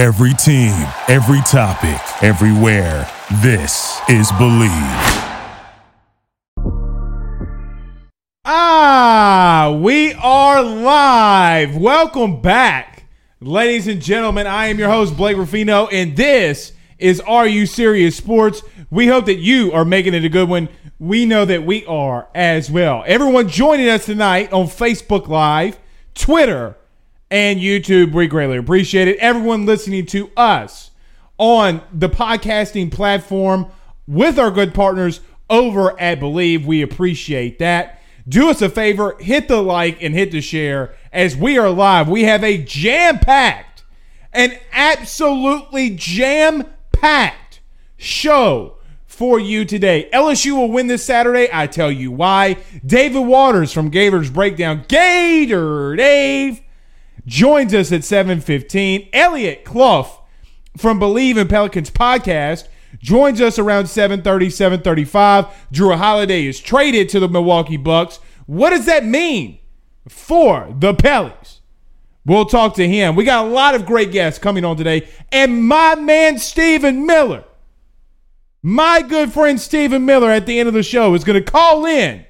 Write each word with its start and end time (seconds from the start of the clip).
Every 0.00 0.32
team, 0.32 0.72
every 1.08 1.42
topic, 1.42 2.00
everywhere. 2.24 3.06
This 3.42 4.00
is 4.08 4.32
Bleav. 4.32 4.70
Ah, 8.46 9.78
we 9.78 10.14
are 10.14 10.62
live. 10.62 11.76
Welcome 11.76 12.40
back, 12.40 13.04
ladies 13.40 13.88
and 13.88 14.00
gentlemen. 14.00 14.46
I 14.46 14.68
am 14.68 14.78
your 14.78 14.88
host, 14.88 15.18
Blake 15.18 15.36
Ruffino, 15.36 15.86
and 15.88 16.16
this 16.16 16.72
is 16.98 17.20
Are 17.20 17.46
You 17.46 17.66
Serious 17.66 18.16
Sports. 18.16 18.62
We 18.88 19.06
hope 19.06 19.26
that 19.26 19.36
you 19.36 19.70
are 19.72 19.84
making 19.84 20.14
it 20.14 20.24
a 20.24 20.30
good 20.30 20.48
one. 20.48 20.70
We 20.98 21.26
know 21.26 21.44
that 21.44 21.66
we 21.66 21.84
are 21.84 22.26
as 22.34 22.70
well. 22.70 23.04
Everyone 23.06 23.50
joining 23.50 23.90
us 23.90 24.06
tonight 24.06 24.50
on 24.50 24.64
Facebook 24.64 25.28
Live, 25.28 25.78
Twitter, 26.14 26.78
and 27.30 27.60
YouTube, 27.60 28.12
we 28.12 28.26
greatly 28.26 28.56
appreciate 28.56 29.06
it. 29.06 29.16
Everyone 29.18 29.64
listening 29.64 30.06
to 30.06 30.30
us 30.36 30.90
on 31.38 31.80
the 31.92 32.08
podcasting 32.08 32.90
platform 32.90 33.66
with 34.06 34.38
our 34.38 34.50
good 34.50 34.74
partners 34.74 35.20
over 35.48 35.98
at 36.00 36.20
Bleav, 36.20 36.64
we 36.64 36.82
appreciate 36.82 37.58
that. 37.60 38.00
Do 38.28 38.50
us 38.50 38.62
a 38.62 38.68
favor, 38.68 39.16
hit 39.20 39.48
the 39.48 39.62
like 39.62 40.02
and 40.02 40.14
hit 40.14 40.32
the 40.32 40.40
share 40.40 40.94
as 41.12 41.36
we 41.36 41.58
are 41.58 41.70
live. 41.70 42.08
We 42.08 42.24
have 42.24 42.44
a 42.44 42.58
jam 42.58 43.18
packed, 43.18 43.84
an 44.32 44.58
absolutely 44.72 45.90
jam 45.90 46.64
packed 46.92 47.60
show 47.96 48.76
for 49.06 49.40
you 49.40 49.64
today. 49.64 50.08
LSU 50.12 50.52
will 50.52 50.70
win 50.70 50.86
this 50.86 51.04
Saturday. 51.04 51.48
I 51.52 51.66
tell 51.66 51.90
you 51.90 52.10
why. 52.10 52.56
David 52.84 53.20
Waters 53.20 53.72
from 53.72 53.88
Gators 53.88 54.30
Breakdown, 54.30 54.84
Gator 54.88 55.96
Dave 55.96 56.60
joins 57.26 57.74
us 57.74 57.92
at 57.92 58.04
7:15. 58.04 59.08
Elliot 59.12 59.64
Clough 59.64 60.20
from 60.76 61.00
Bleav 61.00 61.36
in 61.36 61.48
Pelicans 61.48 61.90
podcast 61.90 62.68
joins 62.98 63.40
us 63.40 63.58
around 63.58 63.86
7:30, 63.86 64.50
7:35. 64.50 65.46
Jrue 65.72 65.96
Holiday 65.96 66.46
is 66.46 66.60
traded 66.60 67.08
to 67.10 67.20
the 67.20 67.28
Milwaukee 67.28 67.76
Bucks. 67.76 68.18
What 68.46 68.70
does 68.70 68.86
that 68.86 69.04
mean 69.04 69.58
for 70.08 70.74
the 70.78 70.94
Pelicans? 70.94 71.60
We'll 72.26 72.44
talk 72.44 72.74
to 72.74 72.86
him. 72.86 73.16
We 73.16 73.24
got 73.24 73.46
a 73.46 73.48
lot 73.48 73.74
of 73.74 73.86
great 73.86 74.12
guests 74.12 74.38
coming 74.38 74.64
on 74.64 74.76
today, 74.76 75.08
and 75.32 75.64
my 75.64 75.94
man 75.94 76.38
Stephen 76.38 77.06
Miller, 77.06 77.44
my 78.62 79.02
good 79.02 79.32
friend 79.32 79.58
Stephen 79.58 80.04
Miller, 80.04 80.30
at 80.30 80.46
the 80.46 80.58
end 80.60 80.68
of 80.68 80.74
the 80.74 80.82
show 80.82 81.14
is 81.14 81.24
going 81.24 81.42
to 81.42 81.50
call 81.50 81.86
in 81.86 82.26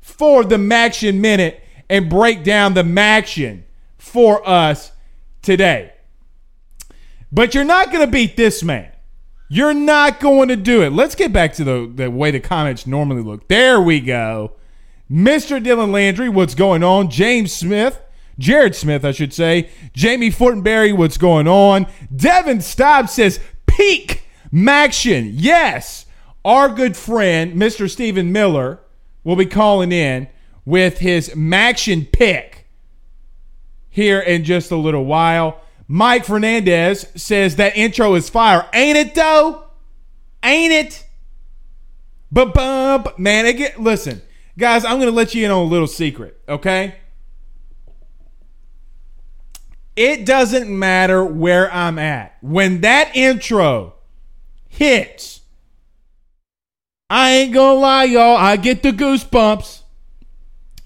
for 0.00 0.44
the 0.44 0.56
Maction 0.56 1.16
Minute 1.16 1.62
and 1.90 2.08
break 2.08 2.42
down 2.42 2.72
the 2.72 2.82
Maction 2.82 3.63
for 4.04 4.46
us 4.46 4.92
today. 5.42 5.92
But 7.32 7.54
you're 7.54 7.64
not 7.64 7.90
going 7.90 8.04
to 8.04 8.10
beat 8.10 8.36
this 8.36 8.62
man. 8.62 8.92
You're 9.48 9.74
not 9.74 10.20
going 10.20 10.48
to 10.48 10.56
do 10.56 10.82
it. 10.82 10.92
Let's 10.92 11.14
get 11.14 11.32
back 11.32 11.54
to 11.54 11.64
the, 11.64 11.90
the 11.92 12.10
way 12.10 12.30
the 12.30 12.38
comments 12.38 12.86
normally 12.86 13.22
look. 13.22 13.48
There 13.48 13.80
we 13.80 14.00
go. 14.00 14.52
Mr. 15.10 15.62
Dylan 15.62 15.90
Landry, 15.90 16.28
what's 16.28 16.54
going 16.54 16.84
on? 16.84 17.10
James 17.10 17.52
Smith, 17.52 18.00
Jared 18.38 18.74
Smith, 18.74 19.04
I 19.04 19.10
should 19.10 19.32
say. 19.32 19.70
Jamie 19.94 20.30
Fortenberry, 20.30 20.96
what's 20.96 21.18
going 21.18 21.48
on? 21.48 21.86
Devin 22.14 22.60
Staub 22.60 23.08
says, 23.08 23.40
peak 23.66 24.22
Maction. 24.52 25.32
Yes, 25.34 26.06
our 26.44 26.68
good 26.68 26.96
friend, 26.96 27.54
Mr. 27.54 27.90
Stephen 27.90 28.32
Miller, 28.32 28.80
will 29.24 29.36
be 29.36 29.46
calling 29.46 29.92
in 29.92 30.28
with 30.64 30.98
his 30.98 31.30
Maction 31.30 32.10
pick 32.12 32.63
here 33.94 34.18
in 34.18 34.42
just 34.42 34.72
a 34.72 34.76
little 34.76 35.04
while. 35.04 35.60
Mike 35.86 36.24
Fernandez 36.24 37.06
says 37.14 37.54
that 37.56 37.76
intro 37.76 38.16
is 38.16 38.28
fire. 38.28 38.68
Ain't 38.72 38.98
it 38.98 39.14
though? 39.14 39.62
Ain't 40.42 40.72
it? 40.72 41.06
But 42.32 42.52
bump, 42.52 43.20
man, 43.20 43.44
get 43.56 43.80
listen, 43.80 44.20
guys, 44.58 44.84
I'm 44.84 44.98
gonna 44.98 45.12
let 45.12 45.32
you 45.32 45.44
in 45.44 45.52
on 45.52 45.64
a 45.64 45.68
little 45.68 45.86
secret, 45.86 46.40
okay? 46.48 46.96
It 49.94 50.26
doesn't 50.26 50.68
matter 50.68 51.24
where 51.24 51.72
I'm 51.72 51.96
at. 52.00 52.36
When 52.40 52.80
that 52.80 53.14
intro 53.14 53.94
hits, 54.68 55.42
I 57.08 57.30
ain't 57.30 57.54
gonna 57.54 57.78
lie, 57.78 58.04
y'all. 58.04 58.36
I 58.36 58.56
get 58.56 58.82
the 58.82 58.90
goosebumps. 58.90 59.82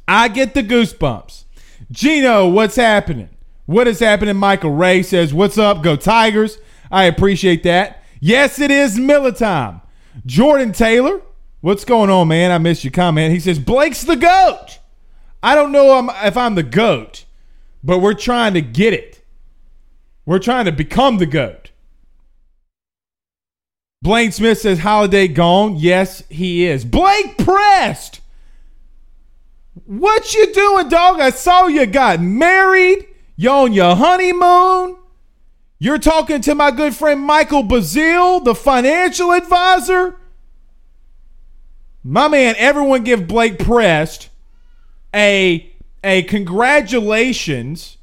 I 0.07 0.29
get 0.29 0.53
the 0.53 0.63
goosebumps. 0.63 1.45
Gino, 1.91 2.49
what's 2.49 2.77
happening? 2.77 3.31
What 3.67 3.89
is 3.89 4.01
happening? 4.01 4.37
Michael 4.37 4.75
Ray 4.75 5.03
says, 5.03 5.33
What's 5.33 5.59
up? 5.59 5.83
Go 5.83 5.97
Tigers. 5.97 6.59
I 6.91 7.05
appreciate 7.05 7.63
that. 7.65 8.03
Yes, 8.21 8.59
it 8.59 8.71
is 8.71 8.99
Miller 8.99 9.33
time. 9.33 9.81
Jordan 10.27 10.73
Taylor, 10.73 11.21
what's 11.61 11.85
going 11.85 12.11
on, 12.11 12.29
man? 12.29 12.51
I 12.51 12.59
missed 12.59 12.85
your 12.85 12.91
comment. 12.91 13.33
He 13.33 13.41
says, 13.41 13.59
Blake's 13.59 14.05
the 14.05 14.17
GOAT. 14.17 14.79
I 15.43 15.55
don't 15.55 15.73
know 15.73 16.11
if 16.23 16.37
I'm 16.37 16.55
the 16.55 16.63
GOAT, 16.63 17.25
but 17.85 17.99
we're 17.99 18.15
trying 18.15 18.55
to 18.55 18.61
get 18.63 18.93
it. 18.93 19.23
We're 20.27 20.41
trying 20.41 20.65
to 20.65 20.73
become 20.73 21.19
the 21.19 21.27
GOAT. 21.27 21.71
Blaine 24.03 24.33
Smith 24.33 24.59
says, 24.59 24.81
Holiday 24.81 25.29
gone. 25.29 25.77
Yes, 25.77 26.23
he 26.29 26.65
is. 26.67 26.85
Blake 26.85 27.39
Prest. 27.39 28.21
What 29.87 30.35
you 30.35 30.53
doing, 30.53 30.89
dog? 30.89 31.21
I 31.21 31.31
saw 31.31 31.67
you 31.67 31.87
got 31.87 32.21
married. 32.21 33.07
You 33.37 33.51
on 33.51 33.73
your 33.73 33.95
honeymoon. 33.95 34.97
You're 35.79 35.99
talking 35.99 36.41
to 36.43 36.55
my 36.55 36.71
good 36.73 36.95
friend 36.95 37.21
Michael 37.21 37.63
Bazil, 37.63 38.45
the 38.45 38.55
financial 38.55 39.33
advisor. 39.33 40.17
My 42.03 42.27
man, 42.27 42.55
everyone 42.59 43.05
give 43.05 43.29
Blake 43.29 43.59
Prest 43.59 44.29
a 45.15 45.71
a 46.03 46.23
congratulations 46.25 47.99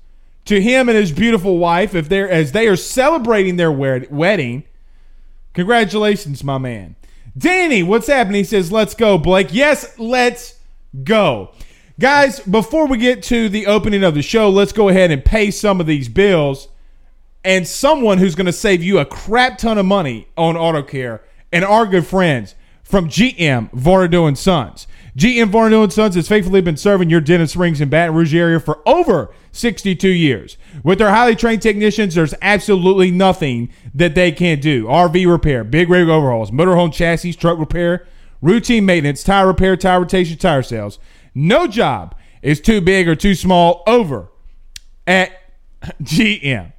to 0.45 0.61
him 0.61 0.89
and 0.89 0.97
his 0.97 1.11
beautiful 1.11 1.57
wife 1.57 1.95
if 1.95 2.07
they're 2.07 2.29
as 2.29 2.51
they 2.51 2.67
are 2.67 2.75
celebrating 2.75 3.55
their 3.55 3.71
wed- 3.71 4.11
wedding. 4.11 4.63
Congratulations, 5.53 6.43
my 6.43 6.57
man. 6.57 6.95
Danny, 7.37 7.83
what's 7.83 8.07
happening? 8.07 8.39
He 8.39 8.43
says, 8.43 8.71
"Let's 8.71 8.93
go, 8.93 9.17
Blake." 9.17 9.49
Yes, 9.51 9.97
let's 9.97 10.55
go. 11.03 11.51
Guys, 11.97 12.41
before 12.41 12.87
we 12.87 12.97
get 12.97 13.23
to 13.23 13.47
the 13.47 13.67
opening 13.67 14.03
of 14.03 14.15
the 14.15 14.21
show, 14.21 14.49
let's 14.49 14.73
go 14.73 14.89
ahead 14.89 15.11
and 15.11 15.23
pay 15.23 15.49
some 15.49 15.79
of 15.79 15.87
these 15.87 16.09
bills. 16.09 16.67
And 17.45 17.65
someone 17.65 18.17
who's 18.17 18.35
going 18.35 18.47
to 18.47 18.53
save 18.53 18.83
you 18.83 18.97
a 18.97 19.05
crap 19.05 19.57
ton 19.57 19.77
of 19.77 19.85
money 19.85 20.27
on 20.35 20.57
auto 20.57 20.81
care 20.81 21.23
and 21.53 21.63
our 21.63 21.85
good 21.85 22.05
friends 22.05 22.55
from 22.83 23.07
GM 23.07 23.71
Vardo 23.71 24.27
and 24.27 24.37
Sons. 24.37 24.87
GM 25.15 25.51
Vardo 25.51 25.83
and 25.83 25.93
Sons 25.93 26.15
has 26.15 26.27
faithfully 26.27 26.59
been 26.59 26.75
serving 26.75 27.09
your 27.09 27.21
Denham 27.21 27.47
Springs 27.47 27.79
and 27.79 27.89
Baton 27.89 28.13
Rouge 28.15 28.35
area 28.35 28.59
for 28.59 28.81
over 28.85 29.33
62 29.53 30.09
years. 30.09 30.57
With 30.83 30.97
their 30.97 31.11
highly 31.11 31.35
trained 31.35 31.61
technicians, 31.61 32.15
there's 32.15 32.33
absolutely 32.41 33.09
nothing 33.09 33.69
that 33.93 34.15
they 34.15 34.33
can't 34.33 34.61
do. 34.61 34.85
RV 34.85 35.31
repair, 35.31 35.63
big 35.63 35.89
rig 35.89 36.09
overhauls, 36.09 36.51
motorhome 36.51 36.91
chassis, 36.91 37.35
truck 37.35 37.57
repair, 37.57 38.05
routine 38.41 38.85
maintenance, 38.85 39.23
tire 39.23 39.47
repair, 39.47 39.77
tire 39.77 40.01
rotation, 40.01 40.37
tire 40.37 40.63
sales. 40.63 40.99
No 41.35 41.67
job 41.67 42.15
is 42.41 42.61
too 42.61 42.79
big 42.79 43.07
or 43.07 43.15
too 43.15 43.35
small 43.35 43.83
over 43.85 44.29
at 45.05 45.31
GM. 46.01 46.71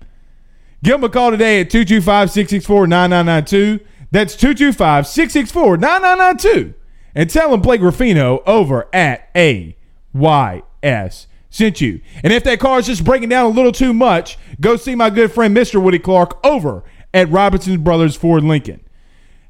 Give 0.83 0.95
them 0.95 1.05
a 1.05 1.09
call 1.09 1.31
today 1.31 1.61
at 1.61 1.71
225 1.71 2.31
664 2.31 2.87
9992. 2.87 3.85
That's 4.11 4.35
225 4.35 5.07
664 5.07 5.77
9992. 5.77 6.75
And 7.15 7.31
tell 7.31 7.51
them 7.51 7.61
Blake 7.61 7.81
Ruffino 7.81 8.43
over 8.47 8.89
at 8.93 9.31
AYS 9.35 11.27
sent 11.51 11.81
you. 11.81 12.01
And 12.23 12.33
if 12.33 12.45
that 12.45 12.61
car 12.61 12.79
is 12.79 12.87
just 12.87 13.05
breaking 13.05 13.31
down 13.31 13.47
a 13.47 13.55
little 13.55 13.73
too 13.73 13.93
much, 13.93 14.39
go 14.61 14.77
see 14.77 14.95
my 14.95 15.11
good 15.11 15.33
friend 15.33 15.57
Mr. 15.57 15.81
Woody 15.81 15.99
Clark 15.99 16.39
over 16.45 16.85
at 17.15 17.31
Robinson 17.31 17.83
Brothers 17.83 18.15
Ford 18.15 18.45
Lincoln. 18.45 18.86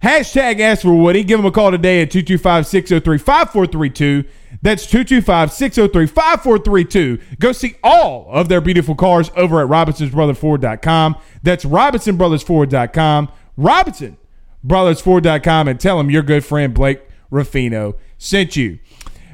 Hashtag 0.03 0.61
ask 0.61 0.83
for 0.83 0.93
Woody. 0.95 1.25
Give 1.25 1.41
him 1.41 1.47
a 1.47 1.51
call 1.51 1.71
today 1.71 2.03
at 2.03 2.11
225 2.11 2.67
603 2.67 3.17
5432. 3.19 4.25
That's 4.63 4.87
225 4.87 5.53
603 5.53 6.07
5432. 6.07 7.19
Go 7.39 7.53
see 7.53 7.77
all 7.83 8.29
of 8.31 8.49
their 8.49 8.61
beautiful 8.61 8.95
cars 8.95 9.31
over 9.37 9.63
at 9.63 9.69
RobinsonBrothersFord.com. 9.69 11.17
That's 11.43 11.65
RobinsonBrothersFord.com. 11.65 13.33
RobinsonBrothersFord.com 13.59 15.69
and 15.69 15.81
tell 15.81 15.99
them 15.99 16.11
your 16.11 16.23
good 16.23 16.45
friend 16.45 16.75
Blake 16.75 17.01
Ruffino 17.31 17.97
sent 18.19 18.57
you. 18.57 18.79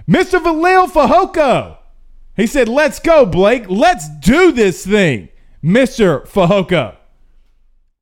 Mr. 0.08 0.40
Valil 0.42 0.88
Fajoko. 0.88 1.78
He 2.36 2.46
said, 2.46 2.68
Let's 2.68 2.98
go, 2.98 3.26
Blake. 3.26 3.68
Let's 3.68 4.08
do 4.20 4.52
this 4.52 4.86
thing, 4.86 5.28
Mr. 5.62 6.26
Fajoko. 6.26 6.96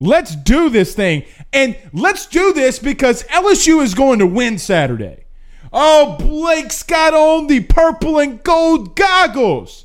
Let's 0.01 0.35
do 0.35 0.71
this 0.71 0.95
thing. 0.95 1.25
And 1.53 1.77
let's 1.93 2.27
do 2.27 2.53
this 2.53 2.79
because 2.79 3.23
LSU 3.25 3.83
is 3.83 3.95
going 3.95 4.19
to 4.21 4.27
win 4.27 4.59
Saturday. 4.59 5.25
Oh, 5.73 6.17
Blake's 6.19 6.83
got 6.83 7.15
on 7.15 7.47
the 7.47 7.61
purple 7.61 8.19
and 8.19 8.43
gold 8.43 8.97
goggles. 8.97 9.85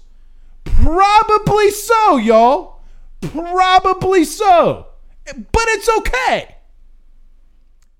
Probably 0.64 1.70
so, 1.70 2.18
y'all. 2.18 2.80
Probably 3.22 4.24
so. 4.24 4.88
But 5.26 5.64
it's 5.68 5.90
okay. 5.98 6.56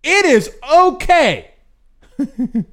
It 0.04 0.26
is 0.26 0.56
okay. 0.74 1.52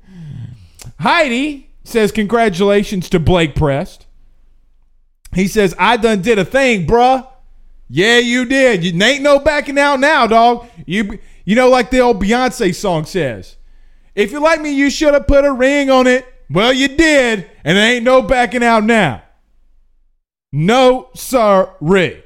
Heidi 1.00 1.70
says, 1.84 2.12
Congratulations 2.12 3.08
to 3.10 3.18
Blake 3.18 3.54
Prest. 3.54 4.06
He 5.34 5.48
says, 5.48 5.74
I 5.78 5.96
done 5.96 6.22
did 6.22 6.38
a 6.38 6.44
thing, 6.44 6.86
bruh. 6.86 7.26
Yeah, 7.88 8.19
you 8.19 8.44
did. 8.44 8.84
You 8.84 9.02
ain't 9.02 9.23
no 9.23 9.38
backing 9.38 9.79
out 9.79 10.00
now, 10.00 10.26
dog. 10.26 10.67
You 10.87 11.19
you 11.44 11.56
know, 11.56 11.69
like 11.69 11.90
the 11.90 12.00
old 12.00 12.23
Beyonce 12.23 12.75
song 12.75 13.05
says. 13.05 13.56
If 14.14 14.31
you 14.31 14.40
like 14.40 14.61
me, 14.61 14.70
you 14.70 14.90
should 14.90 15.14
have 15.14 15.26
put 15.26 15.44
a 15.44 15.52
ring 15.52 15.90
on 15.90 16.06
it. 16.06 16.26
Well, 16.50 16.73
you 16.73 16.88
did, 16.88 17.50
and 17.64 17.76
there 17.76 17.94
ain't 17.94 18.05
no 18.05 18.23
backing 18.23 18.62
out 18.62 18.84
now. 18.84 19.23
No, 20.52 21.08
sorry. 21.14 22.23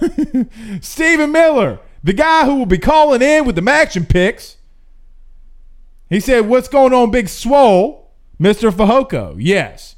Stephen 0.80 1.32
Miller, 1.32 1.80
the 2.02 2.14
guy 2.14 2.46
who 2.46 2.56
will 2.56 2.66
be 2.66 2.78
calling 2.78 3.20
in 3.20 3.44
with 3.44 3.56
the 3.56 3.70
action 3.70 4.06
picks. 4.06 4.56
He 6.08 6.20
said, 6.20 6.48
What's 6.48 6.68
going 6.68 6.94
on, 6.94 7.10
Big 7.10 7.28
Swole? 7.28 8.10
Mr. 8.40 8.70
Fahoko. 8.70 9.36
Yes. 9.38 9.96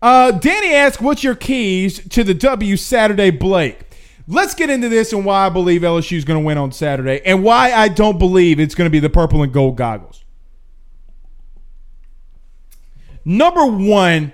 Uh, 0.00 0.30
Danny 0.30 0.72
asked, 0.72 1.00
What's 1.00 1.24
your 1.24 1.34
keys 1.34 2.06
to 2.08 2.22
the 2.22 2.34
W 2.34 2.76
Saturday 2.76 3.30
Blake? 3.30 3.85
Let's 4.28 4.54
get 4.54 4.70
into 4.70 4.88
this 4.88 5.12
and 5.12 5.24
why 5.24 5.46
I 5.46 5.48
believe 5.48 5.82
LSU 5.82 6.16
is 6.16 6.24
going 6.24 6.40
to 6.40 6.44
win 6.44 6.58
on 6.58 6.72
Saturday 6.72 7.20
and 7.24 7.44
why 7.44 7.72
I 7.72 7.88
don't 7.88 8.18
believe 8.18 8.58
it's 8.58 8.74
going 8.74 8.86
to 8.86 8.90
be 8.90 8.98
the 8.98 9.10
purple 9.10 9.42
and 9.42 9.52
gold 9.52 9.76
goggles. 9.76 10.24
Number 13.24 13.66
one, 13.66 14.32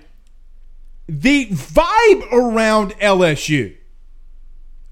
the 1.09 1.47
vibe 1.49 2.33
around 2.33 2.93
LSU. 2.93 3.77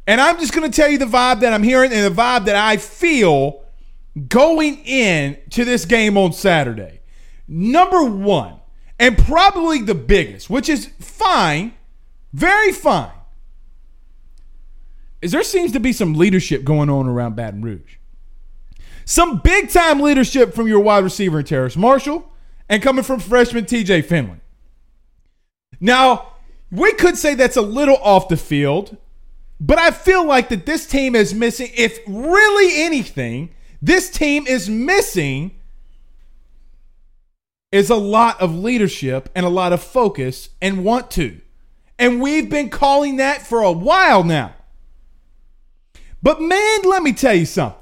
And 0.07 0.21
I'm 0.21 0.39
just 0.39 0.53
going 0.53 0.71
to 0.71 0.75
tell 0.75 0.89
you 0.89 0.99
the 0.99 1.05
vibe 1.05 1.41
that 1.41 1.53
I'm 1.53 1.63
hearing 1.63 1.93
and 1.93 2.05
the 2.05 2.21
vibe 2.21 2.47
that 2.47 2.57
I 2.57 2.77
feel 2.77 3.63
going 4.29 4.79
in 4.85 5.39
to 5.51 5.65
this 5.65 5.85
game 5.85 6.17
on 6.17 6.33
Saturday. 6.33 7.01
Number 7.47 8.03
one, 8.03 8.61
and 8.99 9.17
probably 9.17 9.83
the 9.83 9.95
biggest, 9.95 10.51
which 10.51 10.69
is 10.69 10.87
fine, 10.99 11.75
very 12.33 12.73
fine, 12.73 13.13
is 15.23 15.33
there 15.33 15.43
seems 15.43 15.73
to 15.73 15.81
be 15.81 15.93
some 15.93 16.15
leadership 16.15 16.65
going 16.65 16.89
on 16.89 17.07
around 17.07 17.37
Baton 17.37 17.63
Rouge. 17.63 17.97
Some 19.05 19.39
big 19.39 19.71
time 19.71 20.01
leadership 20.01 20.55
from 20.55 20.69
your 20.69 20.81
wide 20.81 21.05
receiver, 21.05 21.43
Terrace 21.43 21.77
Marshall, 21.77 22.31
and 22.69 22.83
coming 22.83 23.05
from 23.05 23.21
freshman 23.21 23.65
TJ 23.65 24.05
Finley. 24.05 24.41
Now, 25.81 26.35
we 26.71 26.93
could 26.93 27.17
say 27.19 27.35
that's 27.35 27.57
a 27.57 27.63
little 27.63 27.97
off 27.97 28.29
the 28.29 28.37
field, 28.37 28.97
but 29.59 29.79
I 29.79 29.91
feel 29.91 30.25
like 30.25 30.49
that 30.51 30.67
this 30.67 30.87
team 30.87 31.15
is 31.17 31.35
missing, 31.35 31.71
if 31.75 31.99
really 32.07 32.83
anything, 32.83 33.51
this 33.83 34.11
team 34.11 34.47
is 34.47 34.69
missing 34.69 35.53
is 37.73 37.91
a 37.91 37.97
lot 37.97 38.41
of 38.41 38.55
leadership 38.55 39.29
and 39.35 39.47
a 39.47 39.49
lot 39.49 39.73
of 39.73 39.83
focus 39.83 40.51
and 40.61 40.85
want 40.85 41.11
to. 41.13 41.41
And 41.99 42.21
we've 42.21 42.49
been 42.49 42.71
calling 42.71 43.17
that 43.17 43.47
for 43.47 43.63
a 43.63 43.73
while 43.73 44.25
now. 44.25 44.55
But 46.23 46.41
man, 46.41 46.83
let 46.85 47.03
me 47.03 47.13
tell 47.13 47.35
you 47.35 47.47
something. 47.47 47.81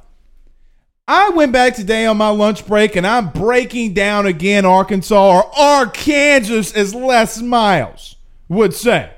I 1.07 1.31
went 1.31 1.53
back 1.53 1.75
today 1.75 2.05
on 2.05 2.19
my 2.19 2.29
lunch 2.29 2.67
break 2.67 2.95
and 2.95 3.07
I'm 3.07 3.31
breaking 3.31 3.95
down 3.95 4.27
again 4.27 4.67
Arkansas 4.67 5.37
or 5.37 5.59
Arkansas, 5.59 6.79
as 6.79 6.95
Les 6.95 7.41
Miles 7.41 8.17
would 8.49 8.75
say. 8.75 9.11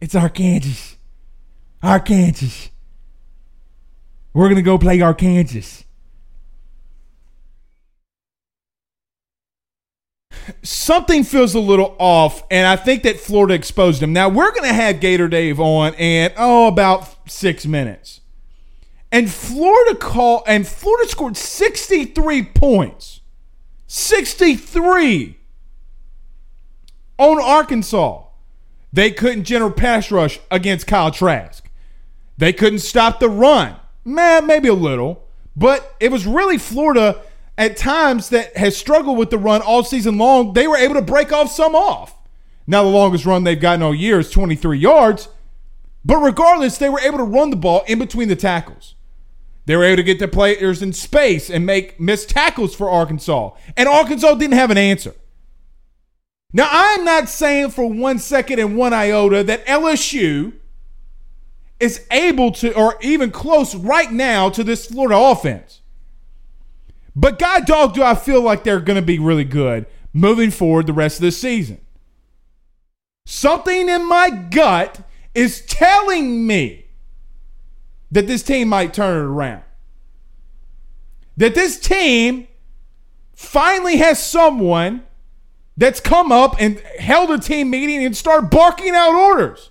It's 0.00 0.14
Arkansas. 0.14 0.96
Arkansas. 1.82 2.68
We're 4.34 4.46
going 4.46 4.56
to 4.56 4.62
go 4.62 4.76
play 4.76 5.00
Arkansas. 5.00 5.84
Something 10.62 11.24
feels 11.24 11.54
a 11.54 11.60
little 11.60 11.94
off, 11.98 12.42
and 12.50 12.66
I 12.66 12.76
think 12.76 13.02
that 13.04 13.20
Florida 13.20 13.54
exposed 13.54 14.02
him. 14.02 14.12
Now, 14.12 14.28
we're 14.28 14.50
going 14.52 14.68
to 14.68 14.74
have 14.74 15.00
Gator 15.00 15.28
Dave 15.28 15.60
on 15.60 15.94
in, 15.94 16.32
oh, 16.36 16.66
about 16.66 17.30
six 17.30 17.66
minutes. 17.66 18.20
And 19.12 19.30
Florida 19.30 19.96
call 19.96 20.44
and 20.46 20.66
Florida 20.66 21.08
scored 21.08 21.36
63 21.36 22.44
points. 22.44 23.20
63 23.86 25.36
on 27.18 27.40
Arkansas. 27.42 28.24
They 28.92 29.10
couldn't 29.10 29.44
generate 29.44 29.76
pass 29.76 30.10
rush 30.10 30.38
against 30.50 30.86
Kyle 30.86 31.10
Trask. 31.10 31.68
They 32.38 32.52
couldn't 32.52 32.78
stop 32.80 33.20
the 33.20 33.28
run. 33.28 33.76
Man, 34.04 34.46
maybe 34.46 34.68
a 34.68 34.74
little. 34.74 35.26
But 35.56 35.94
it 36.00 36.12
was 36.12 36.26
really 36.26 36.58
Florida 36.58 37.20
at 37.60 37.76
times 37.76 38.30
that 38.30 38.56
has 38.56 38.74
struggled 38.74 39.18
with 39.18 39.28
the 39.28 39.36
run 39.36 39.60
all 39.60 39.84
season 39.84 40.16
long. 40.16 40.54
They 40.54 40.66
were 40.66 40.78
able 40.78 40.94
to 40.94 41.02
break 41.02 41.30
off 41.30 41.52
some 41.52 41.74
off. 41.74 42.16
Now, 42.66 42.82
the 42.82 42.88
longest 42.88 43.26
run 43.26 43.44
they've 43.44 43.60
gotten 43.60 43.82
all 43.82 43.94
year 43.94 44.18
is 44.18 44.30
23 44.30 44.78
yards. 44.78 45.28
But 46.02 46.16
regardless, 46.16 46.78
they 46.78 46.88
were 46.88 47.00
able 47.00 47.18
to 47.18 47.24
run 47.24 47.50
the 47.50 47.56
ball 47.56 47.82
in 47.86 47.98
between 47.98 48.28
the 48.28 48.36
tackles. 48.36 48.94
They 49.66 49.76
were 49.76 49.84
able 49.84 49.96
to 49.96 50.02
get 50.02 50.18
their 50.18 50.26
players 50.26 50.80
in 50.80 50.94
space 50.94 51.50
and 51.50 51.66
make 51.66 52.00
missed 52.00 52.30
tackles 52.30 52.74
for 52.74 52.88
Arkansas. 52.88 53.50
And 53.76 53.90
Arkansas 53.90 54.34
didn't 54.36 54.56
have 54.56 54.70
an 54.70 54.78
answer. 54.78 55.14
Now, 56.54 56.66
I'm 56.70 57.04
not 57.04 57.28
saying 57.28 57.72
for 57.72 57.86
one 57.86 58.18
second 58.18 58.58
and 58.58 58.74
one 58.74 58.94
iota 58.94 59.44
that 59.44 59.66
LSU 59.66 60.54
is 61.78 62.06
able 62.10 62.52
to, 62.52 62.74
or 62.74 62.96
even 63.02 63.30
close 63.30 63.74
right 63.74 64.10
now 64.10 64.48
to 64.48 64.64
this 64.64 64.86
Florida 64.86 65.18
offense. 65.18 65.79
But 67.20 67.38
God 67.38 67.66
dog, 67.66 67.92
do 67.92 68.02
I 68.02 68.14
feel 68.14 68.40
like 68.40 68.64
they're 68.64 68.80
going 68.80 68.96
to 68.96 69.04
be 69.04 69.18
really 69.18 69.44
good 69.44 69.84
moving 70.14 70.50
forward 70.50 70.86
the 70.86 70.94
rest 70.94 71.18
of 71.18 71.22
the 71.22 71.30
season. 71.30 71.78
Something 73.26 73.90
in 73.90 74.08
my 74.08 74.30
gut 74.30 75.06
is 75.34 75.60
telling 75.66 76.46
me 76.46 76.86
that 78.10 78.26
this 78.26 78.42
team 78.42 78.68
might 78.68 78.94
turn 78.94 79.18
it 79.18 79.28
around. 79.28 79.62
That 81.36 81.54
this 81.54 81.78
team 81.78 82.48
finally 83.34 83.98
has 83.98 84.24
someone 84.24 85.02
that's 85.76 86.00
come 86.00 86.32
up 86.32 86.56
and 86.58 86.80
held 86.98 87.30
a 87.30 87.38
team 87.38 87.68
meeting 87.68 88.02
and 88.02 88.16
started 88.16 88.48
barking 88.48 88.94
out 88.94 89.14
orders. 89.14 89.68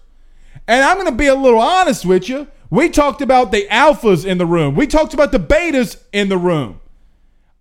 And 0.67 0.83
I'm 0.83 0.97
going 0.97 1.07
to 1.07 1.17
be 1.17 1.25
a 1.27 1.35
little 1.35 1.59
honest 1.59 2.05
with 2.05 2.29
you. 2.29 2.47
We 2.69 2.89
talked 2.89 3.23
about 3.23 3.51
the 3.51 3.67
alphas 3.71 4.23
in 4.23 4.37
the 4.37 4.45
room. 4.45 4.75
We 4.75 4.85
talked 4.85 5.15
about 5.15 5.31
the 5.31 5.39
betas 5.39 5.99
in 6.13 6.29
the 6.29 6.37
room. 6.37 6.79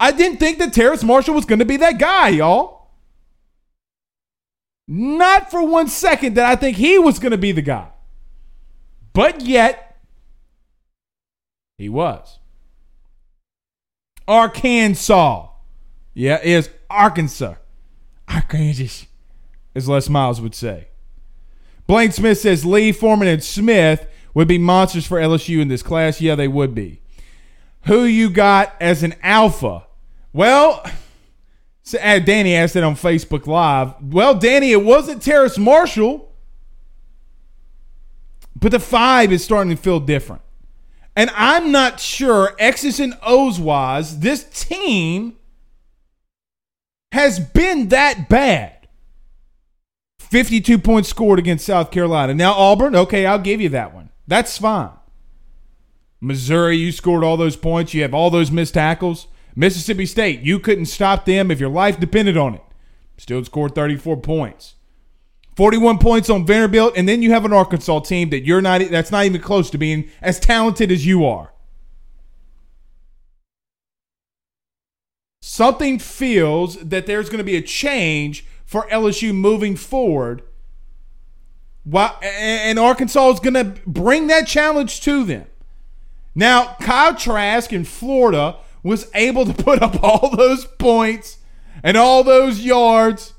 I 0.00 0.12
didn't 0.12 0.38
think 0.38 0.59
that 0.59 0.73
Terrace 0.73 1.02
Marshall 1.02 1.35
was 1.35 1.45
going 1.45 1.59
to 1.59 1.64
be 1.64 1.76
that 1.78 1.99
guy, 1.99 2.28
y'all. 2.28 2.88
Not 4.87 5.50
for 5.50 5.67
one 5.67 5.88
second 5.88 6.35
that 6.35 6.50
I 6.50 6.57
think 6.57 6.76
he 6.76 6.99
was 6.99 7.19
going 7.19 7.33
to 7.33 7.38
be 7.38 7.52
the 7.52 7.62
guy. 7.62 7.88
But 9.12 9.43
yet, 9.43 9.99
he 11.76 11.88
was. 11.88 12.38
Arkansas. 14.26 15.49
Yeah, 16.14 16.40
is 16.43 16.71
Arkansas. 16.88 17.55
Arkansas, 18.28 19.07
as 19.75 19.88
Les 19.88 20.09
Miles 20.09 20.40
would 20.40 20.55
say. 20.55 20.88
Blaine 21.87 22.12
Smith 22.12 22.38
says 22.38 22.64
Lee, 22.64 22.93
Foreman, 22.93 23.28
and 23.28 23.43
Smith 23.43 24.07
would 24.35 24.47
be 24.47 24.59
monsters 24.59 25.07
for 25.07 25.19
LSU 25.19 25.61
in 25.61 25.69
this 25.69 25.83
class. 25.83 26.21
Yeah, 26.21 26.35
they 26.35 26.49
would 26.49 26.75
be. 26.75 27.00
Who 27.87 28.05
you 28.05 28.31
got 28.31 28.75
as 28.81 29.02
an 29.02 29.14
alpha? 29.23 29.88
Well, 30.33 30.83
uh, 30.85 32.19
Danny 32.19 32.55
asked 32.55 32.77
it 32.77 32.85
on 32.85 32.95
Facebook 32.95 33.47
Live. 33.47 33.95
Well, 34.03 34.35
Danny, 34.35 34.73
it 34.73 34.85
wasn't 34.85 35.23
Terrace 35.23 35.59
Marshall, 35.59 36.33
but 38.55 38.73
the 38.73 38.81
five 38.81 39.33
is 39.33 39.43
starting 39.43 39.75
to 39.75 39.81
feel 39.81 40.01
different. 40.01 40.43
And 41.17 41.31
I'm 41.35 41.73
not 41.73 41.99
sure, 41.99 42.55
X's 42.59 43.01
and 43.01 43.17
O's 43.23 43.59
wise, 43.59 44.21
this 44.21 44.45
team 44.45 45.37
has 47.13 47.41
been 47.41 47.89
that 47.89 48.29
bad. 48.29 48.87
52 50.21 50.79
points 50.79 51.09
scored 51.09 51.39
against 51.39 51.65
South 51.65 51.91
Carolina. 51.91 52.35
Now, 52.35 52.53
Auburn, 52.53 52.95
okay, 52.95 53.25
I'll 53.25 53.39
give 53.39 53.61
you 53.61 53.71
that 53.71 53.95
one. 53.95 54.11
That's 54.27 54.59
fine. 54.59 54.91
Missouri, 56.21 56.77
you 56.77 56.93
scored 56.93 57.25
all 57.25 57.37
those 57.37 57.57
points. 57.57 57.95
You 57.95 58.03
have 58.03 58.13
all 58.13 58.31
those 58.31 58.51
missed 58.51 58.75
tackles. 58.75 59.27
Mississippi 59.59 60.07
State, 60.07 60.43
you 60.43 60.61
couldn't 60.61 60.87
stop 60.87 61.25
them 61.25 61.50
if 61.50 61.59
your 61.59 61.69
life 61.69 61.99
depended 61.99 62.37
on 62.37 62.55
it. 62.55 62.62
Still 63.17 63.45
scored 63.45 63.75
34 63.75 64.19
points. 64.19 64.77
41 65.57 65.99
points 65.99 66.31
on 66.31 66.47
Vanderbilt, 66.47 66.93
and 66.97 67.09
then 67.09 67.23
you 67.23 67.33
have 67.33 67.45
an 67.45 67.53
Arkansas 67.53 67.99
team 68.00 68.31
that 68.31 68.45
you're 68.45 68.62
not 68.62 68.81
that's 68.88 69.11
not 69.11 69.25
even 69.25 69.41
close 69.41 69.69
to 69.71 69.77
being 69.77 70.09
as 70.23 70.38
talented 70.38 70.93
as 70.93 71.05
you 71.05 71.27
are. 71.27 71.53
Something 75.43 75.99
feels 75.99 76.77
that 76.77 77.07
there's 77.07 77.29
going 77.29 77.38
to 77.38 77.45
be 77.45 77.57
a 77.57 77.62
change 77.62 78.47
for 78.65 78.87
LSU 78.93 79.35
moving 79.35 79.75
forward 79.75 80.43
Why, 81.83 82.15
and 82.23 82.79
Arkansas 82.79 83.31
is 83.31 83.41
going 83.41 83.55
to 83.55 83.81
bring 83.85 84.29
that 84.29 84.47
challenge 84.47 85.00
to 85.00 85.25
them. 85.25 85.47
Now, 86.33 86.77
Kyle 86.81 87.17
Trask 87.17 87.73
in 87.73 87.85
Florida 87.85 88.59
was 88.83 89.11
able 89.15 89.45
to 89.45 89.63
put 89.63 89.83
up 89.83 90.03
all 90.03 90.35
those 90.37 90.65
points 90.65 91.39
and 91.83 91.97
all 91.97 92.25
those 92.25 92.61
yards. 92.61 93.35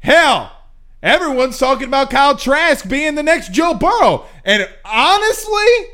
Hell, 0.00 0.52
everyone's 1.02 1.58
talking 1.58 1.88
about 1.88 2.10
Kyle 2.10 2.36
Trask 2.36 2.88
being 2.88 3.14
the 3.14 3.22
next 3.22 3.52
Joe 3.52 3.74
Burrow. 3.74 4.24
And 4.44 4.68
honestly, 4.84 5.86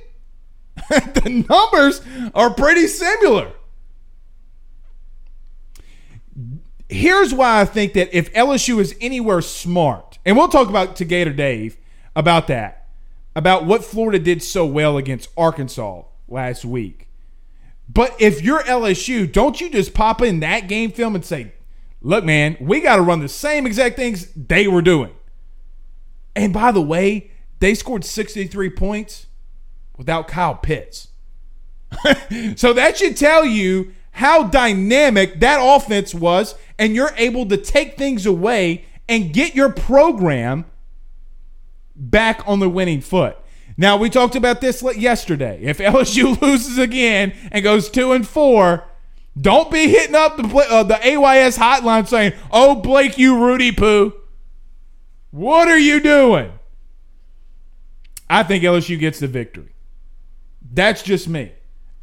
the 0.89 1.45
numbers 1.49 2.03
are 2.35 2.53
pretty 2.53 2.87
similar. 2.87 3.53
Here's 6.89 7.33
why 7.33 7.61
I 7.61 7.65
think 7.65 7.95
that 7.95 8.15
if 8.15 8.33
LSU 8.35 8.79
is 8.79 8.95
anywhere 9.01 9.41
smart, 9.41 10.19
and 10.27 10.37
we'll 10.37 10.49
talk 10.49 10.69
about 10.69 10.97
to 10.97 11.07
Gator 11.07 11.33
Dave 11.33 11.79
about 12.15 12.49
that, 12.49 12.89
about 13.35 13.65
what 13.65 13.83
Florida 13.83 14.19
did 14.19 14.43
so 14.43 14.67
well 14.67 14.99
against 14.99 15.31
Arkansas 15.37 16.03
last 16.29 16.67
week. 16.67 17.09
But 17.89 18.15
if 18.21 18.43
you're 18.43 18.63
LSU, 18.63 19.31
don't 19.31 19.61
you 19.61 19.71
just 19.71 19.95
pop 19.95 20.23
in 20.23 20.41
that 20.41 20.69
game 20.69 20.91
film 20.91 21.15
and 21.15 21.25
say, 21.25 21.53
look, 22.01 22.25
man, 22.25 22.57
we 22.61 22.81
got 22.81 22.97
to 22.97 23.03
run 23.03 23.21
the 23.21 23.29
same 23.29 23.67
exact 23.67 23.97
things 23.97 24.29
they 24.35 24.67
were 24.67 24.83
doing. 24.83 25.13
And 26.35 26.53
by 26.53 26.73
the 26.73 26.81
way, 26.81 27.31
they 27.61 27.75
scored 27.75 28.05
63 28.05 28.71
points 28.71 29.27
without 29.97 30.29
Kyle 30.29 30.55
Pitts. 30.55 31.09
so 32.57 32.73
that 32.73 32.97
should 32.97 33.17
tell 33.17 33.45
you 33.45 33.93
how 34.13 34.45
dynamic 34.45 35.41
that 35.41 35.59
offense 35.63 36.15
was, 36.15 36.55
and 36.79 36.95
you're 36.95 37.15
able 37.17 37.47
to 37.47 37.57
take 37.57 37.97
things 37.97 38.27
away 38.27 38.85
and 39.09 39.33
get 39.33 39.55
your 39.55 39.71
program 39.71 40.65
back 41.95 42.43
on 42.47 42.61
the 42.61 42.69
winning 42.69 43.01
foot. 43.01 43.37
Now 43.77 43.97
we 43.97 44.11
talked 44.11 44.37
about 44.37 44.61
this 44.61 44.83
yesterday. 44.97 45.61
If 45.63 45.79
LSU 45.79 46.41
loses 46.41 46.79
again 46.79 47.35
and 47.51 47.65
goes 47.65 47.89
two 47.91 48.13
and 48.13 48.27
four, 48.27 48.85
don't 49.41 49.71
be 49.71 49.89
hitting 49.89 50.15
up 50.15 50.37
the 50.37 50.45
uh, 50.45 50.83
the 50.83 50.97
AYS 50.97 51.57
hotline 51.59 52.07
saying, 52.07 52.35
"Oh 52.51 52.75
Blake, 52.75 53.19
you 53.19 53.45
Rudy 53.45 53.73
poo." 53.73 54.15
What 55.31 55.69
are 55.69 55.79
you 55.79 56.01
doing? 56.01 56.53
I 58.29 58.43
think 58.43 58.63
LSU 58.65 58.99
gets 58.99 59.19
the 59.19 59.27
victory. 59.27 59.75
That's 60.73 61.03
just 61.03 61.29
me. 61.29 61.53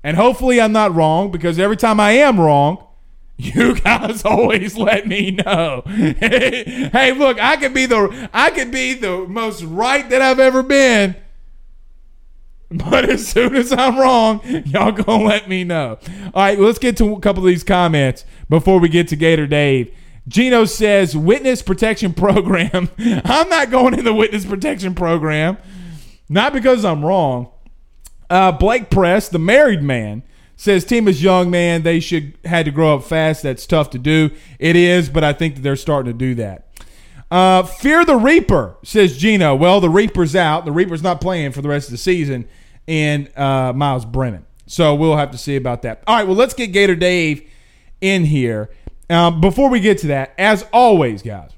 And 0.04 0.18
hopefully 0.18 0.60
I'm 0.60 0.72
not 0.72 0.94
wrong 0.94 1.32
because 1.32 1.60
every 1.60 1.78
time 1.78 2.00
I 2.00 2.12
am 2.12 2.40
wrong, 2.40 2.86
you 3.38 3.80
guys 3.80 4.26
always 4.26 4.78
let 4.78 5.08
me 5.08 5.32
know. 5.32 5.84
hey, 5.88 7.14
look, 7.16 7.40
I 7.40 7.58
could 7.58 7.74
be 7.74 7.86
the 7.86 8.30
I 8.34 8.50
could 8.50 8.72
be 8.72 8.96
the 8.96 9.28
most 9.28 9.64
right 9.64 10.10
that 10.10 10.22
I've 10.22 10.40
ever 10.40 10.64
been. 10.64 11.16
But 12.92 13.10
as 13.10 13.28
soon 13.28 13.56
as 13.56 13.72
I'm 13.72 13.98
wrong, 13.98 14.42
y'all 14.66 14.92
gonna 14.92 15.24
let 15.24 15.50
me 15.50 15.64
know. 15.64 15.98
All 16.36 16.44
right, 16.44 16.60
let's 16.60 16.78
get 16.78 16.98
to 16.98 17.14
a 17.14 17.20
couple 17.20 17.44
of 17.44 17.48
these 17.48 17.64
comments 17.64 18.26
before 18.48 18.80
we 18.80 18.90
get 18.90 19.08
to 19.08 19.16
Gator 19.16 19.48
Dave. 19.48 19.92
Gino 20.28 20.66
says 20.66 21.18
witness 21.18 21.64
protection 21.64 22.14
program. 22.14 22.90
I'm 23.00 23.50
not 23.50 23.72
going 23.72 23.98
in 23.98 24.06
the 24.06 24.14
witness 24.14 24.46
protection 24.46 24.94
program, 24.94 25.58
not 26.30 26.54
because 26.54 26.86
I'm 26.86 27.04
wrong. 27.04 27.50
Uh, 28.30 28.52
Blake 28.52 28.92
Prest, 28.92 29.32
the 29.32 29.40
married 29.40 29.82
man, 29.82 30.22
says 30.56 30.86
team 30.86 31.08
is 31.08 31.24
young, 31.24 31.50
man. 31.50 31.82
They 31.82 32.00
should 32.00 32.38
had 32.46 32.66
to 32.66 32.72
grow 32.72 32.96
up 32.96 33.04
fast. 33.04 33.42
That's 33.42 33.66
tough 33.66 33.90
to 33.92 33.98
do. 33.98 34.30
It 34.60 34.76
is, 34.76 35.10
but 35.10 35.24
I 35.24 35.34
think 35.34 35.56
that 35.56 35.62
they're 35.62 35.76
starting 35.76 36.12
to 36.12 36.18
do 36.18 36.36
that. 36.36 36.69
Uh, 37.32 37.64
Fear 37.64 38.06
the 38.06 38.16
Reaper, 38.16 38.76
says 38.84 39.18
Gino. 39.18 39.56
Well, 39.56 39.80
the 39.82 39.90
Reaper's 39.90 40.36
out. 40.36 40.66
The 40.66 40.72
Reaper's 40.72 41.04
not 41.04 41.22
playing 41.22 41.52
for 41.52 41.62
the 41.62 41.70
rest 41.70 41.88
of 41.88 41.92
the 41.92 41.98
season. 41.98 42.48
And 42.88 43.36
uh, 43.38 43.72
Myles 43.74 44.06
Brennan. 44.06 44.46
So 44.66 44.96
we'll 44.96 45.18
have 45.18 45.32
to 45.32 45.38
see 45.38 45.56
about 45.56 45.82
that. 45.84 46.04
All 46.08 46.16
right, 46.16 46.28
well, 46.28 46.36
let's 46.36 46.54
get 46.54 46.68
Gator 46.68 46.96
Dave 46.96 47.48
in 48.02 48.26
here. 48.26 48.70
Um, 49.10 49.42
before 49.42 49.70
we 49.70 49.80
get 49.80 49.98
to 50.00 50.08
that, 50.08 50.34
as 50.38 50.66
always, 50.72 51.22
guys, 51.24 51.52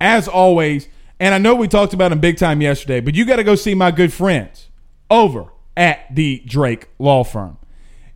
as 0.00 0.26
always, 0.26 0.88
and 1.20 1.34
I 1.34 1.38
know 1.38 1.54
we 1.54 1.68
talked 1.68 1.92
about 1.92 2.12
him 2.12 2.20
big 2.20 2.38
time 2.38 2.62
yesterday, 2.62 3.00
but 3.00 3.14
you 3.14 3.26
got 3.26 3.36
to 3.36 3.44
go 3.44 3.54
see 3.54 3.74
my 3.74 3.90
good 3.90 4.12
friends 4.12 4.68
over 5.10 5.52
at 5.76 6.14
the 6.14 6.42
Drake 6.46 6.88
Law 6.98 7.24
Firm. 7.24 7.58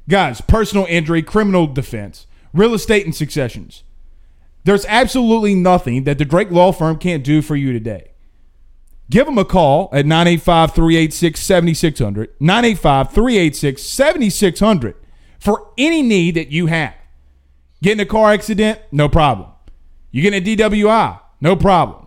Guys, 0.09 0.41
personal 0.41 0.87
injury, 0.89 1.23
criminal 1.23 1.67
defense, 1.67 2.27
real 2.53 2.75
estate 2.75 3.05
and 3.05 3.15
successions. 3.15 3.83
There's 4.65 4.85
absolutely 4.87 5.55
nothing 5.55 6.05
that 6.05 6.19
the 6.19 6.25
Drake 6.25 6.51
Law 6.51 6.73
Firm 6.73 6.99
can't 6.99 7.25
do 7.25 7.43
for 7.43 7.57
you 7.57 7.73
today. 7.73 8.13
Give 9.09 9.27
them 9.27 9.39
a 9.39 9.45
call 9.45 9.89
at 9.93 10.07
985 10.07 10.73
386 10.75 11.41
7600. 11.41 12.31
985 12.39 13.13
386 13.13 13.83
7600 13.83 14.95
for 15.41 15.73
any 15.77 16.03
need 16.03 16.37
that 16.37 16.53
you 16.53 16.67
have. 16.67 16.95
Get 17.83 17.93
in 17.93 18.01
a 18.01 18.07
car 18.07 18.33
accident? 18.33 18.79
No 18.93 19.09
problem. 19.09 19.51
You 20.13 20.23
get 20.23 20.35
a 20.35 20.57
DWI? 20.57 21.21
No 21.41 21.57
problem. 21.57 22.07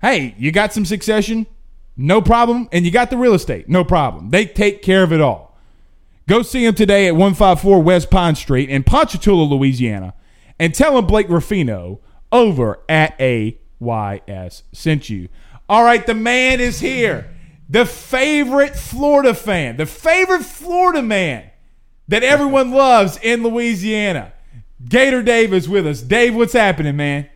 Hey, 0.00 0.34
you 0.38 0.50
got 0.50 0.72
some 0.72 0.84
succession? 0.84 1.46
No 1.96 2.20
problem. 2.22 2.68
And 2.72 2.84
you 2.84 2.90
got 2.90 3.10
the 3.10 3.18
real 3.18 3.34
estate? 3.34 3.68
No 3.68 3.84
problem. 3.84 4.30
They 4.30 4.46
take 4.46 4.82
care 4.82 5.02
of 5.02 5.12
it 5.12 5.20
all. 5.20 5.56
Go 6.28 6.42
see 6.42 6.64
them 6.64 6.74
today 6.74 7.06
at 7.06 7.14
154 7.14 7.82
West 7.82 8.10
Pine 8.10 8.34
Street 8.34 8.70
in 8.70 8.84
Ponchatoula, 8.84 9.44
Louisiana, 9.44 10.14
and 10.62 10.72
tell 10.72 10.94
them 10.94 11.06
Blake 11.06 11.28
Ruffino 11.28 11.98
over 12.30 12.78
at 12.88 13.20
AYS 13.20 14.62
sent 14.70 15.10
you. 15.10 15.28
All 15.68 15.82
right, 15.82 16.06
the 16.06 16.14
man 16.14 16.60
is 16.60 16.78
here. 16.78 17.34
The 17.68 17.84
favorite 17.84 18.76
Florida 18.76 19.34
fan, 19.34 19.76
the 19.76 19.86
favorite 19.86 20.44
Florida 20.44 21.02
man 21.02 21.50
that 22.06 22.22
everyone 22.22 22.70
loves 22.70 23.18
in 23.20 23.42
Louisiana. 23.42 24.34
Gator 24.88 25.24
Dave 25.24 25.52
is 25.52 25.68
with 25.68 25.84
us. 25.84 26.00
Dave, 26.00 26.36
what's 26.36 26.52
happening, 26.52 26.94
man? 26.94 27.28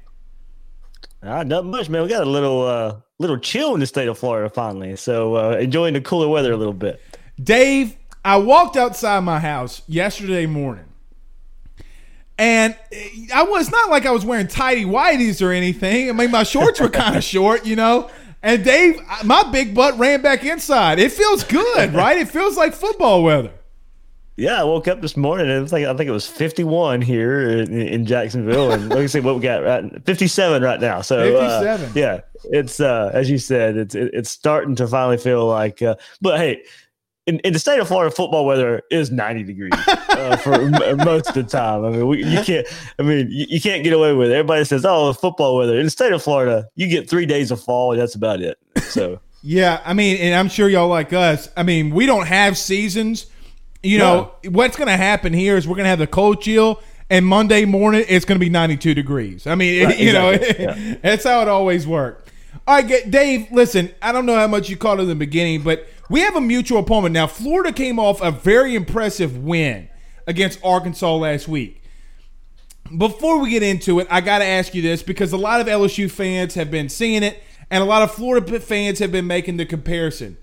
Uh, 1.21 1.43
not 1.43 1.65
much, 1.65 1.89
man. 1.89 2.03
We 2.03 2.09
got 2.09 2.23
a 2.23 2.31
little 2.31 2.63
uh, 2.63 3.01
little 3.19 3.39
chill 3.39 3.75
in 3.75 3.81
the 3.81 3.87
state 3.89 4.07
of 4.07 4.17
Florida 4.17 4.49
finally, 4.49 4.95
so 4.95 5.35
uh, 5.35 5.57
enjoying 5.57 5.95
the 5.95 6.01
cooler 6.01 6.29
weather 6.29 6.53
a 6.53 6.57
little 6.57 6.73
bit. 6.73 7.01
Dave, 7.43 7.97
I 8.25 8.37
walked 8.37 8.77
outside 8.77 9.19
my 9.25 9.41
house 9.41 9.83
yesterday 9.89 10.47
morning, 10.47 10.85
and 12.39 12.77
I 13.35 13.43
was 13.45 13.71
not 13.71 13.89
like 13.89 14.05
I 14.05 14.11
was 14.11 14.25
wearing 14.25 14.47
tidy 14.47 14.85
whities 14.85 15.45
or 15.45 15.53
anything. 15.53 16.09
I 16.09 16.13
mean, 16.13 16.31
my 16.31 16.43
shorts 16.43 16.81
were 16.81 16.89
kind 16.89 17.17
of 17.17 17.25
short, 17.35 17.65
you 17.65 17.77
know. 17.77 18.11
And 18.43 18.63
Dave, 18.65 19.01
my 19.25 19.43
big 19.51 19.75
butt 19.75 19.99
ran 19.99 20.23
back 20.23 20.45
inside. 20.45 20.99
It 20.99 21.13
feels 21.13 21.43
good, 21.45 21.95
right? 21.95 22.19
It 22.19 22.29
feels 22.29 22.57
like 22.57 22.75
football 22.75 23.23
weather. 23.23 23.53
Yeah, 24.37 24.61
I 24.61 24.65
woke 24.65 24.87
up 24.87 25.01
this 25.01 25.17
morning 25.17 25.47
and 25.47 25.57
it 25.57 25.63
was 25.63 25.73
like 25.73 25.87
I 25.87 25.97
think 25.97 26.09
it 26.09 26.13
was 26.13 26.27
51 26.27 27.01
here 27.01 27.49
in, 27.49 27.73
in 27.73 28.05
Jacksonville, 28.05 28.71
and 28.71 28.91
let 28.91 28.99
me 28.99 29.07
see 29.07 29.21
what 29.21 29.35
we 29.37 29.41
got 29.41 29.65
right 29.65 30.05
57 30.05 30.63
right 30.63 30.79
now. 30.79 31.01
So 31.01 31.41
57. 31.41 31.87
Uh, 31.87 31.93
yeah, 31.95 32.21
it's 32.45 32.79
uh, 32.79 33.11
as 33.15 33.31
you 33.31 33.39
said, 33.39 33.79
it's 33.79 33.95
it, 33.95 34.11
it's 34.13 34.31
starting 34.31 34.75
to 34.77 34.87
finally 34.87 35.17
feel 35.17 35.47
like. 35.47 35.81
Uh, 35.81 35.97
but 36.21 36.39
hey, 36.39 36.65
in, 37.27 37.41
in 37.41 37.53
the 37.53 37.59
state 37.59 37.79
of 37.81 37.89
Florida, 37.89 38.15
football 38.15 38.47
weather 38.47 38.83
is 38.91 39.11
90 39.11 39.43
degrees 39.45 39.73
uh, 39.89 40.37
for 40.37 40.55
m- 40.55 40.97
most 41.05 41.29
of 41.29 41.35
the 41.35 41.43
time. 41.43 41.85
I 41.85 41.91
mean, 41.91 42.07
we, 42.07 42.25
you 42.25 42.43
can't. 42.43 42.67
I 42.99 43.03
mean, 43.03 43.29
you, 43.31 43.47
you, 43.49 43.61
can't 43.61 43.83
get 43.85 43.93
away 43.93 44.13
with 44.13 44.31
it. 44.31 44.35
Everybody 44.35 44.65
says, 44.65 44.85
"Oh, 44.85 45.13
football 45.13 45.57
weather." 45.57 45.79
In 45.79 45.85
the 45.85 45.91
state 45.91 46.13
of 46.13 46.23
Florida, 46.23 46.69
you 46.75 46.89
get 46.89 47.11
three 47.11 47.27
days 47.27 47.51
of 47.51 47.61
fall, 47.61 47.93
and 47.93 48.01
that's 48.01 48.15
about 48.15 48.41
it. 48.41 48.59
So. 48.83 49.21
yeah, 49.43 49.81
I 49.85 49.93
mean, 49.93 50.17
and 50.19 50.35
I'm 50.35 50.49
sure 50.49 50.69
y'all 50.69 50.89
like 50.89 51.13
us. 51.13 51.49
I 51.57 51.63
mean, 51.63 51.91
we 51.91 52.07
don't 52.07 52.27
have 52.27 52.57
seasons 52.57 53.27
you 53.87 53.99
know, 53.99 54.33
yeah. 54.43 54.51
what's 54.51 54.77
going 54.77 54.89
to 54.89 54.97
happen 54.97 55.33
here 55.33 55.57
is 55.57 55.67
we're 55.67 55.77
going 55.77 55.85
to 55.85 55.91
have 55.91 55.99
the 55.99 56.07
cold 56.07 56.43
chill, 56.43 56.83
and 57.09 57.25
Monday 57.25 57.65
morning 57.65 58.05
it's 58.09 58.25
going 58.25 58.39
to 58.39 58.45
be 58.45 58.51
92 58.51 58.95
degrees. 58.95 59.47
I 59.47 59.55
mean, 59.55 59.85
right, 59.87 59.99
you 59.99 60.09
exactly. 60.09 60.65
know, 60.65 60.75
yeah. 60.75 60.95
that's 61.03 61.25
how 61.25 61.41
it 61.43 61.49
always 61.49 61.87
worked. 61.87 62.33
All 62.67 62.83
right, 62.83 63.11
Dave, 63.11 63.51
listen, 63.53 63.95
I 64.03 64.11
don't 64.11 64.27
know 64.27 64.35
how 64.35 64.49
much 64.49 64.69
you 64.69 64.77
caught 64.77 64.99
in 64.99 65.07
the 65.07 65.15
beginning, 65.15 65.63
but 65.63 65.87
we 66.09 66.21
have 66.21 66.37
a 66.37 66.41
mutual 66.41 66.79
opponent. 66.81 67.13
Now, 67.13 67.27
Florida 67.27 67.73
came 67.73 67.99
off 67.99 68.21
a 68.21 68.31
very 68.31 68.75
impressive 68.75 69.39
win 69.39 69.89
against 70.27 70.61
Arkansas 70.65 71.17
last 71.17 71.49
week. 71.49 71.83
Before 72.97 73.39
we 73.41 73.51
get 73.51 73.63
into 73.63 73.99
it, 73.99 74.07
I 74.11 74.21
got 74.21 74.39
to 74.39 74.45
ask 74.45 74.75
you 74.75 74.83
this 74.83 75.03
because 75.03 75.33
a 75.33 75.37
lot 75.37 75.61
of 75.61 75.67
LSU 75.67 76.11
fans 76.11 76.55
have 76.55 76.71
been 76.71 76.89
seeing 76.89 77.23
it, 77.23 77.43
and 77.71 77.83
a 77.83 77.87
lot 77.87 78.03
of 78.03 78.15
Florida 78.15 78.61
fans 78.61 79.01
have 79.01 79.11
been 79.11 79.27
making 79.27 79.57
the 79.57 79.67
comparison. 79.67 80.37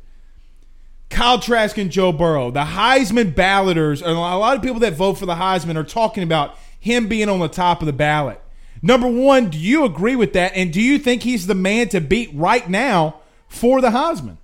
Kyle 1.09 1.39
Trask 1.39 1.77
and 1.77 1.91
Joe 1.91 2.11
Burrow, 2.11 2.51
the 2.51 2.63
Heisman 2.63 3.33
balloters, 3.33 4.01
and 4.01 4.11
a 4.11 4.19
lot 4.19 4.57
of 4.57 4.63
people 4.63 4.79
that 4.79 4.93
vote 4.93 5.13
for 5.13 5.25
the 5.25 5.35
Heisman 5.35 5.77
are 5.77 5.83
talking 5.83 6.23
about 6.23 6.57
him 6.79 7.07
being 7.07 7.29
on 7.29 7.39
the 7.39 7.47
top 7.47 7.81
of 7.81 7.85
the 7.85 7.93
ballot. 7.93 8.41
Number 8.81 9.07
one, 9.07 9.49
do 9.49 9.57
you 9.57 9.85
agree 9.85 10.17
with 10.17 10.33
that? 10.33 10.51
And 10.55 10.73
do 10.73 10.81
you 10.81 10.99
think 10.99 11.23
he's 11.23 11.47
the 11.47 11.55
man 11.55 11.87
to 11.89 12.01
beat 12.01 12.31
right 12.33 12.69
now 12.69 13.21
for 13.47 13.79
the 13.79 13.91
Heisman? 13.91 14.37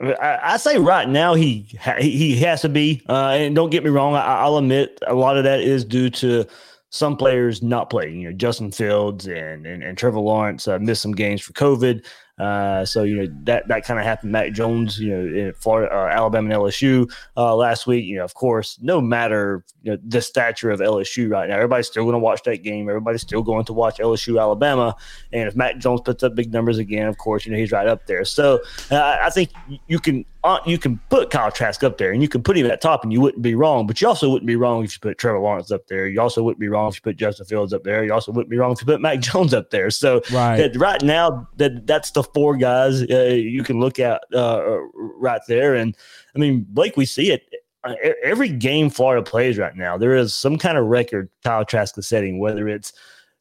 I, 0.00 0.56
say 0.56 0.78
right 0.78 1.08
now 1.08 1.34
he 1.34 1.68
he 2.00 2.36
has 2.40 2.62
to 2.62 2.68
be, 2.68 3.02
uh, 3.08 3.36
and 3.38 3.54
don't 3.54 3.70
get 3.70 3.84
me 3.84 3.90
wrong. 3.90 4.14
I, 4.14 4.44
will 4.46 4.58
admit 4.58 4.98
a 5.06 5.14
lot 5.14 5.36
of 5.36 5.44
that 5.44 5.60
is 5.60 5.84
due 5.84 6.10
to 6.10 6.46
some 6.90 7.16
players 7.16 7.62
not 7.62 7.90
playing. 7.90 8.20
You 8.20 8.30
know, 8.30 8.36
Justin 8.36 8.72
Fields 8.72 9.26
and 9.26 9.66
and, 9.66 9.82
and 9.82 9.96
Trevor 9.96 10.18
Lawrence 10.18 10.66
uh, 10.66 10.78
missed 10.78 11.02
some 11.02 11.12
games 11.12 11.42
for 11.42 11.52
COVID. 11.52 12.04
Uh, 12.38 12.84
so 12.84 13.04
you 13.04 13.16
know 13.16 13.32
that 13.44 13.68
that 13.68 13.84
kind 13.84 14.00
of 14.00 14.04
happened. 14.04 14.32
Mac 14.32 14.52
Jones, 14.52 14.98
you 14.98 15.10
know, 15.10 15.20
in 15.20 15.52
Florida, 15.54 15.94
uh, 15.94 16.08
Alabama, 16.08 16.52
and 16.52 16.62
LSU 16.62 17.10
uh, 17.36 17.54
last 17.54 17.86
week. 17.86 18.04
You 18.04 18.16
know, 18.16 18.24
of 18.24 18.34
course, 18.34 18.78
no 18.82 19.00
matter 19.00 19.64
you 19.82 19.92
know, 19.92 19.98
the 20.04 20.20
stature 20.20 20.70
of 20.70 20.80
LSU 20.80 21.30
right 21.30 21.48
now, 21.48 21.54
everybody's 21.54 21.86
still 21.86 22.02
going 22.02 22.14
to 22.14 22.18
watch 22.18 22.42
that 22.44 22.64
game. 22.64 22.88
Everybody's 22.88 23.22
still 23.22 23.42
going 23.42 23.64
to 23.66 23.72
watch 23.72 23.98
LSU, 23.98 24.40
Alabama. 24.40 24.96
And 25.32 25.46
if 25.46 25.54
Mac 25.54 25.78
Jones 25.78 26.00
puts 26.00 26.24
up 26.24 26.34
big 26.34 26.52
numbers 26.52 26.78
again, 26.78 27.06
of 27.06 27.18
course, 27.18 27.46
you 27.46 27.52
know 27.52 27.58
he's 27.58 27.70
right 27.70 27.86
up 27.86 28.06
there. 28.06 28.24
So 28.24 28.60
uh, 28.90 29.18
I 29.22 29.30
think 29.30 29.50
you 29.86 30.00
can 30.00 30.24
uh, 30.44 30.60
you 30.66 30.78
can 30.78 31.00
put 31.08 31.30
Kyle 31.30 31.50
Trask 31.50 31.82
up 31.82 31.96
there 31.96 32.12
and 32.12 32.20
you 32.20 32.28
can 32.28 32.42
put 32.42 32.56
him 32.56 32.66
at 32.66 32.82
top 32.82 33.02
and 33.02 33.12
you 33.12 33.20
wouldn't 33.20 33.42
be 33.42 33.54
wrong, 33.54 33.86
but 33.86 34.00
you 34.00 34.06
also 34.06 34.28
wouldn't 34.28 34.46
be 34.46 34.56
wrong 34.56 34.84
if 34.84 34.92
you 34.92 35.00
put 35.00 35.16
Trevor 35.16 35.40
Lawrence 35.40 35.70
up 35.70 35.86
there. 35.86 36.06
You 36.06 36.20
also 36.20 36.42
wouldn't 36.42 36.60
be 36.60 36.68
wrong 36.68 36.90
if 36.90 36.96
you 36.96 37.00
put 37.00 37.16
Justin 37.16 37.46
Fields 37.46 37.72
up 37.72 37.82
there. 37.82 38.04
You 38.04 38.12
also 38.12 38.30
wouldn't 38.30 38.50
be 38.50 38.58
wrong 38.58 38.72
if 38.72 38.80
you 38.82 38.86
put 38.86 39.00
Mac 39.00 39.20
Jones 39.20 39.54
up 39.54 39.70
there. 39.70 39.90
So 39.90 40.20
right, 40.30 40.58
that, 40.58 40.76
right 40.76 41.02
now 41.02 41.48
that 41.56 41.86
that's 41.86 42.10
the 42.10 42.22
four 42.22 42.56
guys 42.56 43.02
uh, 43.02 43.34
you 43.34 43.64
can 43.64 43.80
look 43.80 43.98
at 43.98 44.22
uh, 44.34 44.78
right 45.18 45.40
there. 45.48 45.74
And 45.74 45.96
I 46.36 46.38
mean, 46.38 46.66
Blake, 46.68 46.96
we 46.98 47.06
see 47.06 47.32
it 47.32 47.42
uh, 47.84 47.94
every 48.22 48.48
game 48.48 48.90
Florida 48.90 49.22
plays 49.22 49.56
right 49.56 49.76
now. 49.76 49.96
There 49.96 50.14
is 50.14 50.34
some 50.34 50.58
kind 50.58 50.76
of 50.76 50.86
record 50.86 51.30
Kyle 51.42 51.64
Trask 51.64 51.96
is 51.96 52.08
setting, 52.08 52.38
whether 52.38 52.68
it's 52.68 52.92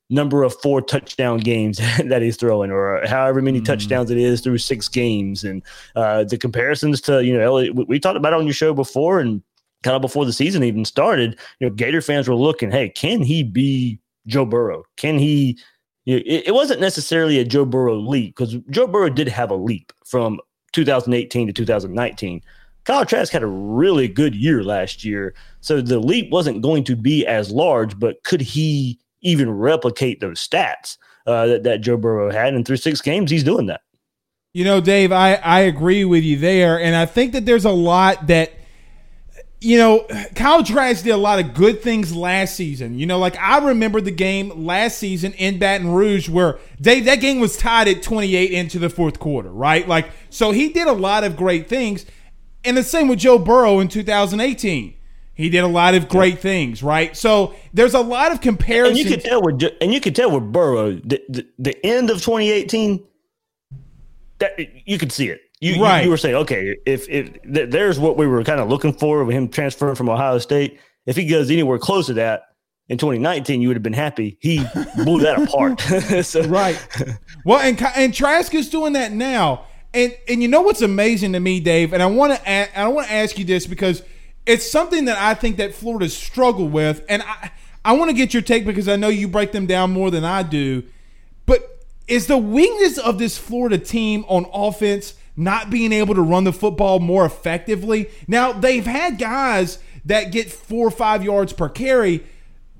number 0.09 0.43
of 0.43 0.53
four 0.61 0.81
touchdown 0.81 1.39
games 1.39 1.77
that 2.05 2.21
he's 2.21 2.37
throwing, 2.37 2.71
or 2.71 3.05
however 3.07 3.41
many 3.41 3.61
mm. 3.61 3.65
touchdowns 3.65 4.11
it 4.11 4.17
is 4.17 4.41
through 4.41 4.57
six 4.57 4.87
games, 4.87 5.43
and 5.43 5.63
uh, 5.95 6.23
the 6.23 6.37
comparisons 6.37 7.01
to 7.01 7.23
you 7.23 7.37
know 7.37 7.71
we 7.87 7.99
talked 7.99 8.17
about 8.17 8.33
on 8.33 8.45
your 8.45 8.53
show 8.53 8.73
before, 8.73 9.19
and 9.19 9.41
kind 9.83 9.95
of 9.95 10.01
before 10.01 10.25
the 10.25 10.33
season 10.33 10.63
even 10.63 10.85
started, 10.85 11.39
you 11.59 11.67
know 11.67 11.73
Gator 11.75 12.01
fans 12.01 12.27
were 12.27 12.35
looking, 12.35 12.71
hey, 12.71 12.89
can 12.89 13.21
he 13.21 13.43
be 13.43 13.99
Joe 14.27 14.45
Burrow? 14.45 14.83
Can 14.97 15.19
he? 15.19 15.57
You 16.05 16.17
know, 16.17 16.23
it, 16.25 16.47
it 16.47 16.53
wasn't 16.53 16.81
necessarily 16.81 17.39
a 17.39 17.45
Joe 17.45 17.65
Burrow 17.65 17.95
leap 17.95 18.35
because 18.35 18.57
Joe 18.69 18.87
Burrow 18.87 19.09
did 19.09 19.29
have 19.29 19.51
a 19.51 19.55
leap 19.55 19.93
from 20.05 20.39
2018 20.73 21.47
to 21.47 21.53
2019. 21.53 22.41
Kyle 22.83 23.05
Trask 23.05 23.31
had 23.31 23.43
a 23.43 23.47
really 23.47 24.09
good 24.09 24.35
year 24.35 24.61
last 24.61 25.05
year, 25.05 25.33
so 25.61 25.79
the 25.79 25.99
leap 25.99 26.29
wasn't 26.31 26.61
going 26.61 26.83
to 26.83 26.97
be 26.97 27.25
as 27.25 27.49
large. 27.49 27.97
But 27.97 28.21
could 28.25 28.41
he 28.41 28.99
even 29.23 29.49
replicate 29.49 30.19
those 30.19 30.45
stats 30.45 30.97
uh, 31.25 31.47
that, 31.47 31.63
that 31.63 31.81
Joe 31.81 31.97
Burrow 31.97 32.31
had. 32.31 32.53
And 32.53 32.65
through 32.65 32.77
six 32.77 33.01
games, 33.01 33.31
he's 33.31 33.43
doing 33.43 33.65
that. 33.67 33.81
You 34.53 34.65
know, 34.65 34.81
Dave, 34.81 35.11
I, 35.11 35.35
I 35.35 35.61
agree 35.61 36.05
with 36.05 36.23
you 36.23 36.37
there. 36.37 36.79
And 36.79 36.95
I 36.95 37.07
think 37.07 37.33
that 37.33 37.45
there's 37.45 37.65
a 37.65 37.71
lot 37.71 38.27
that, 38.27 38.53
you 39.59 39.77
know, 39.77 40.05
Kyle 40.35 40.63
Trask 40.63 41.03
did 41.03 41.11
a 41.11 41.17
lot 41.17 41.39
of 41.39 41.55
good 41.55 41.81
things 41.81 42.15
last 42.15 42.55
season. 42.55 42.99
You 42.99 43.07
know, 43.07 43.17
like 43.17 43.35
I 43.37 43.65
remember 43.65 43.99
the 43.99 44.11
game 44.11 44.65
last 44.65 44.99
season 44.99 45.33
in 45.33 45.57
Baton 45.57 45.91
Rouge 45.91 46.29
where, 46.29 46.59
Dave, 46.79 47.05
that 47.05 47.15
game 47.15 47.39
was 47.39 47.57
tied 47.57 47.87
at 47.87 48.03
28 48.03 48.51
into 48.51 48.77
the 48.77 48.89
fourth 48.89 49.19
quarter, 49.19 49.51
right? 49.51 49.87
Like, 49.87 50.11
so 50.29 50.51
he 50.51 50.69
did 50.69 50.87
a 50.87 50.93
lot 50.93 51.23
of 51.23 51.35
great 51.35 51.67
things. 51.67 52.05
And 52.63 52.77
the 52.77 52.83
same 52.83 53.07
with 53.07 53.19
Joe 53.19 53.39
Burrow 53.39 53.79
in 53.79 53.87
2018. 53.87 54.93
He 55.35 55.49
did 55.49 55.63
a 55.63 55.67
lot 55.67 55.95
of 55.95 56.07
great 56.07 56.39
things, 56.39 56.83
right? 56.83 57.17
So 57.17 57.55
there's 57.73 57.95
a 57.95 58.01
lot 58.01 58.31
of 58.31 58.41
comparisons. 58.41 58.99
And 58.99 59.09
you 59.09 59.15
could 59.15 59.25
tell 59.25 59.41
with 59.41 59.63
and 59.81 59.93
you 59.93 59.99
could 59.99 60.15
tell 60.15 60.29
with 60.29 60.51
Burrow 60.51 60.93
the, 60.93 61.23
the, 61.27 61.47
the 61.57 61.85
end 61.85 62.11
of 62.11 62.17
2018 62.17 63.03
that 64.39 64.59
you 64.87 64.97
could 64.99 65.11
see 65.11 65.29
it. 65.29 65.41
You, 65.59 65.81
right. 65.81 65.99
you, 65.99 66.05
you 66.05 66.09
were 66.11 66.17
saying, 66.17 66.35
okay, 66.35 66.75
if 66.85 67.09
if 67.09 67.31
there's 67.43 67.97
what 67.97 68.17
we 68.17 68.27
were 68.27 68.43
kind 68.43 68.59
of 68.59 68.69
looking 68.69 68.93
for 68.93 69.23
with 69.23 69.35
him 69.35 69.49
transferring 69.49 69.95
from 69.95 70.09
Ohio 70.09 70.37
State. 70.37 70.79
If 71.05 71.15
he 71.15 71.25
goes 71.25 71.49
anywhere 71.49 71.79
close 71.79 72.05
to 72.07 72.13
that 72.13 72.43
in 72.87 72.97
2019, 72.97 73.61
you 73.61 73.69
would 73.69 73.75
have 73.75 73.83
been 73.83 73.91
happy. 73.91 74.37
He 74.39 74.63
blew 75.03 75.21
that 75.21 75.41
apart. 75.41 75.81
so. 76.25 76.43
Right. 76.43 76.77
Well, 77.43 77.59
and 77.59 77.81
and 77.95 78.13
Trask 78.13 78.53
is 78.53 78.69
doing 78.69 78.93
that 78.93 79.13
now. 79.13 79.65
And 79.93 80.15
and 80.27 80.41
you 80.41 80.47
know 80.47 80.61
what's 80.61 80.81
amazing 80.81 81.33
to 81.33 81.39
me, 81.39 81.59
Dave, 81.59 81.93
and 81.93 82.03
I 82.03 82.07
want 82.07 82.35
to 82.35 82.79
I 82.79 82.87
want 82.87 83.07
to 83.07 83.13
ask 83.13 83.39
you 83.39 83.45
this 83.45 83.65
because 83.65 84.03
it's 84.45 84.69
something 84.69 85.05
that 85.05 85.17
I 85.17 85.33
think 85.33 85.57
that 85.57 85.73
Florida 85.73 86.09
struggled 86.09 86.71
with, 86.71 87.03
and 87.07 87.23
I 87.23 87.51
I 87.85 87.93
want 87.93 88.09
to 88.09 88.15
get 88.15 88.33
your 88.33 88.43
take 88.43 88.65
because 88.65 88.87
I 88.87 88.95
know 88.95 89.09
you 89.09 89.27
break 89.27 89.51
them 89.51 89.65
down 89.65 89.91
more 89.91 90.09
than 90.09 90.23
I 90.23 90.43
do. 90.43 90.83
But 91.45 91.85
is 92.07 92.27
the 92.27 92.37
weakness 92.37 92.97
of 92.97 93.19
this 93.19 93.37
Florida 93.37 93.77
team 93.77 94.25
on 94.27 94.45
offense 94.53 95.15
not 95.35 95.69
being 95.69 95.91
able 95.91 96.15
to 96.15 96.21
run 96.21 96.45
the 96.45 96.53
football 96.53 96.99
more 96.99 97.25
effectively? 97.25 98.09
Now 98.27 98.53
they've 98.53 98.85
had 98.85 99.17
guys 99.17 99.79
that 100.05 100.31
get 100.31 100.51
four 100.51 100.87
or 100.87 100.91
five 100.91 101.23
yards 101.23 101.53
per 101.53 101.69
carry. 101.69 102.23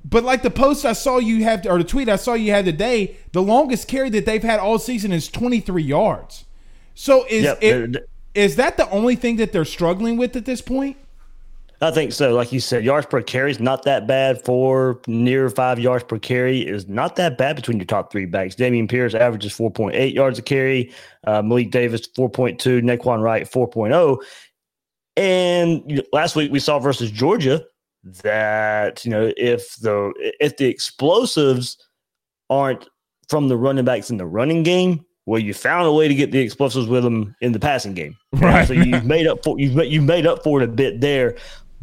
But 0.06 0.24
like 0.24 0.42
the 0.42 0.52
post 0.52 0.86
I 0.86 0.94
saw 0.94 1.18
you 1.18 1.44
have, 1.46 1.66
or 1.66 1.78
the 1.78 1.86
tweet 1.86 2.10
I 2.10 2.18
saw 2.18 2.34
you 2.34 2.52
had 2.52 2.66
today, 2.66 3.18
the 3.32 3.42
longest 3.42 3.88
carry 3.88 4.10
that 4.10 4.26
they've 4.26 4.44
had 4.44 4.60
all 4.60 4.78
season 4.78 5.14
is 5.14 5.30
23 5.30 5.82
yards. 5.82 6.44
So 6.94 7.26
is 7.30 7.44
yep. 7.44 7.60
it, 7.62 8.10
is 8.36 8.58
that 8.58 8.76
the 8.76 8.90
only 8.90 9.16
thing 9.16 9.38
that 9.38 9.54
they're 9.54 9.64
struggling 9.64 10.18
with 10.18 10.36
at 10.36 10.46
this 10.46 10.62
point? 10.62 10.98
I 11.84 11.91
think 11.91 12.13
so. 12.13 12.34
Like 12.34 12.54
you 12.54 12.62
said, 12.62 12.86
yards 12.86 13.08
per 13.08 13.22
carry 13.22 13.52
is 13.52 13.60
not 13.60 13.84
that 13.84 14.08
bad. 14.08 14.43
For 14.46 15.02
near 15.06 15.50
five 15.50 15.80
yards 15.80 16.06
per 16.06 16.17
carry 16.17 16.62
is 16.62 16.88
not 16.88 17.17
that 17.17 17.38
bad 17.38 17.58
between 17.58 17.78
your 17.78 17.86
top 17.86 18.10
three 18.10 18.26
backs. 18.26 18.56
Dameon 18.56 18.88
Pierce 18.89 19.13
averages 19.13 19.52
4.8 19.52 20.13
yards 20.13 20.39
a 20.39 20.41
carry. 20.41 20.93
Uh, 21.26 21.41
Malik 21.41 21.72
Davis 21.72 22.08
4.2. 22.08 22.82
Nay'Quan 22.82 23.22
Wright 23.22 23.43
4.0. 23.43 24.17
And 25.17 26.04
last 26.13 26.38
week 26.38 26.54
we 26.54 26.60
saw 26.60 26.80
versus 26.80 27.12
Georgia 27.12 27.62
that 28.24 29.04
you 29.04 29.12
know 29.12 29.34
if 29.36 29.76
the 29.78 30.13
if 30.39 30.58
the 30.58 30.67
explosives 30.67 31.78
aren't 32.50 32.88
from 33.28 33.50
the 33.50 33.58
running 33.58 33.86
backs 33.86 34.10
in 34.10 34.17
the 34.17 34.26
running 34.26 34.63
game, 34.63 35.06
well, 35.26 35.39
you 35.39 35.54
found 35.54 35.88
a 35.88 35.91
way 35.91 36.08
to 36.08 36.15
get 36.15 36.32
the 36.32 36.39
explosives 36.39 36.88
with 36.88 37.04
them 37.04 37.36
in 37.41 37.54
the 37.54 37.60
passing 37.60 37.93
game. 37.93 38.17
Right. 38.34 38.67
So 38.67 38.74
you've 38.74 39.06
made 39.06 39.28
up 39.28 39.43
for 39.43 39.58
you've 39.60 39.76
you've 39.86 40.04
made 40.04 40.28
up 40.28 40.43
for 40.43 40.62
it 40.62 40.65
a 40.65 40.72
bit 40.72 41.00
there. 41.02 41.38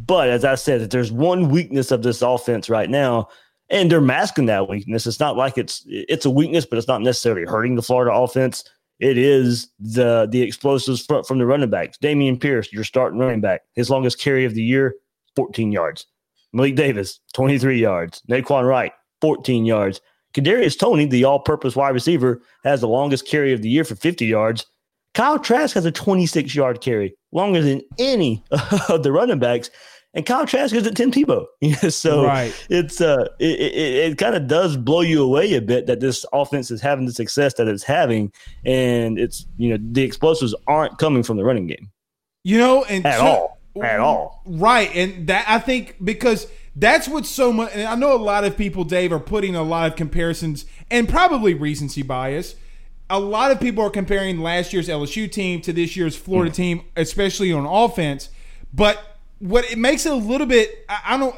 But 0.05 0.29
as 0.29 0.45
I 0.45 0.55
said, 0.55 0.81
if 0.81 0.89
there's 0.89 1.11
one 1.11 1.49
weakness 1.49 1.91
of 1.91 2.03
this 2.03 2.21
offense 2.21 2.69
right 2.69 2.89
now, 2.89 3.27
and 3.71 3.89
they're 3.89 4.01
masking 4.01 4.47
that 4.47 4.69
weakness. 4.69 5.07
It's 5.07 5.19
not 5.19 5.37
like 5.37 5.57
it's 5.57 5.83
it's 5.87 6.25
a 6.25 6.29
weakness, 6.29 6.65
but 6.65 6.77
it's 6.77 6.89
not 6.89 7.01
necessarily 7.01 7.45
hurting 7.45 7.75
the 7.75 7.81
Florida 7.81 8.13
offense. 8.13 8.63
It 8.99 9.17
is 9.17 9.69
the 9.79 10.27
the 10.29 10.41
explosives 10.41 11.03
from, 11.03 11.23
from 11.23 11.39
the 11.39 11.45
running 11.45 11.69
backs. 11.69 11.97
Dameon 11.97 12.39
Pierce, 12.39 12.71
your 12.71 12.83
starting 12.83 13.17
running 13.17 13.41
back, 13.41 13.61
his 13.73 13.89
longest 13.89 14.19
carry 14.19 14.45
of 14.45 14.53
the 14.53 14.61
year, 14.61 14.95
14 15.35 15.71
yards. 15.71 16.05
Malik 16.53 16.75
Davis, 16.75 17.21
23 17.33 17.79
yards. 17.79 18.21
Nay'Quan 18.29 18.67
Wright, 18.67 18.91
14 19.21 19.65
yards. 19.65 20.01
Kadarius 20.33 20.77
Toney, 20.77 21.05
the 21.05 21.23
all-purpose 21.23 21.75
wide 21.75 21.93
receiver, 21.93 22.41
has 22.63 22.81
the 22.81 22.87
longest 22.87 23.27
carry 23.27 23.53
of 23.53 23.61
the 23.61 23.69
year 23.69 23.83
for 23.83 23.95
50 23.95 24.25
yards. 24.25 24.65
Kyle 25.13 25.39
Trask 25.39 25.73
has 25.75 25.85
a 25.85 25.91
26 25.91 26.53
yard 26.55 26.81
carry, 26.81 27.15
longer 27.31 27.61
than 27.61 27.81
any 27.97 28.43
of 28.89 29.03
the 29.03 29.11
running 29.11 29.39
backs. 29.39 29.69
And 30.13 30.25
Kyle 30.25 30.45
Trask 30.45 30.75
is 30.75 30.85
at 30.85 30.95
Tim 30.95 31.11
Tebow. 31.11 31.45
so 31.91 32.25
right. 32.25 32.53
it's 32.69 32.99
uh 32.99 33.27
it, 33.39 33.59
it, 33.59 34.11
it 34.11 34.17
kind 34.17 34.35
of 34.35 34.47
does 34.47 34.75
blow 34.75 35.01
you 35.01 35.23
away 35.23 35.53
a 35.53 35.61
bit 35.61 35.87
that 35.87 35.99
this 35.99 36.25
offense 36.33 36.69
is 36.69 36.81
having 36.81 37.05
the 37.05 37.13
success 37.13 37.53
that 37.55 37.67
it's 37.67 37.83
having. 37.83 38.31
And 38.65 39.17
it's 39.17 39.45
you 39.57 39.69
know, 39.69 39.77
the 39.91 40.03
explosives 40.03 40.53
aren't 40.67 40.97
coming 40.97 41.23
from 41.23 41.37
the 41.37 41.43
running 41.43 41.67
game. 41.67 41.89
You 42.43 42.57
know, 42.57 42.83
and 42.83 43.05
at 43.05 43.21
all. 43.21 43.59
At 43.81 43.99
all. 43.99 44.41
Right. 44.45 44.93
And 44.93 45.27
that 45.27 45.45
I 45.47 45.59
think 45.59 45.95
because 46.03 46.47
that's 46.75 47.07
what's 47.07 47.29
so 47.29 47.53
much 47.53 47.71
and 47.73 47.83
I 47.83 47.95
know 47.95 48.13
a 48.13 48.17
lot 48.17 48.43
of 48.43 48.57
people, 48.57 48.83
Dave, 48.83 49.13
are 49.13 49.19
putting 49.19 49.55
a 49.55 49.63
lot 49.63 49.89
of 49.89 49.95
comparisons 49.95 50.65
and 50.89 51.07
probably 51.07 51.53
recency 51.53 52.01
bias 52.01 52.55
a 53.11 53.19
lot 53.19 53.51
of 53.51 53.59
people 53.59 53.83
are 53.83 53.89
comparing 53.89 54.39
last 54.39 54.71
year's 54.71 54.87
LSU 54.87 55.29
team 55.29 55.59
to 55.61 55.73
this 55.73 55.97
year's 55.97 56.15
Florida 56.15 56.49
mm. 56.49 56.55
team, 56.55 56.81
especially 56.95 57.51
on 57.51 57.65
offense. 57.65 58.29
But 58.73 59.03
what 59.41 59.69
it 59.71 59.77
makes 59.77 60.05
it 60.05 60.11
a 60.11 60.15
little 60.15 60.47
bit, 60.47 60.85
I, 60.87 61.01
I 61.05 61.17
don't. 61.17 61.35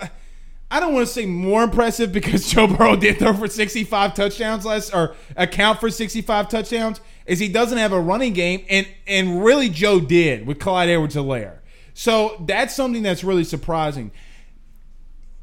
I 0.71 0.79
don't 0.79 0.95
want 0.95 1.05
to 1.05 1.13
say 1.13 1.27
more 1.27 1.61
impressive 1.61 2.11
because 2.11 2.47
Joe 2.51 2.65
Burrow 2.65 2.95
did 2.95 3.19
throw 3.19 3.31
for 3.33 3.47
65 3.47 4.15
touchdowns 4.15 4.65
last 4.65 4.91
or 4.91 5.15
account 5.37 5.79
for 5.79 5.91
65 5.91 6.49
touchdowns 6.49 6.99
is 7.27 7.37
he 7.37 7.47
doesn't 7.47 7.77
have 7.77 7.93
a 7.93 7.99
running 7.99 8.33
game 8.33 8.65
and 8.71 8.87
and 9.05 9.45
really 9.45 9.69
Joe 9.69 9.99
did 9.99 10.47
with 10.47 10.57
Clyde 10.57 10.89
Edwards-Helaire. 10.89 11.59
So 11.93 12.43
that's 12.47 12.75
something 12.75 13.03
that's 13.03 13.23
really 13.23 13.43
surprising. 13.43 14.11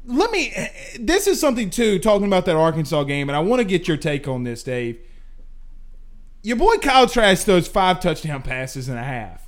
Let 0.05 0.31
me 0.31 0.53
this 0.99 1.27
is 1.27 1.39
something 1.39 1.69
too 1.69 1.97
talking 1.97 2.27
about 2.27 2.43
that 2.47 2.57
Arkansas 2.57 3.05
game 3.05 3.29
and 3.29 3.35
I 3.37 3.39
want 3.39 3.61
to 3.61 3.65
get 3.65 3.87
your 3.87 3.95
take 3.95 4.27
on 4.27 4.43
this 4.43 4.63
Dave 4.63 4.99
your 6.43 6.57
boy 6.57 6.77
Kyle 6.77 7.07
Trask 7.07 7.45
throws 7.45 7.67
five 7.67 7.99
touchdown 7.99 8.41
passes 8.41 8.89
and 8.89 8.97
a 8.97 9.03
half. 9.03 9.40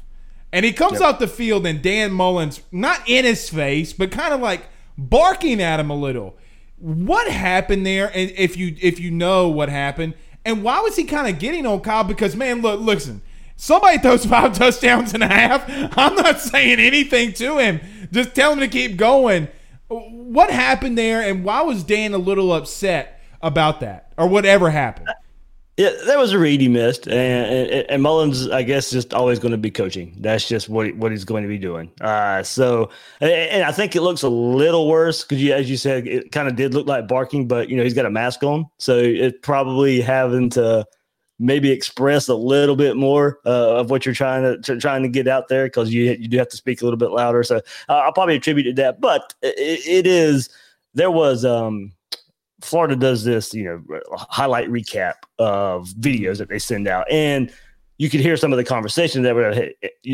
And 0.53 0.63
he 0.63 0.71
comes 0.71 0.99
yep. 0.99 1.01
out 1.01 1.19
the 1.19 1.27
field 1.27 1.65
and 1.65 1.81
Dan 1.81 2.11
Mullen, 2.11 2.51
not 2.71 3.01
in 3.07 3.25
his 3.25 3.49
face, 3.49 3.91
but 3.91 4.11
kind 4.11 4.35
of 4.35 4.39
like 4.39 4.67
barking 4.95 5.59
at 5.59 5.79
him 5.79 5.89
a 5.89 5.95
little. 5.95 6.37
What 6.77 7.29
happened 7.29 7.87
there? 7.87 8.11
And 8.13 8.31
if 8.37 8.55
you 8.55 8.75
if 8.79 8.99
you 8.99 9.09
know 9.09 9.49
what 9.49 9.69
happened, 9.69 10.13
and 10.45 10.63
why 10.63 10.79
was 10.81 10.95
he 10.95 11.05
kind 11.05 11.27
of 11.27 11.39
getting 11.39 11.65
on 11.65 11.81
Kyle? 11.81 12.03
Because 12.03 12.35
man, 12.35 12.61
look, 12.61 12.79
listen, 12.79 13.23
somebody 13.55 13.97
throws 14.01 14.27
five 14.27 14.53
touchdowns 14.53 15.15
and 15.15 15.23
a 15.23 15.27
half. 15.27 15.65
I'm 15.97 16.13
not 16.13 16.39
saying 16.39 16.79
anything 16.79 17.33
to 17.33 17.57
him. 17.57 17.81
Just 18.11 18.35
tell 18.35 18.53
him 18.53 18.59
to 18.59 18.67
keep 18.67 18.95
going. 18.95 19.47
What 19.87 20.51
happened 20.51 20.99
there, 20.99 21.21
and 21.21 21.43
why 21.43 21.63
was 21.63 21.83
Dan 21.83 22.13
a 22.13 22.19
little 22.19 22.53
upset 22.53 23.21
about 23.41 23.79
that, 23.79 24.13
or 24.19 24.27
whatever 24.27 24.69
happened? 24.69 25.09
Yeah, 25.75 25.89
there 26.05 26.19
was 26.19 26.33
a 26.33 26.37
read 26.37 26.61
he 26.61 26.67
missed, 26.67 27.07
and, 27.07 27.71
and, 27.71 27.89
and 27.89 28.03
Mullen, 28.03 28.31
I 28.51 28.61
guess, 28.61 28.91
just 28.91 29.11
always 29.11 29.39
going 29.39 29.53
to 29.53 29.57
be 29.57 29.71
coaching. 29.71 30.15
That's 30.19 30.47
just 30.47 30.69
what 30.69 30.95
what 30.97 31.11
he's 31.11 31.25
going 31.25 31.41
to 31.41 31.49
be 31.49 31.57
doing. 31.57 31.91
Uh, 31.99 32.43
so, 32.43 32.91
and, 33.21 33.63
I 33.63 33.71
think 33.71 33.95
it 33.95 34.01
looks 34.01 34.21
a 34.21 34.29
little 34.29 34.87
worse 34.87 35.23
because, 35.23 35.43
as 35.49 35.71
you 35.71 35.77
said, 35.77 36.07
it 36.07 36.31
kind 36.31 36.47
of 36.47 36.55
did 36.55 36.75
look 36.75 36.85
like 36.85 37.07
barking, 37.07 37.47
but 37.47 37.69
you 37.69 37.75
know 37.75 37.81
he's 37.81 37.95
got 37.95 38.05
a 38.05 38.11
mask 38.11 38.43
on, 38.43 38.67
so 38.77 38.99
it's 38.99 39.37
probably 39.41 39.99
having 39.99 40.51
to 40.51 40.85
maybe 41.39 41.71
express 41.71 42.27
a 42.27 42.35
little 42.35 42.75
bit 42.75 42.95
more 42.95 43.39
uh, 43.43 43.77
of 43.77 43.89
what 43.89 44.05
you're 44.05 44.13
trying 44.13 44.61
to 44.61 44.77
trying 44.77 45.01
to 45.01 45.09
get 45.09 45.27
out 45.27 45.47
there 45.47 45.65
because 45.65 45.91
you 45.91 46.03
you 46.19 46.27
do 46.27 46.37
have 46.37 46.49
to 46.49 46.57
speak 46.57 46.81
a 46.81 46.85
little 46.85 46.99
bit 46.99 47.09
louder. 47.09 47.41
So 47.41 47.57
uh, 47.89 47.93
I'll 47.93 48.13
probably 48.13 48.35
attribute 48.35 48.67
it 48.67 48.75
to 48.75 48.81
that, 48.83 49.01
but 49.01 49.33
it, 49.41 49.87
it 49.87 50.05
is 50.05 50.49
there 50.93 51.09
was 51.09 51.43
um 51.43 51.93
Florida 52.63 52.95
does 52.95 53.23
this, 53.23 53.53
you 53.53 53.63
know, 53.63 54.01
highlight 54.13 54.69
recap 54.69 55.13
of 55.39 55.87
videos 55.99 56.37
that 56.37 56.49
they 56.49 56.59
send 56.59 56.87
out, 56.87 57.09
and 57.11 57.51
you 57.97 58.09
could 58.09 58.19
hear 58.19 58.35
some 58.35 58.51
of 58.51 58.57
the 58.57 58.63
conversation 58.63 59.21
that 59.23 59.35
were 59.35 59.53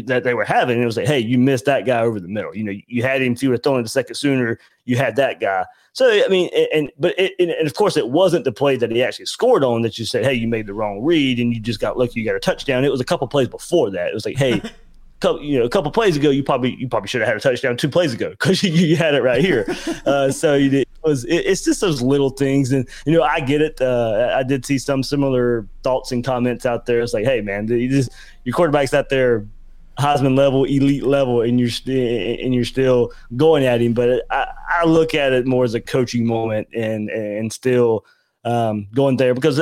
that 0.05 0.23
they 0.23 0.33
were 0.33 0.43
having. 0.43 0.81
it 0.81 0.85
was 0.85 0.97
like, 0.97 1.07
hey, 1.07 1.19
you 1.19 1.37
missed 1.37 1.65
that 1.65 1.85
guy 1.85 2.01
over 2.01 2.19
the 2.19 2.27
middle. 2.27 2.55
You 2.55 2.63
know, 2.63 2.73
you 2.87 3.03
had 3.03 3.21
him. 3.21 3.33
If 3.33 3.43
you 3.43 3.49
would 3.49 3.55
have 3.55 3.63
thrown 3.63 3.79
it 3.79 3.85
a 3.85 3.89
second 3.89 4.15
sooner, 4.15 4.59
you 4.85 4.97
had 4.97 5.15
that 5.15 5.39
guy. 5.39 5.65
So 5.93 6.07
I 6.07 6.27
mean, 6.27 6.49
and 6.73 6.91
but 6.99 7.17
it, 7.17 7.33
and 7.39 7.67
of 7.67 7.73
course, 7.73 7.97
it 7.97 8.09
wasn't 8.09 8.43
the 8.43 8.51
play 8.51 8.75
that 8.77 8.91
he 8.91 9.01
actually 9.01 9.25
scored 9.25 9.63
on 9.63 9.81
that 9.83 9.97
you 9.97 10.05
said, 10.05 10.25
hey, 10.25 10.33
you 10.33 10.47
made 10.47 10.67
the 10.67 10.73
wrong 10.73 11.03
read 11.03 11.39
and 11.39 11.53
you 11.53 11.59
just 11.59 11.79
got 11.79 11.97
lucky, 11.97 12.19
you 12.19 12.25
got 12.25 12.35
a 12.35 12.39
touchdown. 12.39 12.83
It 12.83 12.91
was 12.91 13.01
a 13.01 13.05
couple 13.05 13.27
plays 13.27 13.47
before 13.47 13.89
that. 13.91 14.07
It 14.09 14.13
was 14.13 14.25
like, 14.25 14.37
hey. 14.37 14.61
couple, 15.19 15.43
you 15.43 15.59
know, 15.59 15.65
a 15.65 15.69
couple 15.69 15.91
plays 15.91 16.15
ago, 16.15 16.29
you 16.29 16.43
probably 16.43 16.75
you 16.75 16.87
probably 16.87 17.07
should 17.07 17.21
have 17.21 17.27
had 17.27 17.37
a 17.37 17.39
touchdown 17.41 17.75
two 17.75 17.89
plays 17.89 18.13
ago 18.13 18.29
because 18.29 18.63
you, 18.63 18.71
you, 18.71 18.95
had 18.95 19.13
it 19.13 19.21
right 19.21 19.41
here. 19.41 19.65
Uh, 20.05 20.31
so 20.31 20.55
it 20.55 20.87
was 21.03 21.25
it, 21.25 21.45
it's 21.45 21.63
just 21.63 21.81
those 21.81 22.01
little 22.01 22.29
things, 22.29 22.71
and 22.71 22.87
you 23.05 23.13
know 23.13 23.23
I 23.23 23.39
get 23.39 23.61
it. 23.61 23.79
Uh, 23.81 24.33
I 24.35 24.43
did 24.43 24.65
see 24.65 24.77
some 24.77 25.03
similar 25.03 25.67
thoughts 25.83 26.11
and 26.11 26.23
comments 26.23 26.65
out 26.65 26.85
there. 26.85 27.01
It's 27.01 27.13
like, 27.13 27.25
hey 27.25 27.41
man, 27.41 27.67
you 27.67 27.89
just 27.89 28.11
your 28.43 28.53
quarterback's 28.53 28.93
out 28.93 29.09
there 29.09 29.45
Heisman 29.97 30.37
level, 30.37 30.63
elite 30.65 31.03
level, 31.03 31.41
and 31.41 31.59
you're 31.59 31.69
and 31.87 32.53
you're 32.53 32.65
still 32.65 33.11
going 33.35 33.65
at 33.65 33.81
him. 33.81 33.93
But 33.93 34.25
I, 34.29 34.47
I, 34.69 34.85
look 34.85 35.13
at 35.13 35.33
it 35.33 35.45
more 35.45 35.65
as 35.65 35.73
a 35.73 35.81
coaching 35.81 36.25
moment, 36.25 36.67
and 36.73 37.09
and 37.09 37.51
still 37.51 38.05
um, 38.45 38.87
going 38.93 39.17
there 39.17 39.33
because 39.33 39.61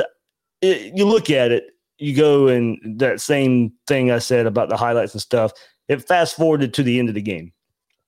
it, 0.62 0.92
you 0.94 1.04
look 1.04 1.30
at 1.30 1.52
it 1.52 1.74
you 1.98 2.14
go 2.14 2.48
and 2.48 2.78
that 3.00 3.20
same 3.20 3.72
thing 3.86 4.10
I 4.10 4.18
said 4.18 4.46
about 4.46 4.68
the 4.68 4.76
highlights 4.76 5.12
and 5.14 5.20
stuff, 5.20 5.52
it 5.88 6.06
fast 6.06 6.36
forwarded 6.36 6.72
to 6.74 6.82
the 6.82 6.98
end 6.98 7.08
of 7.08 7.14
the 7.14 7.22
game. 7.22 7.52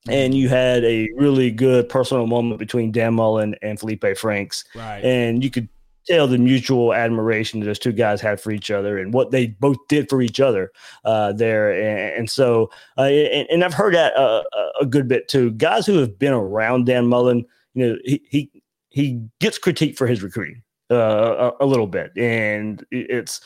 And 0.08 0.34
you 0.34 0.48
had 0.48 0.82
a 0.84 1.10
really 1.16 1.50
good 1.50 1.88
personal 1.88 2.26
moment 2.26 2.58
between 2.58 2.90
Dan 2.90 3.14
Mullen 3.14 3.54
and 3.60 3.78
Felipe 3.78 4.16
Franks. 4.16 4.64
Right. 4.74 5.04
And 5.04 5.44
you 5.44 5.50
could 5.50 5.68
tell 6.06 6.26
the 6.26 6.38
mutual 6.38 6.94
admiration 6.94 7.60
that 7.60 7.66
those 7.66 7.78
two 7.78 7.92
guys 7.92 8.20
had 8.20 8.40
for 8.40 8.50
each 8.50 8.70
other 8.70 8.98
and 8.98 9.12
what 9.12 9.30
they 9.30 9.48
both 9.48 9.76
did 9.88 10.08
for 10.08 10.22
each 10.22 10.40
other 10.40 10.72
uh, 11.04 11.32
there. 11.32 11.70
And, 11.72 12.18
and 12.18 12.30
so, 12.30 12.70
uh, 12.96 13.02
and, 13.02 13.46
and, 13.50 13.62
I've 13.62 13.74
heard 13.74 13.94
that 13.94 14.16
uh, 14.16 14.42
a 14.80 14.86
good 14.86 15.06
bit 15.06 15.28
too. 15.28 15.50
Guys 15.52 15.86
who 15.86 15.98
have 15.98 16.18
been 16.18 16.32
around 16.32 16.86
Dan 16.86 17.06
Mullen, 17.06 17.44
you 17.74 17.86
know, 17.86 17.98
he, 18.04 18.22
he, 18.28 18.62
he 18.88 19.22
gets 19.38 19.58
critique 19.58 19.96
for 19.96 20.06
his 20.06 20.22
recruiting 20.22 20.62
uh, 20.90 21.52
a, 21.60 21.64
a 21.64 21.66
little 21.66 21.86
bit. 21.86 22.10
And 22.16 22.84
it's, 22.90 23.40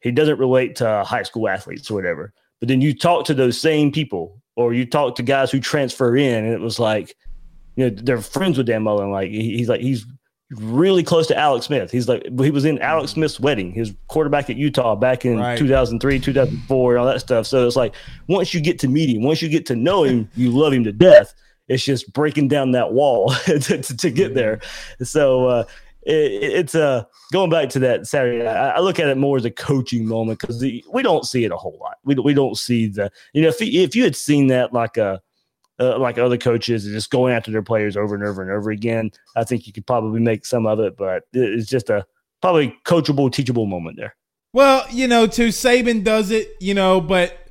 he 0.00 0.10
doesn't 0.12 0.38
relate 0.38 0.76
to 0.76 1.02
high 1.04 1.22
school 1.22 1.48
athletes 1.48 1.90
or 1.90 1.94
whatever. 1.94 2.32
But 2.60 2.68
then 2.68 2.80
you 2.80 2.94
talk 2.94 3.24
to 3.26 3.34
those 3.34 3.60
same 3.60 3.90
people, 3.90 4.40
or 4.56 4.72
you 4.72 4.86
talk 4.86 5.16
to 5.16 5.22
guys 5.22 5.50
who 5.50 5.60
transfer 5.60 6.16
in, 6.16 6.44
and 6.44 6.52
it 6.52 6.60
was 6.60 6.78
like, 6.78 7.16
you 7.76 7.88
know, 7.88 7.96
they're 7.96 8.20
friends 8.20 8.56
with 8.56 8.66
Dan 8.66 8.82
Mullen. 8.82 9.10
Like 9.10 9.30
he's 9.30 9.68
like 9.68 9.80
he's 9.80 10.06
really 10.50 11.02
close 11.02 11.26
to 11.28 11.36
Alex 11.36 11.66
Smith. 11.66 11.90
He's 11.90 12.08
like 12.08 12.24
he 12.24 12.50
was 12.50 12.64
in 12.64 12.78
Alex 12.80 13.12
Smith's 13.12 13.40
wedding, 13.40 13.72
his 13.72 13.92
quarterback 14.08 14.50
at 14.50 14.56
Utah 14.56 14.94
back 14.94 15.24
in 15.24 15.38
right. 15.38 15.58
2003, 15.58 16.20
2004, 16.20 16.92
and 16.92 17.00
all 17.00 17.06
that 17.06 17.20
stuff. 17.20 17.46
So 17.46 17.66
it's 17.66 17.76
like 17.76 17.94
once 18.28 18.54
you 18.54 18.60
get 18.60 18.78
to 18.80 18.88
meet 18.88 19.14
him, 19.14 19.22
once 19.22 19.42
you 19.42 19.48
get 19.48 19.66
to 19.66 19.76
know 19.76 20.04
him, 20.04 20.28
you 20.36 20.50
love 20.50 20.72
him 20.72 20.84
to 20.84 20.92
death. 20.92 21.34
It's 21.66 21.82
just 21.82 22.12
breaking 22.12 22.48
down 22.48 22.72
that 22.72 22.92
wall 22.92 23.30
to, 23.46 23.58
to, 23.58 23.96
to, 23.96 24.10
get 24.10 24.34
there. 24.34 24.60
So 25.02 25.46
uh, 25.46 25.64
it, 26.06 26.42
it's 26.42 26.74
a 26.74 26.84
uh, 26.84 27.04
going 27.32 27.50
back 27.50 27.68
to 27.70 27.78
that 27.80 28.06
Saturday. 28.06 28.46
I, 28.46 28.70
I, 28.70 28.80
look 28.80 28.98
at 28.98 29.08
it 29.08 29.16
more 29.16 29.36
as 29.36 29.44
a 29.44 29.50
coaching 29.50 30.06
moment 30.06 30.40
because 30.40 30.60
we 30.60 31.02
don't 31.02 31.24
see 31.24 31.44
it 31.44 31.52
a 31.52 31.56
whole 31.56 31.78
lot. 31.80 31.96
We 32.04 32.14
we 32.16 32.34
don't 32.34 32.56
see 32.56 32.86
the 32.86 33.10
you 33.32 33.42
know 33.42 33.48
if 33.48 33.60
you, 33.60 33.82
if 33.82 33.96
you 33.96 34.04
had 34.04 34.16
seen 34.16 34.48
that 34.48 34.72
like 34.72 34.96
a 34.96 35.20
uh, 35.80 35.98
like 35.98 36.18
other 36.18 36.38
coaches 36.38 36.84
just 36.84 37.10
going 37.10 37.32
after 37.32 37.50
their 37.50 37.62
players 37.62 37.96
over 37.96 38.14
and 38.14 38.24
over 38.24 38.42
and 38.42 38.50
over 38.50 38.70
again, 38.70 39.10
I 39.36 39.44
think 39.44 39.66
you 39.66 39.72
could 39.72 39.86
probably 39.86 40.20
make 40.20 40.46
some 40.46 40.66
of 40.66 40.78
it, 40.80 40.96
but 40.96 41.24
it's 41.32 41.68
just 41.68 41.90
a 41.90 42.06
probably 42.40 42.76
coachable, 42.84 43.32
teachable 43.32 43.66
moment 43.66 43.96
there. 43.96 44.14
Well, 44.52 44.86
you 44.90 45.08
know, 45.08 45.26
too 45.26 45.48
Saban 45.48 46.04
does 46.04 46.30
it, 46.30 46.54
you 46.60 46.74
know, 46.74 47.00
but 47.00 47.48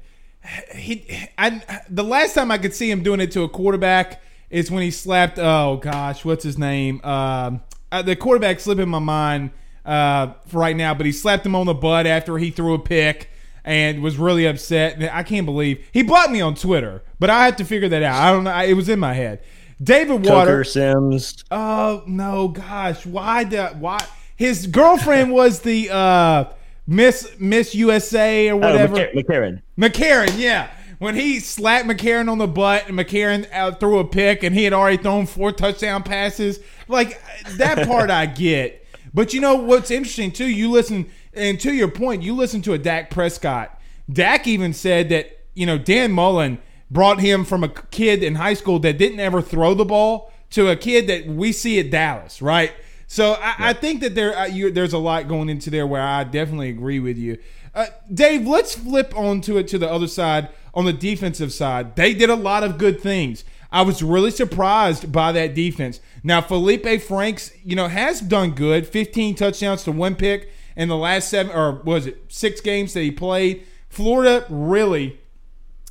he, 0.73 1.27
I, 1.37 1.61
the 1.89 2.03
last 2.03 2.33
time 2.33 2.51
I 2.51 2.57
could 2.57 2.73
see 2.73 2.89
him 2.89 3.03
doing 3.03 3.19
it 3.19 3.31
to 3.31 3.43
a 3.43 3.49
quarterback 3.49 4.21
is 4.49 4.71
when 4.71 4.83
he 4.83 4.91
slapped. 4.91 5.37
Oh 5.39 5.77
gosh, 5.77 6.23
what's 6.23 6.43
his 6.43 6.57
name? 6.57 7.01
Um, 7.03 7.61
uh, 7.93 8.01
the 8.01 8.15
quarterback 8.15 8.59
slipping 8.59 8.89
my 8.89 8.99
mind 8.99 9.51
uh, 9.85 10.33
for 10.47 10.59
right 10.59 10.75
now, 10.75 10.93
but 10.93 11.05
he 11.05 11.11
slapped 11.11 11.45
him 11.45 11.55
on 11.55 11.67
the 11.67 11.73
butt 11.73 12.07
after 12.07 12.37
he 12.37 12.49
threw 12.49 12.73
a 12.73 12.79
pick 12.79 13.29
and 13.63 14.01
was 14.01 14.17
really 14.17 14.45
upset. 14.45 15.01
I 15.13 15.23
can't 15.23 15.45
believe 15.45 15.85
he 15.91 16.01
blocked 16.01 16.31
me 16.31 16.41
on 16.41 16.55
Twitter, 16.55 17.03
but 17.19 17.29
I 17.29 17.45
have 17.45 17.55
to 17.57 17.65
figure 17.65 17.87
that 17.89 18.03
out. 18.03 18.15
I 18.15 18.31
don't 18.31 18.43
know. 18.43 18.63
It 18.63 18.73
was 18.73 18.89
in 18.89 18.99
my 18.99 19.13
head. 19.13 19.41
David 19.81 20.25
Water 20.25 20.51
Coker 20.51 20.63
Sims. 20.63 21.43
Oh 21.51 22.03
no, 22.07 22.47
gosh, 22.47 23.05
why 23.05 23.43
the 23.43 23.67
why? 23.79 24.05
His 24.35 24.67
girlfriend 24.67 25.31
was 25.31 25.59
the 25.59 25.89
uh, 25.91 26.45
Miss 26.87 27.35
Miss 27.39 27.75
USA 27.75 28.49
or 28.49 28.55
oh, 28.55 28.57
whatever. 28.57 28.99
Oh, 28.99 29.15
McCarron. 29.15 29.61
McCarron, 29.77 30.39
yeah 30.39 30.69
when 31.03 31.15
he 31.15 31.37
slapped 31.41 31.85
McCarron 31.85 32.31
on 32.31 32.37
the 32.37 32.47
butt 32.47 32.87
and 32.87 32.97
McCarron 32.97 33.77
threw 33.77 33.99
a 33.99 34.05
pick 34.05 34.41
and 34.41 34.55
he 34.55 34.63
had 34.63 34.71
already 34.71 34.95
thrown 34.95 35.25
four 35.25 35.51
touchdown 35.51 36.01
passes. 36.01 36.59
Like 36.93 37.21
that 37.57 37.87
part 37.87 38.09
I 38.09 38.27
get. 38.27 38.85
But 39.13 39.33
you 39.33 39.41
know 39.41 39.55
what's 39.55 39.91
interesting 39.91 40.31
too? 40.31 40.47
You 40.47 40.71
listen 40.71 41.09
and 41.33 41.59
to 41.61 41.73
your 41.73 41.87
point, 41.87 42.23
you 42.23 42.35
listen 42.35 42.61
to 42.63 42.73
a 42.73 42.77
Dak 42.77 43.09
Prescott. 43.09 43.79
Dak 44.11 44.47
even 44.47 44.73
said 44.73 45.09
that, 45.09 45.45
you 45.53 45.65
know, 45.65 45.77
Dan 45.77 46.11
Mullen 46.11 46.59
brought 46.91 47.19
him 47.19 47.43
from 47.43 47.63
a 47.63 47.69
kid 47.69 48.23
in 48.23 48.35
high 48.35 48.53
school 48.53 48.79
that 48.79 48.97
didn't 48.97 49.19
ever 49.19 49.41
throw 49.41 49.73
the 49.73 49.85
ball 49.85 50.31
to 50.51 50.69
a 50.69 50.75
kid 50.75 51.07
that 51.07 51.25
we 51.25 51.51
see 51.51 51.79
at 51.79 51.89
Dallas, 51.89 52.41
right? 52.41 52.71
So 53.07 53.33
I, 53.33 53.37
yeah. 53.37 53.55
I 53.59 53.73
think 53.73 54.01
that 54.01 54.15
there 54.15 54.37
uh, 54.37 54.45
you, 54.45 54.71
there's 54.71 54.93
a 54.93 54.99
lot 54.99 55.27
going 55.27 55.49
into 55.49 55.69
there 55.69 55.87
where 55.87 56.01
I 56.01 56.23
definitely 56.23 56.69
agree 56.69 56.99
with 56.99 57.17
you. 57.17 57.39
Uh, 57.73 57.87
Dave, 58.13 58.45
let's 58.45 58.75
flip 58.75 59.15
on 59.17 59.41
to 59.41 59.57
it 59.57 59.67
to 59.69 59.79
the 59.79 59.89
other 59.89 60.07
side 60.07 60.49
on 60.75 60.85
the 60.85 60.93
defensive 60.93 61.51
side. 61.51 61.95
They 61.95 62.13
did 62.13 62.29
a 62.29 62.35
lot 62.35 62.63
of 62.63 62.77
good 62.77 63.01
things. 63.01 63.43
I 63.73 63.81
was 63.81 64.03
really 64.03 64.29
surprised 64.29 65.11
by 65.11 65.31
that 65.31 65.55
defense. 65.55 65.99
Now, 66.21 66.41
Felipe 66.41 67.01
Franks, 67.01 67.51
you 67.65 67.75
know, 67.75 67.87
has 67.87 68.21
done 68.21 68.51
good 68.51 68.87
15 68.87 69.33
touchdowns 69.33 69.83
to 69.85 69.91
one 69.91 70.15
pick 70.15 70.51
in 70.75 70.89
the 70.89 70.95
last 70.95 71.27
seven, 71.29 71.51
or 71.51 71.81
was 71.81 72.05
it 72.05 72.23
six 72.27 72.61
games 72.61 72.93
that 72.93 73.01
he 73.01 73.09
played? 73.09 73.65
Florida 73.89 74.45
really, 74.47 75.19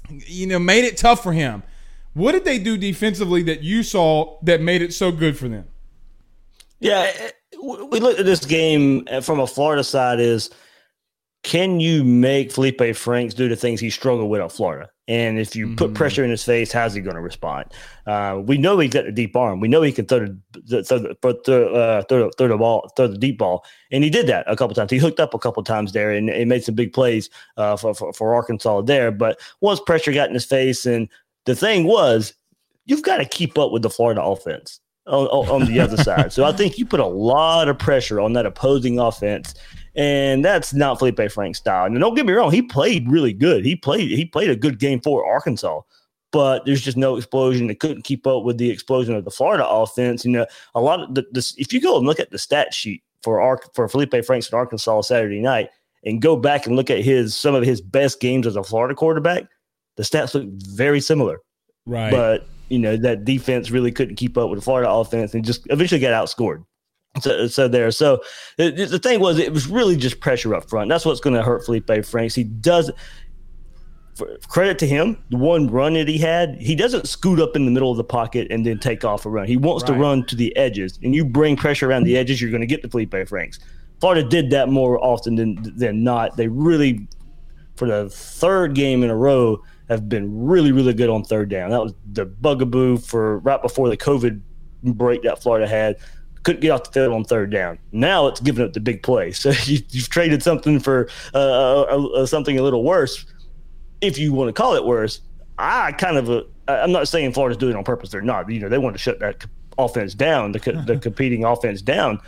you 0.08 0.46
know, 0.46 0.60
made 0.60 0.84
it 0.84 0.96
tough 0.96 1.24
for 1.24 1.32
him. 1.32 1.64
What 2.14 2.32
did 2.32 2.44
they 2.44 2.60
do 2.60 2.76
defensively 2.76 3.42
that 3.44 3.62
you 3.62 3.82
saw 3.82 4.38
that 4.42 4.60
made 4.60 4.80
it 4.80 4.94
so 4.94 5.10
good 5.10 5.36
for 5.36 5.48
them? 5.48 5.66
Yeah, 6.78 7.10
eh, 7.18 7.30
we 7.60 7.98
looked 7.98 8.20
at 8.20 8.26
this 8.26 8.44
game 8.44 9.04
eh, 9.08 9.20
from 9.20 9.40
a 9.40 9.46
Florida 9.46 9.82
side 9.82 10.20
is 10.20 10.50
can 11.42 11.80
you 11.80 12.04
make 12.04 12.52
Felipe 12.52 12.94
Franks 12.94 13.34
do 13.34 13.48
the 13.48 13.56
things 13.56 13.80
he 13.80 13.90
struggled 13.90 14.30
with 14.30 14.40
at 14.40 14.52
Florida? 14.52 14.88
And 15.08 15.38
if 15.38 15.56
you 15.56 15.66
mm-hmm. 15.66 15.76
put 15.76 15.94
pressure 15.94 16.22
in 16.22 16.30
his 16.30 16.44
face, 16.44 16.70
how's 16.70 16.94
he 16.94 17.00
going 17.00 17.16
to 17.16 17.22
respond? 17.22 17.72
Uh, 18.06 18.40
we 18.44 18.56
know 18.56 18.78
he's 18.78 18.92
got 18.92 19.04
a 19.04 19.10
deep 19.12 19.34
arm. 19.34 19.58
We 19.58 19.66
know 19.66 19.82
he 19.82 19.90
can 19.90 20.06
throw 20.06 20.26
the 20.52 20.84
throw 20.84 20.98
the, 20.98 21.16
throw, 21.44 21.74
uh, 21.74 22.02
throw, 22.08 22.30
throw, 22.30 22.48
the 22.48 22.56
ball, 22.56 22.88
throw 22.96 23.08
the 23.08 23.18
deep 23.18 23.38
ball, 23.38 23.64
and 23.90 24.04
he 24.04 24.10
did 24.10 24.28
that 24.28 24.44
a 24.46 24.54
couple 24.54 24.74
times. 24.74 24.92
He 24.92 24.98
hooked 24.98 25.18
up 25.18 25.34
a 25.34 25.38
couple 25.40 25.62
times 25.64 25.92
there, 25.92 26.12
and 26.12 26.30
he 26.30 26.44
made 26.44 26.62
some 26.62 26.76
big 26.76 26.92
plays 26.92 27.30
uh, 27.56 27.76
for, 27.76 27.94
for, 27.94 28.12
for 28.12 28.34
Arkansas 28.34 28.82
there. 28.82 29.10
But 29.10 29.40
once 29.60 29.80
pressure 29.80 30.12
got 30.12 30.28
in 30.28 30.34
his 30.34 30.44
face, 30.44 30.86
and 30.86 31.08
the 31.46 31.56
thing 31.56 31.84
was, 31.84 32.34
you've 32.86 33.02
got 33.02 33.16
to 33.16 33.24
keep 33.24 33.58
up 33.58 33.72
with 33.72 33.82
the 33.82 33.90
Florida 33.90 34.22
offense 34.22 34.80
on, 35.06 35.26
on 35.26 35.66
the 35.66 35.80
other 35.80 35.96
side. 36.04 36.32
So 36.32 36.44
I 36.44 36.52
think 36.52 36.78
you 36.78 36.86
put 36.86 37.00
a 37.00 37.06
lot 37.06 37.68
of 37.68 37.78
pressure 37.78 38.20
on 38.20 38.34
that 38.34 38.46
opposing 38.46 39.00
offense 39.00 39.54
and 39.94 40.44
that's 40.44 40.72
not 40.72 40.98
Felipe 40.98 41.31
Frank's 41.31 41.59
style. 41.59 41.87
And 41.87 41.98
don't 41.98 42.14
get 42.14 42.26
me 42.26 42.33
wrong, 42.33 42.50
he 42.50 42.62
played 42.62 43.11
really 43.11 43.33
good. 43.33 43.64
He 43.64 43.76
played 43.76 44.11
he 44.11 44.24
played 44.24 44.50
a 44.50 44.57
good 44.57 44.78
game 44.78 45.00
for 45.00 45.26
Arkansas, 45.26 45.83
but 46.31 46.64
there's 46.64 46.81
just 46.81 46.96
no 46.96 47.16
explosion. 47.16 47.66
They 47.66 47.74
couldn't 47.74 48.02
keep 48.02 48.26
up 48.26 48.44
with 48.44 48.59
the 48.59 48.70
explosion 48.70 49.14
of 49.14 49.24
the 49.24 49.31
Florida 49.31 49.66
offense. 49.66 50.24
You 50.24 50.33
know, 50.33 50.46
a 50.74 50.81
lot 50.81 51.00
of 51.00 51.14
the, 51.14 51.24
this, 51.33 51.55
if 51.59 51.72
you 51.72 51.81
go 51.81 51.98
and 51.98 52.07
look 52.07 52.20
at 52.20 52.31
the 52.31 52.38
stat 52.38 52.72
sheet 52.72 53.02
for 53.22 53.40
Ar- 53.40 53.61
for 53.74 53.88
Felipe 53.88 54.24
Franks 54.24 54.50
in 54.50 54.57
Arkansas 54.57 55.02
Saturday 55.02 55.40
night, 55.40 55.70
and 56.05 56.20
go 56.20 56.37
back 56.37 56.66
and 56.66 56.76
look 56.76 56.90
at 56.90 57.00
his 57.00 57.37
some 57.37 57.55
of 57.55 57.62
his 57.62 57.81
best 57.81 58.20
games 58.20 58.46
as 58.46 58.57
a 58.57 58.64
Florida 58.64 58.94
quarterback, 58.94 59.44
the 59.96 60.02
stats 60.02 60.35
look 60.35 60.46
very 60.46 61.00
similar. 61.00 61.40
Right, 61.87 62.11
but 62.11 62.46
you 62.68 62.78
know 62.78 62.96
that 62.96 63.24
defense 63.24 63.70
really 63.70 63.92
couldn't 63.92 64.16
keep 64.16 64.38
up 64.38 64.48
with 64.48 64.59
the 64.59 64.64
Florida 64.64 64.90
offense 64.90 65.35
and 65.35 65.44
just 65.44 65.66
eventually 65.70 66.00
got 66.00 66.12
outscored. 66.12 66.64
So, 67.20 67.46
so 67.46 67.68
there. 67.68 67.90
So 67.90 68.22
the, 68.57 68.70
the 68.70 68.98
thing 68.98 69.20
was, 69.20 69.38
it 69.38 69.53
was 69.53 69.66
really 69.66 69.96
just 69.96 70.20
pressure 70.20 70.55
up 70.55 70.68
front. 70.68 70.88
That's 70.88 71.05
what's 71.05 71.20
going 71.20 71.37
to 71.37 71.42
hurt 71.42 71.64
Felipe 71.64 72.05
Franks. 72.07 72.35
He 72.35 72.44
does 72.44 72.90
credit 74.48 74.79
to 74.79 74.87
him, 74.87 75.22
the 75.31 75.37
one 75.37 75.68
run 75.68 75.94
that 75.94 76.09
he 76.09 76.18
had, 76.18 76.57
he 76.61 76.75
doesn't 76.75 77.09
scoot 77.09 77.40
up 77.40 77.57
in 77.57 77.64
the 77.64 77.70
middle 77.70 77.90
of 77.90 77.96
the 77.96 78.05
pocket 78.05 78.46
and 78.51 78.64
then 78.64 78.79
take 78.79 79.05
off 79.05 79.25
a 79.27 79.31
run. 79.31 79.46
He 79.46 79.57
wants 79.57 79.83
right. 79.85 79.94
to 79.94 80.01
run 80.01 80.25
to 80.27 80.37
the 80.37 80.55
edges, 80.57 80.98
and 81.03 81.14
you 81.14 81.25
bring 81.25 81.57
pressure 81.57 81.88
around 81.88 82.05
the 82.05 82.16
edges, 82.16 82.40
you're 82.40 82.51
going 82.51 82.61
to 82.61 82.66
get 82.66 82.83
the 82.83 82.88
Felipe 82.88 83.14
Franks. 83.29 83.59
Florida 84.01 84.29
did 84.29 84.51
that 84.51 84.68
more 84.68 85.03
often 85.03 85.37
than 85.37 85.57
than 85.77 86.03
not. 86.03 86.37
They 86.37 86.48
really, 86.48 87.07
for 87.77 87.87
the 87.87 88.11
third 88.11 88.75
game 88.75 89.03
in 89.05 89.11
a 89.11 89.16
row, 89.16 89.62
have 89.88 90.09
been 90.09 90.44
really, 90.44 90.72
really 90.72 90.92
good 90.92 91.09
on 91.09 91.22
third 91.25 91.48
down. 91.48 91.70
That 91.70 91.83
was 91.83 91.94
the 92.12 92.25
bugaboo 92.27 92.98
for 92.98 93.38
right 93.38 93.62
before 93.62 93.88
the 93.88 93.96
COVID 93.96 94.40
break 94.83 95.22
that 95.22 95.40
Florida 95.40 95.68
had. 95.68 95.96
Couldn't 96.42 96.61
get 96.61 96.70
off 96.70 96.85
the 96.85 96.92
field 96.92 97.12
on 97.12 97.24
third 97.24 97.50
down. 97.50 97.78
Now 97.92 98.26
it's 98.26 98.40
giving 98.40 98.64
up 98.64 98.72
the 98.72 98.81
big 98.81 99.02
play. 99.02 99.33
So 99.42 99.50
you, 99.64 99.81
have 99.94 100.09
traded 100.09 100.42
something 100.42 100.81
for 100.81 101.09
uh, 101.35 101.83
uh, 101.83 102.07
uh, 102.14 102.26
something 102.26 102.59
a 102.59 102.62
little 102.62 102.85
worse 102.85 103.24
if 104.02 104.18
you 104.18 104.35
want 104.35 104.48
to 104.48 104.52
call 104.52 104.74
it 104.74 104.85
worse, 104.85 105.20
I 105.59 105.92
kind 105.92 106.18
of, 106.18 106.28
uh, 106.28 106.42
I'm 106.68 106.92
not 106.92 107.09
saying 107.09 107.33
Florida's 107.33 107.57
doing 107.57 107.72
it 107.72 107.78
on 107.78 107.85
purpose. 107.85 108.11
They're 108.11 108.20
not. 108.20 108.50
You 108.50 108.61
know, 108.61 108.68
they 108.68 108.78
want 108.78 108.94
to 108.94 108.98
shut 108.98 109.20
that 109.20 109.46
offense 109.78 110.12
down, 110.12 110.52
the, 110.52 110.59
the 110.87 110.98
competing 110.98 111.44
offense 111.44 111.81
down. 111.81 112.20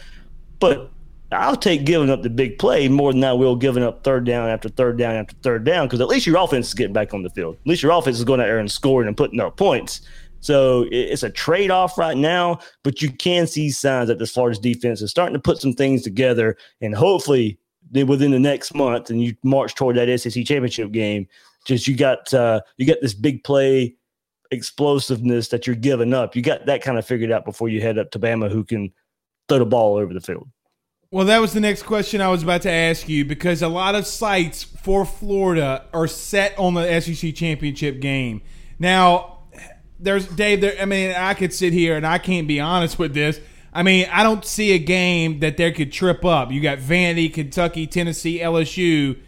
But 0.61 0.90
I'll 1.33 1.57
take 1.57 1.85
giving 1.85 2.11
up 2.11 2.22
the 2.22 2.31
big 2.31 2.59
play 2.59 2.88
more 2.88 3.12
than 3.12 3.24
I 3.24 3.33
will 3.33 3.57
giving 3.57 3.83
up 3.83 4.05
third 4.05 4.24
down 4.24 4.48
after 4.48 4.68
third 4.68 4.96
down 4.96 5.16
after 5.16 5.35
third 5.42 5.64
down 5.64 5.87
because 5.87 6.00
at 6.00 6.07
least 6.07 6.27
your 6.27 6.37
offense 6.38 6.68
is 6.68 6.74
getting 6.74 6.92
back 6.92 7.12
on 7.12 7.22
the 7.22 7.31
field. 7.31 7.57
At 7.57 7.66
least 7.66 7.83
your 7.83 7.92
offense 7.92 8.18
is 8.18 8.24
going 8.24 8.40
out 8.40 8.44
there 8.44 8.59
and 8.59 8.70
scoring 8.70 9.09
and 9.09 9.16
putting 9.16 9.40
up 9.40 9.57
points. 9.57 10.03
So 10.44 10.87
it's 10.90 11.22
a 11.22 11.30
trade 11.30 11.70
off 11.70 11.96
right 11.96 12.18
now, 12.18 12.59
but 12.83 13.00
you 13.00 13.11
can 13.11 13.46
see 13.46 13.70
signs 13.70 14.09
that 14.09 14.18
this 14.18 14.33
Florida's 14.33 14.59
defense 14.59 15.00
is 15.00 15.11
starting 15.11 15.33
to 15.33 15.40
put 15.40 15.59
some 15.59 15.72
things 15.72 16.02
together, 16.02 16.59
and 16.83 16.94
hopefully 16.94 17.59
within 17.94 18.30
the 18.30 18.38
next 18.38 18.74
month, 18.74 19.09
and 19.09 19.22
you 19.22 19.35
march 19.42 19.74
toward 19.74 19.96
that 19.96 20.20
SEC 20.20 20.44
championship 20.44 20.92
game, 20.92 21.26
just 21.64 21.88
you 21.88 21.96
got 21.96 22.35
uh, 22.35 22.61
you 22.76 22.87
got 22.87 22.98
this 23.00 23.14
big 23.14 23.42
play 23.42 23.96
explosiveness 24.50 25.48
that 25.48 25.66
you're 25.66 25.76
giving 25.76 26.12
up. 26.12 26.37
You 26.37 26.42
got 26.42 26.66
that 26.66 26.83
kind 26.83 26.98
of 26.98 27.07
figured 27.07 27.33
out 27.33 27.46
before 27.46 27.70
you 27.70 27.80
head 27.80 27.96
up 27.96 28.11
to 28.11 28.18
Bama, 28.18 28.52
who 28.52 28.64
can 28.64 28.92
throw 29.48 29.61
the 29.61 29.64
ball 29.64 29.96
over 29.96 30.12
the 30.12 30.20
field. 30.20 30.46
Well, 31.11 31.24
that 31.24 31.38
was 31.38 31.54
the 31.54 31.61
next 31.61 31.85
question 31.85 32.20
I 32.20 32.28
was 32.28 32.42
about 32.42 32.61
to 32.62 32.70
ask 32.70 33.09
you 33.09 33.24
because 33.24 33.62
a 33.62 33.68
lot 33.68 33.94
of 33.94 34.07
sites 34.07 34.62
for 34.62 35.07
Florida 35.07 35.87
are 35.94 36.07
set 36.07 36.59
on 36.59 36.74
the 36.74 37.00
SEC 37.00 37.35
championship 37.35 38.00
game. 38.00 38.42
Now, 38.78 39.34
there's 40.04 40.26
Dave. 40.26 40.60
There, 40.60 40.74
I 40.80 40.84
mean, 40.84 41.12
I 41.12 41.34
could 41.34 41.52
sit 41.52 41.72
here 41.72 41.96
and 41.96 42.06
I 42.06 42.18
can't 42.18 42.46
be 42.46 42.60
honest 42.60 42.98
with 42.98 43.14
this. 43.14 43.40
I 43.72 43.82
mean, 43.82 44.06
I 44.12 44.22
don't 44.22 44.44
see 44.44 44.72
a 44.72 44.78
game 44.78 45.40
that 45.40 45.56
there 45.56 45.72
could 45.72 45.90
trip 45.90 46.24
up. 46.24 46.52
You 46.52 46.60
got 46.60 46.78
Vandy, 46.78 47.32
Kentucky, 47.32 47.88
Tennessee, 47.88 48.38
LSU 48.38 49.18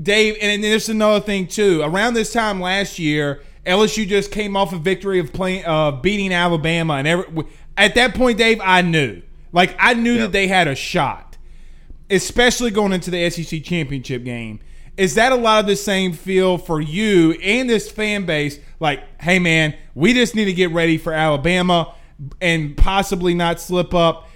Dave, 0.00 0.36
and 0.40 0.62
there's 0.62 0.88
another 0.88 1.20
thing 1.20 1.46
too. 1.46 1.82
Around 1.82 2.14
this 2.14 2.32
time 2.32 2.60
last 2.60 2.98
year, 2.98 3.42
LSU 3.66 4.06
just 4.06 4.30
came 4.30 4.56
off 4.56 4.72
a 4.72 4.78
victory 4.78 5.18
of 5.18 5.32
playing, 5.32 5.64
uh, 5.66 5.92
beating 5.92 6.32
Alabama, 6.32 6.94
and 6.94 7.08
every, 7.08 7.44
at 7.76 7.94
that 7.96 8.14
point, 8.14 8.38
Dave, 8.38 8.60
I 8.62 8.82
knew, 8.82 9.22
like, 9.52 9.74
I 9.78 9.94
knew 9.94 10.12
yep. 10.12 10.20
that 10.22 10.32
they 10.32 10.46
had 10.46 10.68
a 10.68 10.74
shot, 10.74 11.36
especially 12.08 12.70
going 12.70 12.92
into 12.92 13.10
the 13.10 13.28
SEC 13.30 13.62
championship 13.64 14.24
game. 14.24 14.60
Is 15.00 15.14
that 15.14 15.32
a 15.32 15.36
lot 15.36 15.60
of 15.60 15.66
the 15.66 15.76
same 15.76 16.12
feel 16.12 16.58
for 16.58 16.78
you 16.78 17.32
and 17.42 17.70
this 17.70 17.90
fan 17.90 18.26
base? 18.26 18.58
Like, 18.80 19.02
hey, 19.18 19.38
man, 19.38 19.74
we 19.94 20.12
just 20.12 20.34
need 20.34 20.44
to 20.44 20.52
get 20.52 20.72
ready 20.72 20.98
for 20.98 21.14
Alabama 21.14 21.94
and 22.38 22.76
possibly 22.76 23.32
not 23.32 23.60
slip 23.60 23.94
up 23.94 24.28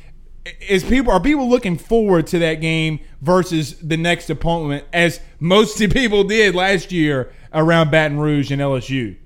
is 0.67 0.83
people 0.83 1.13
are 1.13 1.21
people 1.21 1.51
looking 1.51 1.77
forward 1.77 2.27
to 2.29 2.39
that 2.39 2.63
game 2.63 3.01
versus 3.21 3.79
the 3.81 3.99
next 3.99 4.31
opponent 4.31 4.87
as 4.95 5.21
most 5.39 5.79
people 5.93 6.25
did 6.25 6.55
last 6.55 6.91
year 6.91 7.31
around 7.53 7.91
Baton 7.91 8.19
Rouge 8.19 8.51
and 8.51 8.63
LSU? 8.63 9.19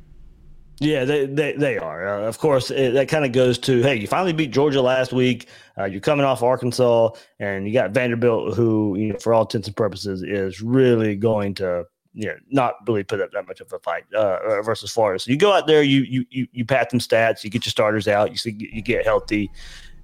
Yeah, 0.80 1.04
they 1.04 1.26
they, 1.26 1.52
they 1.52 1.78
are. 1.78 2.06
Uh, 2.06 2.28
of 2.28 2.38
course, 2.38 2.72
it, 2.72 2.94
that 2.94 3.08
kind 3.08 3.24
of 3.24 3.30
goes 3.30 3.58
to 3.58 3.80
hey, 3.82 3.96
you 3.96 4.08
finally 4.08 4.32
beat 4.32 4.50
Georgia 4.50 4.82
last 4.82 5.12
week. 5.12 5.46
Uh, 5.78 5.84
you're 5.84 6.00
coming 6.00 6.24
off 6.24 6.42
Arkansas, 6.42 7.10
and 7.38 7.66
you 7.66 7.72
got 7.72 7.92
Vanderbilt, 7.92 8.54
who 8.54 8.96
you 8.98 9.12
know, 9.12 9.18
for 9.18 9.32
all 9.32 9.42
intents 9.42 9.68
and 9.68 9.76
purposes, 9.76 10.22
is 10.22 10.60
really 10.60 11.14
going 11.14 11.54
to 11.54 11.84
you 12.14 12.26
know, 12.26 12.34
not 12.50 12.74
really 12.86 13.04
put 13.04 13.20
up 13.20 13.30
that 13.32 13.46
much 13.46 13.60
of 13.60 13.72
a 13.72 13.78
fight 13.78 14.02
uh, 14.12 14.38
uh 14.42 14.62
versus 14.62 14.90
Florida. 14.90 15.20
So 15.20 15.30
you 15.30 15.36
go 15.36 15.52
out 15.52 15.66
there, 15.66 15.82
you 15.82 16.00
you 16.00 16.24
you 16.30 16.48
you 16.52 16.64
pat 16.64 16.90
them 16.90 16.98
stats, 16.98 17.44
you 17.44 17.50
get 17.50 17.64
your 17.64 17.70
starters 17.70 18.08
out, 18.08 18.30
you 18.30 18.36
see 18.36 18.56
you 18.58 18.82
get 18.82 19.04
healthy, 19.04 19.50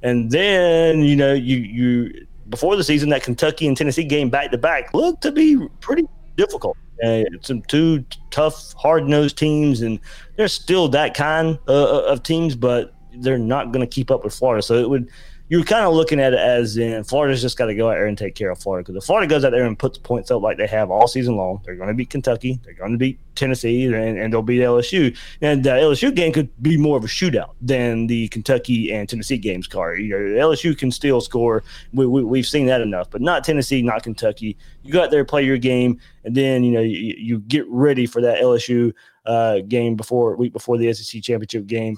and 0.05 0.31
then, 0.31 1.01
you 1.01 1.17
know, 1.17 1.33
you 1.33 1.57
you 1.57 2.27
before 2.51 2.77
the 2.77 2.85
season, 2.85 3.09
that 3.09 3.23
Kentucky 3.23 3.67
and 3.67 3.77
Tennessee 3.77 4.05
game 4.05 4.29
back 4.29 4.51
to 4.51 4.59
back 4.59 4.93
looked 4.93 5.23
to 5.23 5.33
be 5.33 5.59
pretty 5.81 6.05
difficult. 6.37 6.77
Uh, 7.03 7.25
some 7.41 7.63
two 7.63 8.05
tough, 8.31 8.75
hard 8.75 9.09
nosed 9.09 9.37
teams, 9.37 9.81
and 9.81 9.99
they're 10.37 10.47
still 10.47 10.89
that 10.89 11.15
kind 11.15 11.59
uh, 11.67 12.03
of 12.05 12.23
teams, 12.23 12.55
but 12.55 12.95
they're 13.17 13.39
not 13.39 13.73
going 13.73 13.81
to 13.81 13.93
keep 13.93 14.11
up 14.11 14.23
with 14.23 14.35
Florida. 14.35 14.63
So 14.63 14.75
it 14.75 14.89
would 14.89 15.11
you're 15.49 15.65
kind 15.65 15.85
of 15.85 15.93
looking 15.93 16.21
at 16.21 16.33
it 16.33 16.39
as 16.39 16.77
in 16.79 17.05
Florida's 17.05 17.43
just 17.43 17.59
got 17.59 17.67
to 17.67 17.75
go 17.75 17.89
out 17.89 17.95
there 17.95 18.07
and 18.07 18.17
take 18.17 18.35
care 18.35 18.51
of 18.51 18.59
Florida 18.59 18.83
because 18.83 19.03
if 19.03 19.07
Florida 19.07 19.29
goes 19.29 19.45
out 19.45 19.51
there 19.51 19.67
and 19.67 19.79
puts 19.79 19.99
points 19.99 20.31
up 20.31 20.41
like 20.41 20.57
they 20.57 20.67
have 20.67 20.91
all 20.91 21.07
season 21.07 21.37
long, 21.37 21.61
they're 21.65 21.77
going 21.77 21.89
to 21.89 21.95
beat 21.95 22.09
Kentucky, 22.09 22.59
they're 22.65 22.75
going 22.75 22.93
to 22.93 22.99
beat 22.99 23.19
Tennessee, 23.35 23.85
and, 23.85 23.95
and 23.95 24.33
they'll 24.33 24.43
beat 24.43 24.63
LSU. 24.63 25.17
And 25.43 25.63
the 25.63 25.71
LSU 25.71 26.15
game 26.15 26.33
could 26.33 26.51
be 26.63 26.79
more 26.79 26.97
of 26.97 27.05
a 27.05 27.09
shootout 27.09 27.51
than 27.61 28.07
the 28.07 28.29
Kentucky 28.29 28.91
and 28.93 29.07
Tennessee 29.07 29.37
games. 29.37 29.67
Car, 29.67 29.97
you 29.97 30.09
know, 30.09 30.49
LSU 30.49 30.77
can 30.77 30.91
still 30.91 31.21
score. 31.21 31.63
We, 31.93 32.07
we, 32.07 32.25
we've 32.25 32.47
seen 32.47 32.67
that 32.67 32.81
enough, 32.81 33.11
but 33.11 33.21
not 33.21 33.45
Tennessee, 33.45 33.83
not 33.83 34.03
Kentucky. 34.03 34.57
You 34.83 34.93
go 34.93 35.03
out 35.03 35.11
there, 35.11 35.25
play 35.27 35.45
your 35.45 35.59
game, 35.59 36.01
and 36.25 36.35
then 36.35 36.65
you 36.65 36.73
know 36.73 36.81
you, 36.81 37.15
you 37.19 37.39
get 37.41 37.67
ready 37.69 38.07
for 38.07 38.23
that 38.23 38.41
LSU 38.41 38.93
uh, 39.27 39.59
game 39.69 39.95
before 39.95 40.37
week 40.37 40.53
before 40.53 40.79
the 40.79 40.93
SEC 40.93 41.23
championship 41.23 41.67
game 41.67 41.97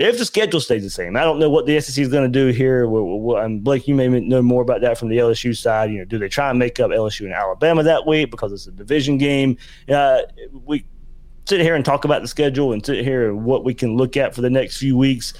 if 0.00 0.16
the 0.16 0.24
schedule 0.24 0.60
stays 0.60 0.82
the 0.82 0.88
same. 0.88 1.14
I 1.14 1.24
don't 1.24 1.38
know 1.38 1.50
what 1.50 1.66
the 1.66 1.78
SEC 1.78 2.02
is 2.02 2.08
going 2.08 2.24
to 2.24 2.28
do 2.28 2.46
here. 2.46 2.84
And 3.36 3.62
Blake, 3.62 3.86
you 3.86 3.94
may 3.94 4.08
know 4.08 4.40
more 4.40 4.62
about 4.62 4.80
that 4.80 4.96
from 4.96 5.10
the 5.10 5.18
LSU 5.18 5.54
side. 5.54 5.90
You 5.90 5.98
know, 5.98 6.04
do 6.06 6.18
they 6.18 6.28
try 6.28 6.48
and 6.48 6.58
make 6.58 6.80
up 6.80 6.90
LSU 6.90 7.26
and 7.26 7.34
Alabama 7.34 7.82
that 7.82 8.06
week 8.06 8.30
because 8.30 8.50
it's 8.50 8.66
a 8.66 8.70
division 8.70 9.18
game? 9.18 9.58
Uh, 9.90 10.22
we 10.64 10.86
sit 11.46 11.60
here 11.60 11.74
and 11.74 11.84
talk 11.84 12.06
about 12.06 12.22
the 12.22 12.28
schedule 12.28 12.72
and 12.72 12.84
sit 12.84 13.04
here 13.04 13.28
and 13.28 13.44
what 13.44 13.62
we 13.62 13.74
can 13.74 13.98
look 13.98 14.16
at 14.16 14.34
for 14.34 14.40
the 14.40 14.48
next 14.48 14.78
few 14.78 14.96
weeks. 14.96 15.34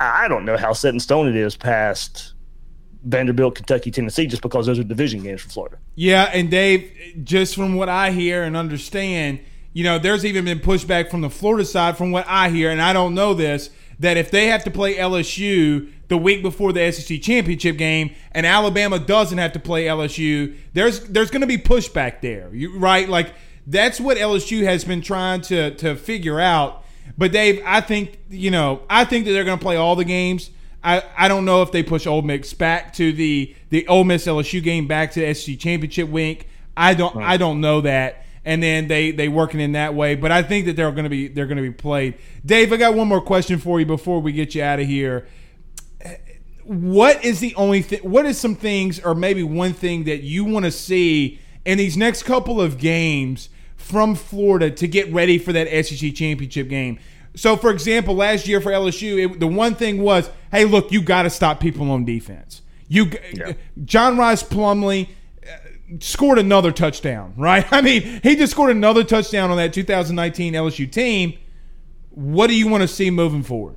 I 0.00 0.26
don't 0.26 0.46
know 0.46 0.56
how 0.56 0.72
set 0.72 0.94
in 0.94 1.00
stone 1.00 1.28
it 1.28 1.36
is 1.36 1.54
past 1.54 2.32
Vanderbilt, 3.04 3.56
Kentucky, 3.56 3.90
Tennessee, 3.90 4.26
just 4.26 4.40
because 4.40 4.64
those 4.64 4.78
are 4.78 4.84
division 4.84 5.22
games 5.22 5.42
for 5.42 5.50
Florida. 5.50 5.76
Yeah, 5.96 6.30
and 6.32 6.50
Dave, 6.50 6.90
just 7.24 7.54
from 7.54 7.74
what 7.74 7.90
I 7.90 8.10
hear 8.12 8.42
and 8.42 8.56
understand– 8.56 9.40
you 9.76 9.84
know, 9.84 9.98
there's 9.98 10.24
even 10.24 10.46
been 10.46 10.58
pushback 10.58 11.10
from 11.10 11.20
the 11.20 11.28
Florida 11.28 11.62
side, 11.62 11.98
from 11.98 12.10
what 12.10 12.24
I 12.26 12.48
hear, 12.48 12.70
and 12.70 12.80
I 12.80 12.94
don't 12.94 13.12
know 13.12 13.34
this, 13.34 13.68
that 13.98 14.16
if 14.16 14.30
they 14.30 14.46
have 14.46 14.64
to 14.64 14.70
play 14.70 14.94
LSU 14.94 15.92
the 16.08 16.16
week 16.16 16.40
before 16.40 16.72
the 16.72 16.90
SEC 16.90 17.20
championship 17.20 17.76
game, 17.76 18.14
and 18.32 18.46
Alabama 18.46 18.98
doesn't 18.98 19.36
have 19.36 19.52
to 19.52 19.58
play 19.58 19.84
LSU, 19.84 20.56
there's 20.72 21.00
there's 21.00 21.30
going 21.30 21.42
to 21.42 21.46
be 21.46 21.58
pushback 21.58 22.22
there, 22.22 22.48
you, 22.54 22.78
right? 22.78 23.06
Like 23.06 23.34
that's 23.66 24.00
what 24.00 24.16
LSU 24.16 24.62
has 24.62 24.82
been 24.82 25.02
trying 25.02 25.42
to 25.42 25.72
to 25.74 25.94
figure 25.94 26.40
out. 26.40 26.82
But 27.18 27.32
Dave, 27.32 27.62
I 27.66 27.82
think 27.82 28.18
you 28.30 28.50
know, 28.50 28.80
I 28.88 29.04
think 29.04 29.26
that 29.26 29.32
they're 29.32 29.44
going 29.44 29.58
to 29.58 29.62
play 29.62 29.76
all 29.76 29.94
the 29.94 30.06
games. 30.06 30.48
I, 30.82 31.02
I 31.18 31.28
don't 31.28 31.44
know 31.44 31.60
if 31.60 31.70
they 31.70 31.82
push 31.82 32.06
Ole 32.06 32.22
Miss 32.22 32.54
back 32.54 32.94
to 32.94 33.12
the 33.12 33.54
the 33.68 33.86
Ole 33.88 34.04
Miss 34.04 34.26
LSU 34.26 34.62
game 34.62 34.86
back 34.86 35.12
to 35.12 35.20
the 35.20 35.34
SEC 35.34 35.58
championship 35.58 36.08
week. 36.08 36.48
I 36.78 36.94
don't 36.94 37.14
right. 37.14 37.28
I 37.28 37.36
don't 37.36 37.60
know 37.60 37.82
that 37.82 38.22
and 38.46 38.62
then 38.62 38.86
they 38.86 39.10
they 39.10 39.28
working 39.28 39.60
in 39.60 39.72
that 39.72 39.94
way. 39.94 40.14
But 40.14 40.32
I 40.32 40.42
think 40.42 40.64
that 40.66 40.76
they're 40.76 40.92
going 40.92 41.04
to 41.04 41.10
be 41.10 41.28
they're 41.28 41.46
going 41.46 41.56
to 41.58 41.62
be 41.62 41.72
played. 41.72 42.14
Dave, 42.46 42.72
I 42.72 42.76
got 42.76 42.94
one 42.94 43.08
more 43.08 43.20
question 43.20 43.58
for 43.58 43.78
you 43.80 43.84
before 43.84 44.20
we 44.20 44.32
get 44.32 44.54
you 44.54 44.62
out 44.62 44.78
of 44.78 44.86
here. 44.86 45.26
What 46.64 47.24
is 47.24 47.40
the 47.40 47.54
only 47.56 47.82
thing? 47.82 48.00
What 48.00 48.24
is 48.24 48.38
some 48.38 48.54
things, 48.54 49.00
or 49.00 49.14
maybe 49.14 49.42
one 49.42 49.72
thing 49.72 50.04
that 50.04 50.22
you 50.22 50.44
want 50.44 50.64
to 50.64 50.70
see 50.70 51.40
in 51.64 51.76
these 51.76 51.96
next 51.96 52.22
couple 52.22 52.60
of 52.60 52.78
games 52.78 53.48
from 53.76 54.14
Florida 54.14 54.70
to 54.70 54.88
get 54.88 55.12
ready 55.12 55.38
for 55.38 55.52
that 55.52 55.66
SEC 55.84 56.14
championship 56.14 56.68
game? 56.68 56.98
So, 57.34 57.56
for 57.56 57.70
example, 57.70 58.14
last 58.14 58.48
year 58.48 58.60
for 58.60 58.70
LSU, 58.70 59.26
it, 59.32 59.40
the 59.40 59.46
one 59.46 59.74
thing 59.74 60.00
was, 60.00 60.30
hey, 60.50 60.64
look, 60.64 60.90
you 60.90 61.02
got 61.02 61.22
to 61.24 61.30
stop 61.30 61.60
people 61.60 61.90
on 61.90 62.04
defense. 62.04 62.62
You, 62.88 63.10
yeah. 63.32 63.52
John 63.84 64.16
Rhys 64.16 64.42
Plumlee 64.42 65.08
scored 66.00 66.38
another 66.38 66.72
touchdown, 66.72 67.34
right? 67.36 67.66
I 67.72 67.80
mean, 67.80 68.20
he 68.22 68.36
just 68.36 68.52
scored 68.52 68.70
another 68.70 69.04
touchdown 69.04 69.50
on 69.50 69.56
that 69.56 69.72
2019 69.72 70.54
LSU 70.54 70.90
team. 70.90 71.34
What 72.10 72.46
do 72.46 72.56
you 72.56 72.68
want 72.68 72.82
to 72.82 72.88
see 72.88 73.10
moving 73.10 73.42
forward? 73.42 73.76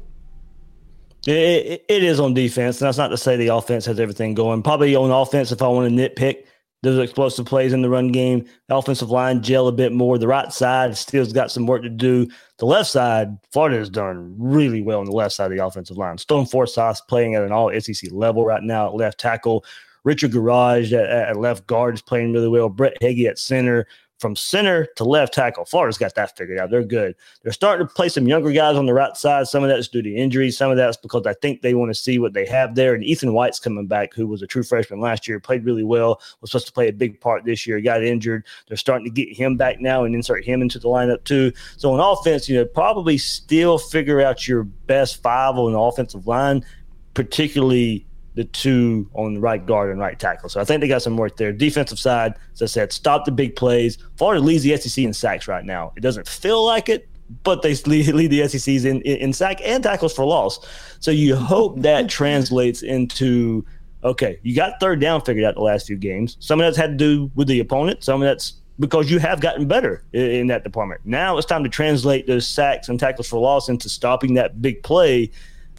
It, 1.27 1.85
it 1.89 2.03
is 2.03 2.19
on 2.19 2.33
defense. 2.33 2.79
And 2.79 2.87
that's 2.87 2.97
not 2.97 3.09
to 3.09 3.17
say 3.17 3.35
the 3.35 3.49
offense 3.49 3.85
has 3.85 3.99
everything 3.99 4.33
going. 4.33 4.63
Probably 4.63 4.95
on 4.95 5.11
offense, 5.11 5.51
if 5.51 5.61
I 5.61 5.67
want 5.67 5.89
to 5.89 5.95
nitpick, 5.95 6.45
those 6.81 6.97
explosive 6.97 7.45
plays 7.45 7.73
in 7.73 7.81
the 7.81 7.89
run 7.89 8.11
game. 8.11 8.45
The 8.69 8.77
offensive 8.77 9.09
line 9.09 9.43
gel 9.43 9.67
a 9.67 9.71
bit 9.71 9.91
more. 9.91 10.17
The 10.17 10.27
right 10.27 10.51
side 10.53 10.95
still's 10.97 11.33
got 11.33 11.51
some 11.51 11.65
work 11.65 11.81
to 11.81 11.89
do. 11.89 12.27
The 12.57 12.65
left 12.65 12.89
side, 12.89 13.37
Florida 13.51 13.77
has 13.77 13.89
done 13.89 14.33
really 14.37 14.81
well 14.81 14.99
on 14.99 15.05
the 15.05 15.11
left 15.11 15.35
side 15.35 15.51
of 15.51 15.57
the 15.57 15.65
offensive 15.65 15.97
line. 15.97 16.17
Stone 16.17 16.45
Forsyth 16.45 17.05
playing 17.09 17.35
at 17.35 17.43
an 17.43 17.51
all 17.51 17.69
SEC 17.81 18.11
level 18.11 18.45
right 18.45 18.63
now 18.63 18.87
at 18.87 18.95
left 18.95 19.19
tackle. 19.19 19.65
Richard 20.03 20.31
Gouraige 20.31 20.93
at, 20.93 21.09
at, 21.09 21.37
left 21.37 21.67
guard 21.67 21.95
is 21.95 22.01
playing 22.01 22.33
really 22.33 22.47
well. 22.47 22.69
Brett 22.69 22.97
Heggie 23.01 23.27
at 23.27 23.39
center 23.39 23.87
from 24.19 24.35
center 24.35 24.85
to 24.97 25.05
left 25.05 25.33
tackle. 25.33 25.65
Florida's 25.65 25.97
got 25.97 26.13
that 26.15 26.37
figured 26.37 26.59
out. 26.59 26.69
They're 26.69 26.83
good. 26.83 27.15
They're 27.41 27.53
starting 27.53 27.87
to 27.87 27.93
play 27.93 28.09
some 28.09 28.27
younger 28.27 28.51
guys 28.51 28.75
on 28.75 28.85
the 28.85 28.93
right 28.93 29.15
side. 29.15 29.47
Some 29.47 29.63
of 29.63 29.69
that's 29.69 29.87
due 29.87 30.01
to 30.01 30.13
injuries. 30.13 30.57
Some 30.57 30.71
of 30.71 30.77
that's 30.77 30.97
because 30.97 31.25
I 31.25 31.33
think 31.35 31.61
they 31.61 31.73
want 31.73 31.89
to 31.89 31.95
see 31.95 32.19
what 32.19 32.33
they 32.33 32.45
have 32.45 32.75
there. 32.75 32.93
And 32.93 33.03
Ethan 33.03 33.33
White's 33.33 33.59
coming 33.59 33.87
back, 33.87 34.13
who 34.13 34.27
was 34.27 34.41
a 34.41 34.47
true 34.47 34.63
freshman 34.63 34.99
last 34.99 35.27
year, 35.27 35.39
played 35.39 35.63
really 35.63 35.85
well, 35.85 36.21
was 36.41 36.51
supposed 36.51 36.67
to 36.67 36.73
play 36.73 36.89
a 36.89 36.93
big 36.93 37.21
part 37.21 37.45
this 37.45 37.65
year, 37.65 37.79
got 37.79 38.03
injured. 38.03 38.45
They're 38.67 38.77
starting 38.77 39.05
to 39.05 39.11
get 39.11 39.35
him 39.35 39.55
back 39.55 39.79
now 39.79 40.03
and 40.03 40.13
insert 40.13 40.43
him 40.43 40.61
into 40.61 40.79
the 40.79 40.89
lineup 40.89 41.23
too. 41.23 41.53
So 41.77 41.93
on 41.93 41.99
offense, 41.99 42.49
you 42.49 42.57
know, 42.57 42.65
probably 42.65 43.17
still 43.17 43.77
figure 43.77 44.21
out 44.21 44.47
your 44.47 44.63
best 44.63 45.21
five 45.23 45.55
on 45.55 45.71
the 45.71 45.79
offensive 45.79 46.27
line, 46.27 46.65
particularly 47.13 48.05
the 48.39 48.45
two 48.45 49.05
on 49.15 49.33
the 49.33 49.39
right 49.41 49.65
guard 49.65 49.91
and 49.91 49.99
right 49.99 50.17
tackle. 50.17 50.47
So 50.47 50.61
I 50.61 50.63
think 50.63 50.79
they 50.79 50.87
got 50.87 51.01
some 51.01 51.17
work 51.17 51.35
there. 51.35 51.51
Defensive 51.51 51.99
side, 51.99 52.35
as 52.53 52.61
I 52.61 52.67
said, 52.67 52.93
stop 52.93 53.25
the 53.25 53.33
big 53.33 53.57
plays. 53.57 53.97
Florida 54.15 54.41
leads 54.41 54.63
the 54.63 54.77
SEC 54.77 55.03
in 55.03 55.13
sacks 55.13 55.49
right 55.49 55.65
now. 55.65 55.91
It 55.97 55.99
doesn't 55.99 56.25
feel 56.25 56.65
like 56.65 56.87
it, 56.87 57.09
but 57.43 57.63
they 57.63 57.75
lead, 57.85 58.31
the 58.31 58.47
SECs 58.47 58.85
in, 58.85 59.01
in, 59.01 59.17
in 59.17 59.33
sack 59.33 59.59
and 59.61 59.83
tackles 59.83 60.15
for 60.15 60.23
loss. 60.23 60.65
So 61.01 61.11
you 61.11 61.35
hope 61.35 61.81
that 61.81 62.07
translates 62.09 62.81
into 62.81 63.65
okay, 64.05 64.39
you 64.41 64.55
got 64.55 64.79
third 64.79 65.01
down 65.01 65.19
figured 65.19 65.43
out 65.43 65.55
the 65.55 65.61
last 65.61 65.85
few 65.85 65.97
games. 65.97 66.37
Some 66.39 66.61
of 66.61 66.65
that's 66.65 66.77
had 66.77 66.91
to 66.91 66.95
do 66.95 67.29
with 67.35 67.49
the 67.49 67.59
opponent. 67.59 68.05
Some 68.05 68.21
of 68.21 68.25
that's 68.25 68.53
because 68.79 69.11
you 69.11 69.19
have 69.19 69.41
gotten 69.41 69.67
better 69.67 70.05
in, 70.13 70.31
in 70.31 70.47
that 70.47 70.63
department. 70.63 71.01
Now 71.03 71.37
it's 71.37 71.45
time 71.45 71.65
to 71.65 71.69
translate 71.69 72.25
those 72.25 72.47
sacks 72.47 72.87
and 72.87 72.97
tackles 72.97 73.27
for 73.27 73.37
loss 73.37 73.67
into 73.67 73.89
stopping 73.89 74.35
that 74.35 74.61
big 74.61 74.81
play 74.81 75.29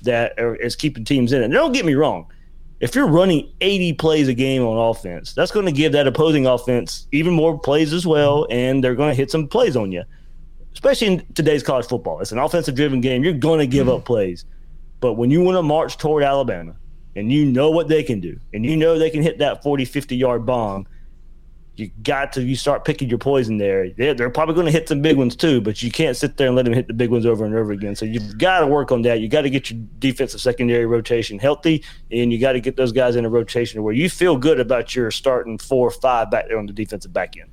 that 0.03 0.39
uh, 0.39 0.53
is 0.57 0.77
keeping 0.77 1.07
teams 1.07 1.33
in 1.33 1.41
it. 1.41 1.47
And 1.47 1.55
don't 1.55 1.73
get 1.73 1.87
me 1.87 1.95
wrong 1.95 2.27
if 2.81 2.95
you're 2.95 3.07
running 3.07 3.53
80 3.61 3.93
plays 3.95 4.29
a 4.29 4.35
game 4.35 4.63
on 4.63 4.91
offense, 4.91 5.35
that's 5.35 5.53
going 5.53 5.67
to 5.67 5.73
give 5.73 5.93
that 5.93 6.07
opposing 6.07 6.47
offense 6.47 7.07
even 7.13 7.35
more 7.35 7.59
plays 7.59 7.93
as 7.93 8.07
well, 8.07 8.47
and 8.51 8.83
they're 8.83 8.95
going 8.95 9.11
to 9.11 9.15
hit 9.15 9.31
some 9.31 9.47
plays 9.47 9.77
on 9.77 9.93
you. 9.93 10.03
Especially 10.73 11.09
in 11.09 11.27
today's 11.35 11.63
college 11.63 11.87
football, 11.87 12.21
it's 12.21 12.33
an 12.33 12.39
offensive 12.39 12.75
driven 12.75 13.01
game. 13.01 13.23
You're 13.23 13.35
going 13.35 13.59
to 13.59 13.67
give 13.67 13.87
mm-hmm. 13.87 13.97
up 13.97 14.05
plays, 14.05 14.47
but 15.01 15.15
when 15.15 15.31
you 15.31 15.43
want 15.43 15.57
to 15.57 15.63
march 15.63 15.99
toward 15.99 16.23
Alabama, 16.23 16.75
and 17.17 17.31
you 17.31 17.45
know 17.45 17.71
what 17.71 17.89
they 17.89 18.03
can 18.03 18.21
do, 18.21 18.39
and 18.55 18.65
you 18.65 18.77
know 18.77 18.99
they 18.99 19.11
can 19.11 19.23
hit 19.23 19.39
that 19.39 19.63
40, 19.63 19.85
50 19.85 20.17
yard 20.17 20.47
bomb, 20.47 20.87
you 21.81 21.91
got 22.03 22.33
to 22.35 22.43
you 22.43 22.55
start 22.55 22.85
picking 22.85 23.09
your 23.09 23.19
poison 23.19 23.57
there. 23.57 23.91
They're, 23.91 24.15
they're 24.15 24.31
probably 24.31 24.55
going 24.55 24.67
to 24.67 24.73
hit 24.73 24.89
some 24.89 25.01
big 25.01 25.17
ones 25.17 25.35
too, 25.35 25.61
but 25.61 25.83
you 25.83 25.91
can't 25.91 26.17
sit 26.17 26.37
there 26.37 26.49
and 26.49 26.57
let 26.57 26.67
them 26.67 26.75
hit 26.75 26.87
the 26.87 26.95
big 26.95 27.11
ones 27.11 27.27
over 27.27 27.45
and 27.45 27.55
over 27.55 27.73
again. 27.73 27.97
So 27.97 28.05
you've 28.05 28.39
got 28.39 28.61
to 28.61 28.67
work 28.67 28.93
on 28.93 29.03
that. 29.03 29.21
You 29.21 29.29
got 29.29 29.43
to 29.43 29.51
get 29.51 29.71
your 29.71 29.81
defensive 29.99 30.41
secondary 30.41 30.87
rotation 30.87 31.39
healthy, 31.39 31.83
and 32.11 32.33
you 32.33 32.39
got 32.39 32.53
to 32.53 32.61
get 32.61 32.77
those 32.77 32.93
guys 32.93 33.17
in 33.17 33.25
a 33.25 33.31
rotation 33.31 33.83
where 33.83 33.95
you 33.95 34.11
feel 34.11 34.37
good 34.37 34.61
about 34.61 34.95
your 34.95 35.11
starting 35.11 35.59
four 35.59 35.89
or 35.89 35.93
five 35.93 36.31
back 36.31 36.49
there 36.49 36.59
on 36.59 36.67
the 36.67 36.73
defensive 36.73 37.13
back 37.13 37.37
end. 37.37 37.51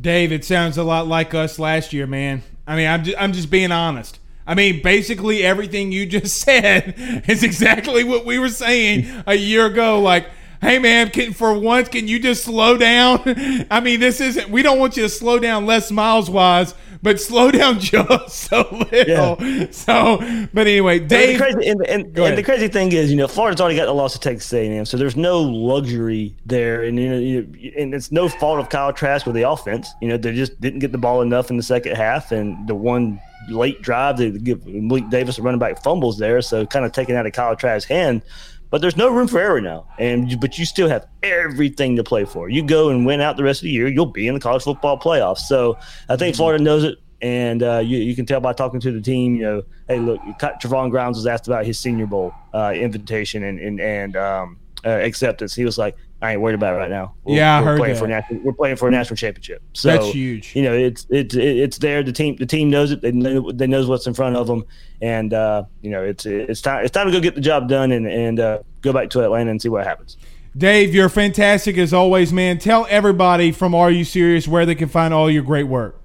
Dave, 0.00 0.32
it 0.32 0.44
sounds 0.44 0.78
a 0.78 0.84
lot 0.84 1.06
like 1.06 1.34
us 1.34 1.58
last 1.58 1.92
year, 1.92 2.06
man. 2.06 2.42
I 2.66 2.76
mean, 2.76 2.88
I'm 2.88 3.04
just, 3.04 3.18
I'm 3.20 3.32
just 3.32 3.50
being 3.50 3.72
honest. 3.72 4.18
I 4.46 4.54
mean, 4.54 4.82
basically 4.82 5.42
everything 5.42 5.92
you 5.92 6.06
just 6.06 6.36
said 6.40 6.94
is 7.28 7.42
exactly 7.42 8.04
what 8.04 8.24
we 8.24 8.38
were 8.38 8.48
saying 8.48 9.22
a 9.26 9.34
year 9.34 9.66
ago. 9.66 10.00
Like 10.00 10.28
hey 10.64 10.78
man, 10.78 11.10
can, 11.10 11.32
for 11.32 11.56
once, 11.56 11.88
can 11.88 12.08
you 12.08 12.18
just 12.18 12.44
slow 12.44 12.76
down? 12.76 13.22
I 13.70 13.80
mean, 13.80 14.00
this 14.00 14.20
isn't. 14.20 14.48
We 14.48 14.62
don't 14.62 14.78
want 14.78 14.96
you 14.96 15.02
to 15.04 15.08
slow 15.08 15.38
down 15.38 15.66
less 15.66 15.90
miles 15.90 16.30
wise, 16.30 16.74
but 17.02 17.20
slow 17.20 17.50
down 17.50 17.78
just 17.80 18.50
a 18.50 18.66
little. 18.74 19.36
Yeah. 19.38 19.70
So, 19.70 20.18
but 20.54 20.66
anyway, 20.66 21.00
Dave. 21.00 21.28
And 21.28 21.34
the, 21.34 21.38
crazy, 21.38 21.68
and, 21.68 21.86
and, 21.86 22.18
and 22.18 22.38
the 22.38 22.42
crazy 22.42 22.68
thing 22.68 22.92
is, 22.92 23.10
you 23.10 23.16
know, 23.16 23.28
Florida's 23.28 23.60
already 23.60 23.76
got 23.76 23.86
the 23.86 23.94
loss 23.94 24.14
to 24.14 24.20
Texas 24.20 24.52
A&M, 24.52 24.86
so 24.86 24.96
there's 24.96 25.16
no 25.16 25.42
luxury 25.42 26.34
there, 26.46 26.82
and 26.82 26.98
you 26.98 27.42
know, 27.42 27.58
and 27.76 27.94
it's 27.94 28.10
no 28.10 28.28
fault 28.28 28.58
of 28.58 28.70
Kyle 28.70 28.92
Trask 28.92 29.26
with 29.26 29.34
the 29.34 29.48
offense. 29.48 29.92
You 30.00 30.08
know, 30.08 30.16
they 30.16 30.32
just 30.32 30.58
didn't 30.60 30.80
get 30.80 30.92
the 30.92 30.98
ball 30.98 31.20
enough 31.20 31.50
in 31.50 31.56
the 31.58 31.62
second 31.62 31.96
half, 31.96 32.32
and 32.32 32.66
the 32.66 32.74
one 32.74 33.20
late 33.48 33.82
drive 33.82 34.16
to 34.16 34.30
give 34.30 34.66
Malik 34.66 35.10
Davis 35.10 35.38
a 35.38 35.42
running 35.42 35.58
back 35.58 35.82
fumbles 35.82 36.18
there, 36.18 36.40
so 36.40 36.64
kind 36.66 36.84
of 36.84 36.92
taking 36.92 37.16
out 37.16 37.26
of 37.26 37.32
Kyle 37.32 37.54
Trask's 37.54 37.88
hand. 37.88 38.22
But 38.70 38.80
there's 38.80 38.96
no 38.96 39.08
room 39.08 39.28
for 39.28 39.38
error 39.38 39.60
now, 39.60 39.86
and 39.98 40.40
but 40.40 40.58
you 40.58 40.64
still 40.64 40.88
have 40.88 41.06
everything 41.22 41.96
to 41.96 42.04
play 42.04 42.24
for. 42.24 42.48
You 42.48 42.62
go 42.62 42.88
and 42.88 43.06
win 43.06 43.20
out 43.20 43.36
the 43.36 43.44
rest 43.44 43.60
of 43.60 43.64
the 43.64 43.70
year, 43.70 43.86
you'll 43.86 44.06
be 44.06 44.26
in 44.26 44.34
the 44.34 44.40
college 44.40 44.64
football 44.64 44.98
playoffs. 44.98 45.40
So 45.40 45.78
I 46.08 46.16
think 46.16 46.34
mm-hmm. 46.34 46.38
Florida 46.38 46.64
knows 46.64 46.82
it, 46.82 46.98
and 47.20 47.62
uh, 47.62 47.78
you, 47.78 47.98
you 47.98 48.16
can 48.16 48.26
tell 48.26 48.40
by 48.40 48.52
talking 48.52 48.80
to 48.80 48.90
the 48.90 49.00
team. 49.00 49.36
You 49.36 49.42
know, 49.42 49.62
hey, 49.88 49.98
look, 50.00 50.20
Travon 50.40 50.90
Grimes 50.90 51.16
was 51.16 51.26
asked 51.26 51.46
about 51.46 51.64
his 51.64 51.78
Senior 51.78 52.06
Bowl 52.06 52.34
uh, 52.52 52.72
invitation 52.74 53.44
and 53.44 53.60
and 53.60 53.80
and 53.80 54.16
um, 54.16 54.58
uh, 54.84 54.88
acceptance. 54.88 55.54
He 55.54 55.64
was 55.64 55.78
like, 55.78 55.96
I 56.22 56.32
ain't 56.32 56.40
worried 56.40 56.54
about 56.54 56.74
it 56.74 56.78
right 56.78 56.90
now. 56.90 57.14
We're, 57.24 57.36
yeah, 57.36 57.58
I 57.58 57.60
we're 57.60 57.66
heard 57.66 57.78
playing 57.78 57.94
that. 57.94 58.00
for 58.00 58.06
national. 58.08 58.40
We're 58.42 58.52
playing 58.52 58.76
for 58.76 58.88
a 58.88 58.90
national 58.90 59.16
championship. 59.16 59.62
So 59.74 59.88
that's 59.88 60.06
huge. 60.06 60.56
You 60.56 60.62
know, 60.62 60.72
it's 60.72 61.06
it's 61.10 61.34
it's 61.34 61.78
there. 61.78 62.02
The 62.02 62.12
team 62.12 62.36
the 62.36 62.46
team 62.46 62.70
knows 62.70 62.92
it. 62.92 63.02
They 63.02 63.12
know 63.12 63.52
they 63.52 63.66
knows 63.66 63.88
what's 63.88 64.06
in 64.06 64.14
front 64.14 64.36
of 64.36 64.46
them, 64.46 64.64
and 65.02 65.34
uh, 65.34 65.64
you 65.82 65.90
know, 65.90 66.02
it's 66.02 66.24
it's 66.24 66.62
time 66.62 66.84
it's 66.84 66.92
time 66.92 67.06
to 67.06 67.12
go 67.12 67.20
get 67.20 67.34
the 67.34 67.40
job 67.40 67.68
done 67.68 67.92
and 67.92 68.06
and 68.06 68.40
uh, 68.40 68.60
go 68.80 68.92
back 68.92 69.10
to 69.10 69.22
Atlanta 69.22 69.50
and 69.50 69.60
see 69.60 69.68
what 69.68 69.86
happens. 69.86 70.16
Dave, 70.56 70.94
you're 70.94 71.08
fantastic 71.08 71.76
as 71.76 71.92
always, 71.92 72.32
man. 72.32 72.58
Tell 72.58 72.86
everybody 72.88 73.50
from 73.50 73.74
Are 73.74 73.90
You 73.90 74.04
Serious 74.04 74.46
where 74.46 74.64
they 74.64 74.76
can 74.76 74.88
find 74.88 75.12
all 75.12 75.28
your 75.28 75.42
great 75.42 75.64
work. 75.64 76.00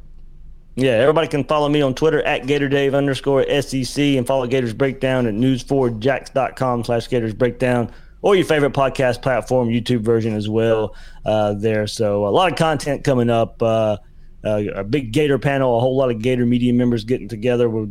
Yeah, 0.76 0.91
everybody 0.91 1.28
can 1.28 1.43
follow 1.43 1.69
me 1.69 1.82
on 1.82 1.93
Twitter 1.93 2.22
at 2.24 2.43
GatorDave 2.43 2.95
underscore 2.95 3.43
SEC 3.62 4.02
and 4.17 4.26
follow 4.26 4.48
Gators 4.48 4.74
Breakdown 4.74 5.28
at 5.28 5.34
news4jax.com 5.34 6.84
slash 6.86 7.08
Gators 7.08 7.34
Breakdown 7.34 7.91
or 8.21 8.36
your 8.36 8.45
favorite 8.45 8.73
podcast 8.73 9.21
platform, 9.21 9.69
YouTube 9.69 10.01
version 10.01 10.36
as 10.36 10.49
well 10.49 10.95
uh, 11.25 11.53
there. 11.53 11.88
So 11.88 12.27
a 12.27 12.29
lot 12.29 12.51
of 12.51 12.58
content 12.58 13.03
coming 13.03 13.29
up. 13.29 13.62
Uh, 13.62 13.97
uh, 14.41 14.63
a 14.73 14.84
big 14.86 15.12
Gator 15.12 15.38
panel, 15.38 15.75
a 15.75 15.82
whole 15.82 15.97
lot 15.97 16.10
of 16.10 16.21
Gator 16.21 16.45
media 16.45 16.73
members 16.73 17.03
getting 17.03 17.27
together. 17.27 17.69
We'll 17.69 17.89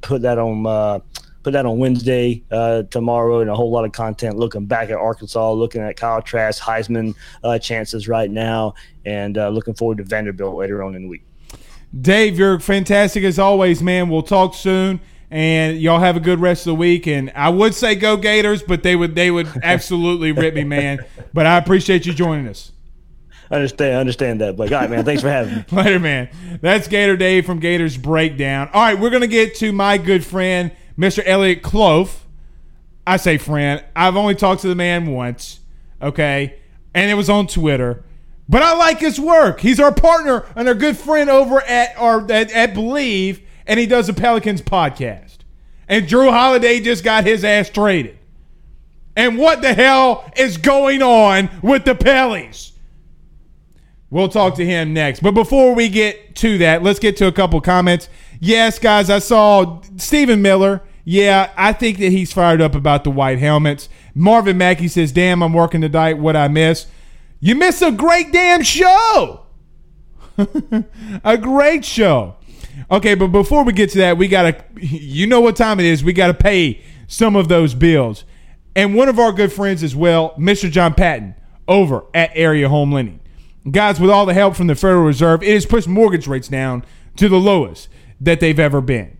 put 0.00 0.22
that 0.22 0.38
on 0.38 0.66
uh, 0.66 1.00
put 1.42 1.52
that 1.52 1.66
on 1.66 1.76
Wednesday 1.78 2.42
uh, 2.50 2.84
tomorrow, 2.84 3.40
and 3.40 3.50
a 3.50 3.54
whole 3.54 3.70
lot 3.70 3.84
of 3.84 3.92
content 3.92 4.38
looking 4.38 4.64
back 4.64 4.88
at 4.88 4.96
Arkansas, 4.96 5.52
looking 5.52 5.82
at 5.82 5.96
Kyle 5.96 6.22
Trask, 6.22 6.62
Heisman 6.62 7.14
uh, 7.44 7.58
chances 7.58 8.08
right 8.08 8.30
now, 8.30 8.72
and 9.04 9.36
looking 9.36 9.74
forward 9.74 9.98
to 9.98 10.04
Vanderbilt 10.04 10.56
later 10.56 10.82
on 10.82 10.94
in 10.94 11.02
the 11.02 11.08
week. 11.08 11.24
Dave, 12.00 12.38
you're 12.38 12.58
fantastic 12.58 13.22
as 13.22 13.38
always, 13.38 13.82
man. 13.82 14.08
We'll 14.08 14.22
talk 14.22 14.54
soon 14.54 14.98
and 15.32 15.80
y'all 15.80 15.98
have 15.98 16.14
a 16.14 16.20
good 16.20 16.40
rest 16.40 16.66
of 16.66 16.72
the 16.72 16.74
week. 16.74 17.08
And 17.08 17.32
I 17.34 17.48
would 17.48 17.74
say 17.74 17.94
go 17.94 18.18
Gators, 18.18 18.62
but 18.62 18.82
they 18.82 18.94
would 18.94 19.14
they 19.14 19.30
would 19.30 19.48
absolutely 19.62 20.30
rip 20.30 20.54
me, 20.54 20.62
man. 20.62 21.04
But 21.32 21.46
I 21.46 21.56
appreciate 21.56 22.04
you 22.04 22.12
joining 22.12 22.46
us. 22.46 22.70
I 23.50 23.56
understand, 23.56 23.96
I 23.96 24.00
understand 24.00 24.40
that, 24.42 24.56
Blake. 24.56 24.72
All 24.72 24.78
right, 24.78 24.90
man. 24.90 25.04
Thanks 25.04 25.22
for 25.22 25.28
having 25.28 25.56
me. 25.56 25.64
Later, 25.72 25.98
man. 25.98 26.28
That's 26.60 26.86
Gator 26.86 27.16
Dave 27.16 27.44
from 27.44 27.60
Gators 27.60 27.96
Breakdown. 27.96 28.70
All 28.72 28.82
right, 28.82 28.98
we're 28.98 29.10
gonna 29.10 29.26
get 29.26 29.56
to 29.56 29.72
my 29.72 29.96
good 29.96 30.24
friend, 30.24 30.70
Mr. 30.98 31.22
Elliot 31.24 31.62
Clough. 31.62 32.10
I 33.06 33.16
say 33.16 33.38
friend. 33.38 33.82
I've 33.96 34.16
only 34.16 34.34
talked 34.34 34.62
to 34.62 34.68
the 34.68 34.74
man 34.74 35.06
once, 35.06 35.60
okay, 36.00 36.60
and 36.94 37.10
it 37.10 37.14
was 37.14 37.30
on 37.30 37.46
Twitter. 37.46 38.04
But 38.48 38.62
I 38.62 38.76
like 38.76 38.98
his 38.98 39.18
work. 39.18 39.60
He's 39.60 39.80
our 39.80 39.94
partner 39.94 40.44
and 40.54 40.68
our 40.68 40.74
good 40.74 40.98
friend 40.98 41.30
over 41.30 41.62
at 41.62 41.96
our 41.96 42.20
at, 42.30 42.52
at 42.52 42.74
Bleav 42.74 43.40
and 43.66 43.78
he 43.78 43.86
does 43.86 44.08
a 44.08 44.12
Pelicans 44.14 44.62
podcast. 44.62 45.38
And 45.88 46.06
Jrue 46.06 46.30
Holiday 46.30 46.80
just 46.80 47.04
got 47.04 47.24
his 47.24 47.44
ass 47.44 47.68
traded. 47.68 48.18
And 49.16 49.36
what 49.36 49.62
the 49.62 49.74
hell 49.74 50.30
is 50.36 50.56
going 50.56 51.02
on 51.02 51.50
with 51.62 51.84
the 51.84 51.94
Pellies? 51.94 52.72
We'll 54.10 54.28
talk 54.28 54.56
to 54.56 54.64
him 54.64 54.92
next. 54.92 55.20
But 55.20 55.32
before 55.32 55.74
we 55.74 55.88
get 55.88 56.36
to 56.36 56.58
that, 56.58 56.82
let's 56.82 56.98
get 56.98 57.16
to 57.18 57.26
a 57.26 57.32
couple 57.32 57.60
comments. 57.60 58.08
Yes, 58.40 58.78
guys, 58.78 59.08
I 59.08 59.18
saw 59.18 59.80
Stephen 59.96 60.42
Miller. 60.42 60.82
Yeah, 61.04 61.50
I 61.56 61.72
think 61.72 61.98
that 61.98 62.12
he's 62.12 62.32
fired 62.32 62.60
up 62.60 62.74
about 62.74 63.04
the 63.04 63.10
white 63.10 63.38
helmets. 63.38 63.88
Marvin 64.14 64.58
Mackey 64.58 64.88
says, 64.88 65.12
Damn, 65.12 65.42
I'm 65.42 65.52
working 65.52 65.80
tonight. 65.80 66.18
What 66.18 66.36
I 66.36 66.48
miss? 66.48 66.86
You 67.40 67.54
miss 67.54 67.82
a 67.82 67.90
great 67.90 68.32
damn 68.32 68.62
show. 68.62 69.46
a 71.24 71.38
great 71.38 71.84
show. 71.84 72.36
Okay, 72.90 73.14
but 73.14 73.28
before 73.28 73.64
we 73.64 73.72
get 73.72 73.90
to 73.90 73.98
that, 73.98 74.18
we 74.18 74.28
got 74.28 74.42
to, 74.42 74.86
you 74.86 75.26
know 75.26 75.40
what 75.40 75.56
time 75.56 75.80
it 75.80 75.86
is. 75.86 76.04
We 76.04 76.12
got 76.12 76.28
to 76.28 76.34
pay 76.34 76.82
some 77.06 77.36
of 77.36 77.48
those 77.48 77.74
bills. 77.74 78.24
And 78.74 78.94
one 78.94 79.08
of 79.08 79.18
our 79.18 79.32
good 79.32 79.52
friends 79.52 79.82
as 79.82 79.94
well, 79.94 80.34
Mr. 80.38 80.70
John 80.70 80.94
Patton, 80.94 81.34
over 81.68 82.04
at 82.14 82.30
Area 82.34 82.68
Home 82.68 82.92
Lending. 82.92 83.20
Guys, 83.70 84.00
with 84.00 84.10
all 84.10 84.26
the 84.26 84.34
help 84.34 84.56
from 84.56 84.66
the 84.66 84.74
Federal 84.74 85.04
Reserve, 85.04 85.42
it 85.42 85.52
has 85.52 85.66
pushed 85.66 85.86
mortgage 85.86 86.26
rates 86.26 86.48
down 86.48 86.84
to 87.16 87.28
the 87.28 87.38
lowest 87.38 87.88
that 88.20 88.40
they've 88.40 88.58
ever 88.58 88.80
been. 88.80 89.16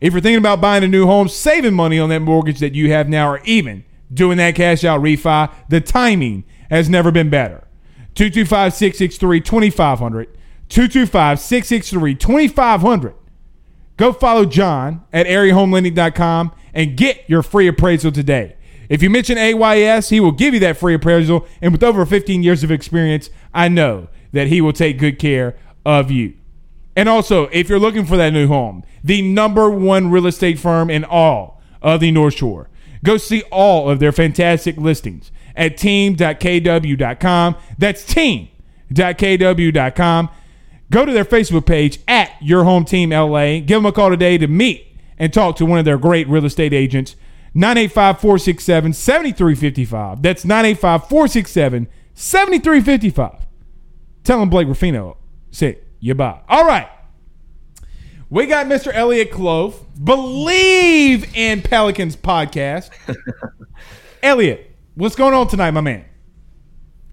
If 0.00 0.12
you're 0.12 0.22
thinking 0.22 0.38
about 0.38 0.60
buying 0.60 0.84
a 0.84 0.88
new 0.88 1.06
home, 1.06 1.28
saving 1.28 1.74
money 1.74 1.98
on 1.98 2.08
that 2.10 2.20
mortgage 2.20 2.60
that 2.60 2.74
you 2.74 2.90
have 2.92 3.08
now, 3.08 3.30
or 3.30 3.40
even 3.44 3.84
doing 4.12 4.38
that 4.38 4.54
cash 4.54 4.84
out 4.84 5.00
refi, 5.02 5.52
the 5.68 5.80
timing 5.80 6.44
has 6.70 6.88
never 6.88 7.10
been 7.10 7.30
better. 7.30 7.66
225 8.14 8.72
663 8.72 9.40
2500. 9.40 10.33
225 10.68 11.38
663 11.40 12.14
2500. 12.14 13.14
Go 13.96 14.12
follow 14.12 14.44
John 14.44 15.04
at 15.12 15.26
areahomelending.com 15.26 16.52
and 16.72 16.96
get 16.96 17.24
your 17.28 17.42
free 17.42 17.68
appraisal 17.68 18.10
today. 18.10 18.56
If 18.88 19.02
you 19.02 19.10
mention 19.10 19.38
AYS, 19.38 20.08
he 20.10 20.20
will 20.20 20.32
give 20.32 20.54
you 20.54 20.60
that 20.60 20.76
free 20.76 20.94
appraisal. 20.94 21.46
And 21.62 21.72
with 21.72 21.82
over 21.82 22.04
15 22.04 22.42
years 22.42 22.62
of 22.64 22.70
experience, 22.70 23.30
I 23.52 23.68
know 23.68 24.08
that 24.32 24.48
he 24.48 24.60
will 24.60 24.72
take 24.72 24.98
good 24.98 25.18
care 25.18 25.56
of 25.86 26.10
you. 26.10 26.34
And 26.96 27.08
also, 27.08 27.44
if 27.46 27.68
you're 27.68 27.78
looking 27.78 28.04
for 28.04 28.16
that 28.16 28.32
new 28.32 28.46
home, 28.46 28.84
the 29.02 29.22
number 29.22 29.70
one 29.70 30.10
real 30.10 30.26
estate 30.26 30.58
firm 30.58 30.90
in 30.90 31.04
all 31.04 31.62
of 31.82 32.00
the 32.00 32.10
North 32.10 32.34
Shore, 32.34 32.68
go 33.02 33.16
see 33.16 33.42
all 33.50 33.88
of 33.90 34.00
their 34.00 34.12
fantastic 34.12 34.76
listings 34.76 35.32
at 35.56 35.76
team.kw.com. 35.76 37.56
That's 37.78 38.04
team.kw.com. 38.04 38.50
Go 40.90 41.04
to 41.04 41.12
their 41.12 41.24
Facebook 41.24 41.66
page 41.66 41.98
at 42.06 42.30
Your 42.40 42.64
Home 42.64 42.84
Team 42.84 43.10
LA. 43.10 43.58
Give 43.60 43.78
them 43.78 43.86
a 43.86 43.92
call 43.92 44.10
today 44.10 44.38
to 44.38 44.46
meet 44.46 44.96
and 45.18 45.32
talk 45.32 45.56
to 45.56 45.66
one 45.66 45.78
of 45.78 45.84
their 45.84 45.98
great 45.98 46.28
real 46.28 46.44
estate 46.44 46.72
agents. 46.72 47.16
985 47.54 48.20
467 48.20 48.92
7355. 48.92 50.22
That's 50.22 50.44
985 50.44 51.08
467 51.08 51.88
7355. 52.14 53.46
Tell 54.24 54.40
them 54.40 54.50
Blake 54.50 54.68
Ruffino 54.68 55.16
say 55.50 55.78
you 56.00 56.14
buy. 56.14 56.40
All 56.48 56.66
right. 56.66 56.88
We 58.30 58.46
got 58.46 58.66
Mr. 58.66 58.92
Elliot 58.92 59.30
Clove, 59.30 59.80
Bleav 59.96 61.36
in 61.36 61.62
Pelicans 61.62 62.16
podcast. 62.16 62.90
Elliot, 64.22 64.70
what's 64.94 65.14
going 65.14 65.34
on 65.34 65.46
tonight, 65.46 65.70
my 65.70 65.80
man? 65.80 66.04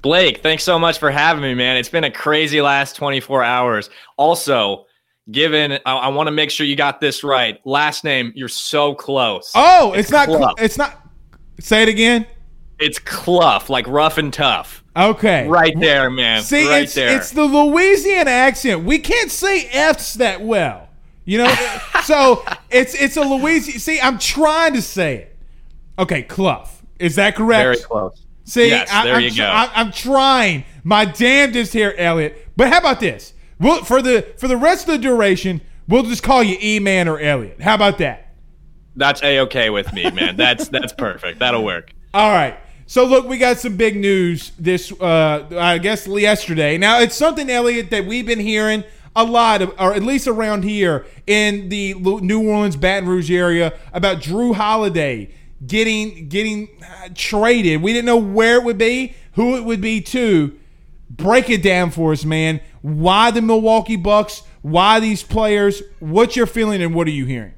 Blake, 0.01 0.41
thanks 0.41 0.63
so 0.63 0.79
much 0.79 0.97
for 0.97 1.11
having 1.11 1.43
me, 1.43 1.53
man. 1.53 1.77
It's 1.77 1.89
been 1.89 2.03
a 2.03 2.11
crazy 2.11 2.61
last 2.61 2.95
24 2.95 3.43
hours. 3.43 3.89
Also, 4.17 4.87
given 5.31 5.73
I, 5.85 5.93
I 5.93 6.07
want 6.07 6.27
to 6.27 6.31
make 6.31 6.49
sure 6.49 6.65
you 6.65 6.75
got 6.75 6.99
this 6.99 7.23
right. 7.23 7.59
Last 7.65 8.03
name, 8.03 8.33
you're 8.35 8.47
so 8.47 8.95
close. 8.95 9.51
Oh, 9.53 9.91
it's, 9.93 10.05
it's 10.05 10.11
not 10.11 10.27
Clough. 10.27 10.55
it's 10.57 10.77
not 10.77 11.01
Say 11.59 11.83
it 11.83 11.89
again. 11.89 12.25
It's 12.79 12.97
Clough, 12.97 13.65
like 13.69 13.85
rough 13.87 14.17
and 14.17 14.33
tough. 14.33 14.83
Okay. 14.97 15.47
Right 15.47 15.79
there, 15.79 16.09
man. 16.09 16.41
See, 16.41 16.67
right 16.67 16.83
it's, 16.83 16.95
there. 16.95 17.15
it's 17.15 17.31
the 17.31 17.43
Louisiana 17.43 18.31
accent. 18.31 18.83
We 18.83 18.97
can't 18.97 19.29
say 19.29 19.67
F's 19.67 20.15
that 20.15 20.41
well. 20.41 20.89
You 21.25 21.39
know? 21.39 21.55
so 22.03 22.43
it's 22.71 22.95
it's 22.95 23.17
a 23.17 23.21
Louisiana 23.21 23.79
See, 23.79 24.01
I'm 24.01 24.17
trying 24.17 24.73
to 24.73 24.81
say 24.81 25.15
it. 25.17 25.37
Okay, 25.99 26.23
Clough. 26.23 26.67
Is 26.97 27.15
that 27.15 27.35
correct? 27.35 27.61
Very 27.61 27.77
close. 27.77 28.25
See, 28.43 28.69
yes, 28.69 28.89
I, 28.91 29.05
there 29.05 29.15
I'm, 29.15 29.21
you 29.21 29.35
go. 29.35 29.45
I, 29.45 29.69
I'm 29.73 29.91
trying 29.91 30.65
my 30.83 31.05
damnedest 31.05 31.73
here, 31.73 31.93
Elliot. 31.97 32.47
But 32.55 32.69
how 32.69 32.79
about 32.79 32.99
this? 32.99 33.33
We'll, 33.59 33.83
for 33.83 34.01
the 34.01 34.33
for 34.37 34.47
the 34.47 34.57
rest 34.57 34.87
of 34.87 34.93
the 34.93 34.97
duration, 34.97 35.61
we'll 35.87 36.03
just 36.03 36.23
call 36.23 36.43
you 36.43 36.57
E 36.61 36.79
Man 36.79 37.07
or 37.07 37.19
Elliot. 37.19 37.61
How 37.61 37.75
about 37.75 37.99
that? 37.99 38.33
That's 38.95 39.21
a 39.23 39.39
okay 39.41 39.69
with 39.69 39.93
me, 39.93 40.09
man. 40.11 40.35
That's 40.35 40.67
that's 40.69 40.93
perfect. 40.93 41.39
That'll 41.39 41.63
work. 41.63 41.93
All 42.13 42.31
right. 42.31 42.57
So 42.87 43.05
look, 43.05 43.25
we 43.25 43.37
got 43.37 43.57
some 43.57 43.77
big 43.77 43.95
news 43.95 44.51
this, 44.59 44.91
uh, 44.99 45.47
I 45.57 45.77
guess, 45.77 46.07
yesterday. 46.07 46.77
Now 46.77 46.99
it's 46.99 47.15
something, 47.15 47.49
Elliot, 47.49 47.89
that 47.91 48.05
we've 48.05 48.25
been 48.25 48.39
hearing 48.39 48.83
a 49.15 49.23
lot 49.23 49.61
of, 49.61 49.73
or 49.79 49.93
at 49.93 50.03
least 50.03 50.27
around 50.27 50.63
here 50.63 51.05
in 51.25 51.69
the 51.69 51.93
New 51.93 52.49
Orleans, 52.49 52.75
Baton 52.75 53.07
Rouge 53.07 53.31
area, 53.31 53.73
about 53.93 54.17
Jrue 54.17 54.55
Holiday 54.55 55.33
getting 55.65 56.27
getting 56.29 56.69
uh, 56.83 57.09
traded. 57.15 57.81
We 57.81 57.93
didn't 57.93 58.05
know 58.05 58.17
where 58.17 58.57
it 58.57 58.63
would 58.63 58.77
be, 58.77 59.15
who 59.33 59.55
it 59.57 59.63
would 59.63 59.81
be 59.81 60.01
to. 60.01 60.57
Break 61.09 61.49
it 61.49 61.61
down 61.61 61.91
for 61.91 62.13
us, 62.13 62.23
man. 62.23 62.61
Why 62.81 63.31
the 63.31 63.41
Milwaukee 63.41 63.97
Bucks? 63.97 64.43
Why 64.61 64.99
these 64.99 65.23
players? 65.23 65.81
What's 65.99 66.35
your 66.35 66.45
feeling 66.45 66.81
and 66.81 66.95
what 66.95 67.07
are 67.07 67.11
you 67.11 67.25
hearing? 67.25 67.53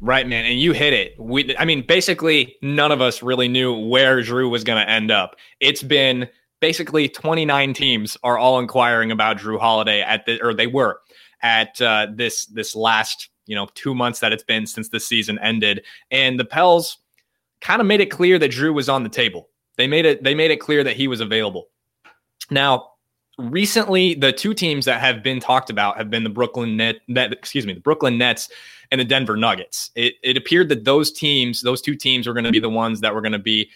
Right, 0.00 0.26
man, 0.26 0.44
and 0.44 0.60
you 0.60 0.72
hit 0.72 0.92
it. 0.92 1.14
We, 1.18 1.56
I 1.56 1.64
mean, 1.64 1.84
basically, 1.86 2.56
none 2.60 2.92
of 2.92 3.00
us 3.00 3.22
really 3.22 3.48
knew 3.48 3.74
where 3.74 4.18
Jrue 4.18 4.50
was 4.50 4.62
going 4.62 4.84
to 4.84 4.90
end 4.90 5.10
up. 5.10 5.36
It's 5.60 5.82
been 5.82 6.28
basically 6.60 7.08
29 7.08 7.72
teams 7.72 8.16
are 8.22 8.36
all 8.36 8.58
inquiring 8.58 9.10
about 9.10 9.38
Jrue 9.38 9.58
Holiday 9.58 10.02
at 10.02 10.26
the, 10.26 10.42
or 10.42 10.52
they 10.52 10.66
were 10.66 11.00
at 11.42 11.80
uh, 11.80 12.08
this 12.12 12.46
this 12.46 12.74
last 12.74 13.30
you 13.46 13.54
know 13.54 13.68
two 13.74 13.94
months 13.94 14.20
that 14.20 14.32
it's 14.32 14.42
been 14.42 14.66
since 14.66 14.88
the 14.88 15.00
season 15.00 15.38
ended, 15.40 15.84
and 16.10 16.38
the 16.38 16.44
Pels 16.44 16.98
kind 17.60 17.80
of 17.80 17.86
made 17.86 18.00
it 18.00 18.10
clear 18.10 18.38
that 18.38 18.50
Jrue 18.50 18.74
was 18.74 18.88
on 18.88 19.02
the 19.02 19.08
table. 19.08 19.48
They 19.76 19.86
made 19.86 20.04
it 20.04 20.22
they 20.22 20.34
made 20.34 20.50
it 20.50 20.60
clear 20.60 20.84
that 20.84 20.96
he 20.96 21.08
was 21.08 21.20
available. 21.20 21.68
Now, 22.50 22.90
recently, 23.38 24.14
the 24.14 24.32
two 24.32 24.54
teams 24.54 24.84
that 24.84 25.00
have 25.00 25.22
been 25.22 25.40
talked 25.40 25.70
about 25.70 25.96
have 25.96 26.10
been 26.10 26.24
the 26.24 26.30
Brooklyn 26.30 26.76
Net, 26.76 26.96
that 27.08 27.32
excuse 27.32 27.66
me, 27.66 27.72
the 27.72 27.80
Brooklyn 27.80 28.18
Nets 28.18 28.50
and 28.90 29.00
the 29.00 29.04
Denver 29.04 29.36
Nuggets. 29.36 29.90
It, 29.94 30.14
it 30.22 30.36
appeared 30.36 30.68
that 30.68 30.84
those 30.84 31.10
teams, 31.10 31.62
those 31.62 31.80
two 31.80 31.94
teams, 31.94 32.26
were 32.26 32.34
going 32.34 32.44
to 32.44 32.52
be 32.52 32.60
the 32.60 32.68
ones 32.68 33.00
that 33.00 33.14
were 33.14 33.22
going 33.22 33.32
to 33.32 33.38
be 33.38 33.70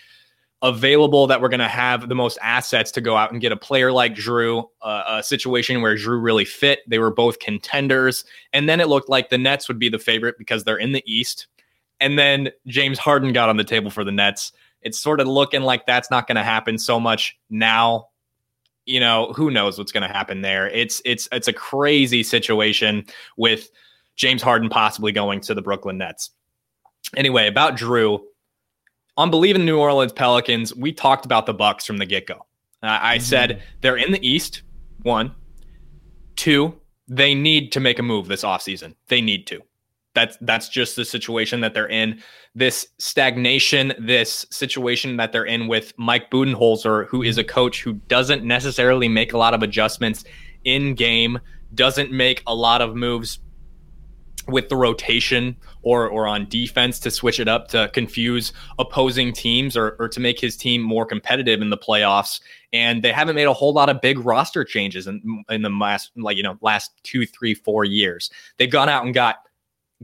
available 0.63 1.29
that 1.29 1.41
we're 1.41 1.49
going 1.49 1.61
to 1.61 1.69
have 1.69 2.09
the 2.09 2.15
most 2.15 2.37
assets 2.43 2.91
to 2.91 3.01
go 3.01 3.17
out 3.17 3.31
and 3.31 3.41
get 3.41 3.53
a 3.53 3.57
player 3.57 3.93
like 3.93 4.15
Jrue, 4.15 4.65
uh, 4.83 5.05
a 5.07 5.23
situation 5.23 5.83
where 5.83 5.97
Jrue 5.97 6.23
really 6.23 6.45
fit. 6.45 6.81
They 6.89 6.99
were 6.99 7.13
both 7.13 7.39
contenders. 7.39 8.25
And 8.53 8.69
then 8.69 8.81
it 8.81 8.89
looked 8.89 9.09
like 9.09 9.31
the 9.31 9.39
Nets 9.39 9.69
would 9.69 9.79
be 9.79 9.89
the 9.89 9.99
favorite 9.99 10.37
because 10.37 10.65
they're 10.65 10.77
in 10.77 10.93
the 10.93 11.05
East. 11.07 11.47
And 12.01 12.19
then 12.19 12.51
James 12.67 12.99
Harden 12.99 13.33
got 13.33 13.49
on 13.49 13.57
the 13.57 13.65
table 13.65 13.91
for 13.91 14.03
the 14.05 14.13
Nets. 14.13 14.53
It's 14.83 14.99
sort 14.99 15.21
of 15.21 15.29
looking 15.29 15.63
like 15.63 15.87
that's 15.87 16.11
not 16.11 16.27
going 16.27 16.37
to 16.37 16.45
happen 16.45 16.79
so 16.79 16.99
much 16.99 17.39
now. 17.51 18.09
You 18.85 19.01
know, 19.01 19.33
who 19.35 19.51
knows 19.51 19.77
what's 19.77 19.93
going 19.93 20.07
to 20.07 20.13
happen 20.13 20.41
there. 20.41 20.69
It's 20.71 21.03
it's 21.05 21.29
it's 21.31 21.47
a 21.47 21.53
crazy 21.53 22.23
situation 22.23 23.05
with 23.37 23.69
James 24.17 24.41
Harden 24.41 24.71
possibly 24.71 25.13
going 25.13 25.41
to 25.43 25.55
the 25.55 25.61
Brooklyn 25.61 25.99
Nets. 25.99 26.31
Anyway, 27.17 27.49
about 27.49 27.77
Jrue, 27.77 28.21
on 29.19 29.33
Bleav 29.33 29.57
in 29.57 29.67
New 29.67 29.79
Orleans 29.79 30.13
Pelicans, 30.13 30.73
we 30.75 30.93
talked 30.93 31.27
about 31.27 31.45
the 31.45 31.53
Bucks 31.53 31.85
from 31.85 31.99
the 31.99 32.07
get 32.07 32.27
go. 32.27 32.47
Uh, 32.83 32.99
I 33.03 33.17
mm-hmm. 33.17 33.25
said 33.25 33.63
they're 33.81 33.97
in 33.97 34.13
the 34.13 34.27
East. 34.27 34.63
One, 35.03 35.35
two, 36.37 36.81
they 37.09 37.35
need 37.35 37.73
to 37.73 37.81
make 37.81 37.99
a 37.99 38.03
move 38.03 38.29
this 38.29 38.45
offseason. 38.45 38.95
They 39.09 39.21
need 39.21 39.47
to. 39.49 39.61
That's 40.15 40.39
that's 40.41 40.69
just 40.69 40.97
the 40.97 41.05
situation 41.05 41.61
that 41.61 41.75
they're 41.75 41.89
in. 41.89 42.23
This 42.55 42.89
stagnation, 42.99 43.93
this 43.99 44.47
situation 44.51 45.17
that 45.17 45.33
they're 45.33 45.45
in 45.45 45.67
with 45.67 45.93
Mike 45.97 46.31
Budenholzer, 46.31 47.09
who 47.09 47.23
is 47.23 47.39
a 47.39 47.45
coach 47.45 47.83
who 47.83 47.95
doesn't 47.95 48.45
necessarily 48.45 49.09
make 49.09 49.33
a 49.33 49.39
lot 49.39 49.53
of 49.53 49.63
adjustments 49.63 50.25
in 50.65 50.95
game, 50.95 51.41
doesn't 51.75 52.13
make 52.13 52.43
a 52.47 52.55
lot 52.55 52.81
of 52.81 52.95
moves 52.95 53.41
with 54.49 54.69
the 54.69 54.77
rotation 54.77 55.57
or 55.83 56.09
or 56.09 56.27
on 56.27 56.49
defense 56.49 56.99
to 57.01 57.11
switch 57.11 57.39
it 57.39 57.49
up 57.49 57.69
to 57.69 57.91
confuse 57.93 58.53
opposing 58.79 59.33
teams 59.33 59.77
or, 59.77 59.97
or 59.99 60.09
to 60.09 60.21
make 60.21 60.41
his 60.41 60.57
team 60.57 60.81
more 60.81 61.07
competitive 61.07 61.61
in 61.61 61.71
the 61.71 61.79
playoffs. 61.79 62.41
And 62.73 63.03
they 63.03 63.13
haven't 63.13 63.37
made 63.37 63.45
a 63.47 63.53
whole 63.53 63.73
lot 63.73 63.89
of 63.89 64.01
big 64.01 64.19
roster 64.19 64.65
changes 64.65 65.07
in 65.07 65.45
in 65.49 65.63
the 65.63 65.71
last 65.71 66.11
like 66.17 66.37
you 66.37 66.43
know 66.43 66.59
last 66.61 66.93
two, 67.03 67.27
three, 67.27 67.55
four 67.55 67.85
years. 67.85 68.31
They've 68.57 68.71
gone 68.71 68.89
out 68.89 69.05
and 69.05 69.15
got 69.15 69.37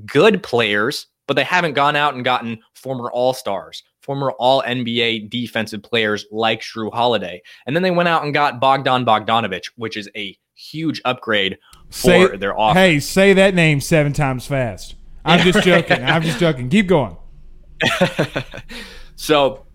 good 0.07 0.43
players, 0.43 1.07
but 1.27 1.35
they 1.35 1.45
haven't 1.45 1.75
gone 1.75 1.97
out 1.97 2.15
and 2.15 2.25
gotten 2.25 2.59
former 2.75 3.11
all 3.11 3.33
stars, 3.33 3.83
former 4.03 4.33
all 4.33 4.63
NBA 4.63 5.31
defensive 5.31 5.83
players 5.83 6.27
like 6.31 6.61
Jrue 6.61 6.93
Holiday. 6.93 7.43
And 7.67 7.75
then 7.75 7.83
they 7.83 7.91
went 7.91 8.09
out 8.09 8.25
and 8.25 8.35
got 8.35 8.61
Bogdan 8.61 9.05
Bogdanovich, 9.05 9.71
which 9.77 9.97
is 9.97 10.09
a 10.17 10.37
huge 10.55 11.01
upgrade 11.05 11.59
say, 11.91 12.27
for 12.27 12.37
their 12.37 12.53
offense. 12.53 12.75
Hey, 12.75 13.01
say 13.01 13.33
that 13.35 13.55
name 13.55 13.81
seven 13.81 14.13
times 14.13 14.47
fast. 14.47 14.95
I'm 15.25 15.41
just 15.41 15.65
joking. 15.65 16.03
I'm 16.03 16.23
just 16.23 16.39
joking. 16.39 16.69
Keep 16.69 16.89
going. 16.89 17.17
so 19.17 19.67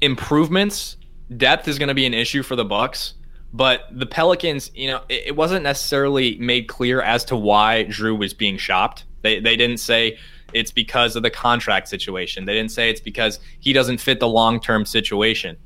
improvements, 0.00 0.96
depth 1.36 1.68
is 1.68 1.78
going 1.78 1.88
to 1.88 1.94
be 1.94 2.06
an 2.06 2.14
issue 2.14 2.42
for 2.42 2.56
the 2.56 2.64
Bucks, 2.64 3.14
but 3.52 3.86
the 3.92 4.06
Pelicans, 4.06 4.70
you 4.74 4.88
know, 4.88 5.02
it, 5.08 5.28
it, 5.28 5.36
wasn't 5.36 5.64
necessarily 5.64 6.38
made 6.38 6.68
clear 6.68 7.02
as 7.02 7.24
to 7.26 7.36
why 7.36 7.86
Jrue 7.88 8.18
was 8.18 8.32
being 8.32 8.56
shopped. 8.56 9.04
They 9.22 9.40
they 9.40 9.56
didn't 9.56 9.78
say 9.78 10.18
it's 10.52 10.72
because 10.72 11.16
of 11.16 11.22
the 11.22 11.30
contract 11.30 11.88
situation. 11.88 12.44
They 12.44 12.54
didn't 12.54 12.72
say 12.72 12.90
it's 12.90 13.00
because 13.00 13.40
he 13.60 13.72
doesn't 13.72 13.98
fit 13.98 14.20
the 14.20 14.28
long-term 14.28 14.84
situation. 14.84 15.56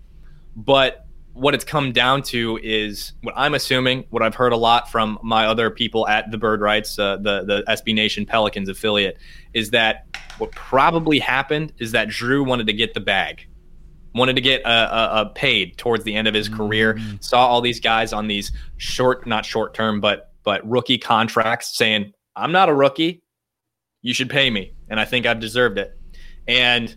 But 0.57 1.04
what 1.35 1.53
it's 1.53 1.65
come 1.65 1.93
down 1.93 2.23
to 2.23 2.59
is 2.63 3.13
what 3.23 3.35
I'm 3.37 3.55
assuming, 3.55 4.05
what 4.11 4.23
I've 4.23 4.37
heard 4.37 4.53
a 4.53 4.57
lot 4.57 4.91
from 4.91 5.19
my 5.23 5.47
other 5.47 5.69
people 5.69 6.07
at 6.07 6.31
the 6.31 6.39
Bird 6.39 6.61
Writes, 6.61 6.99
uh, 6.99 7.17
the 7.17 7.45
the 7.45 7.65
SB 7.69 7.95
Nation 7.95 8.25
Pelicans 8.25 8.69
affiliate, 8.69 9.19
is 9.53 9.71
that 9.71 10.07
what 10.39 10.53
probably 10.53 11.19
happened 11.19 11.73
is 11.79 11.93
that 11.93 12.09
Jrue 12.09 12.47
wanted 12.47 12.69
to 12.69 12.73
get 12.73 12.95
the 12.95 13.01
bag, 13.01 13.49
wanted 14.15 14.37
to 14.37 14.43
get 14.43 14.63
a, 14.65 15.31
paid 15.35 15.77
towards 15.77 16.05
the 16.05 16.15
end 16.15 16.29
of 16.29 16.35
his 16.35 16.49
mm-hmm. 16.49 16.57
career. 16.57 17.01
Saw 17.21 17.47
all 17.47 17.61
these 17.61 17.81
guys 17.81 18.13
on 18.13 18.29
these 18.29 18.53
short, 18.77 19.27
not 19.27 19.45
short 19.45 19.75
term, 19.75 20.01
but 20.01 20.33
but 20.45 20.69
rookie 20.69 20.99
contracts, 20.99 21.77
saying, 21.77 22.13
"I'm 22.37 22.53
not 22.53 22.69
a 22.69 22.75
rookie, 22.75 23.23
you 24.03 24.15
should 24.15 24.31
pay 24.31 24.51
me," 24.51 24.73
and 24.89 25.01
I 25.01 25.05
think 25.05 25.27
I've 25.27 25.41
deserved 25.41 25.79
it. 25.79 25.99
And 26.47 26.95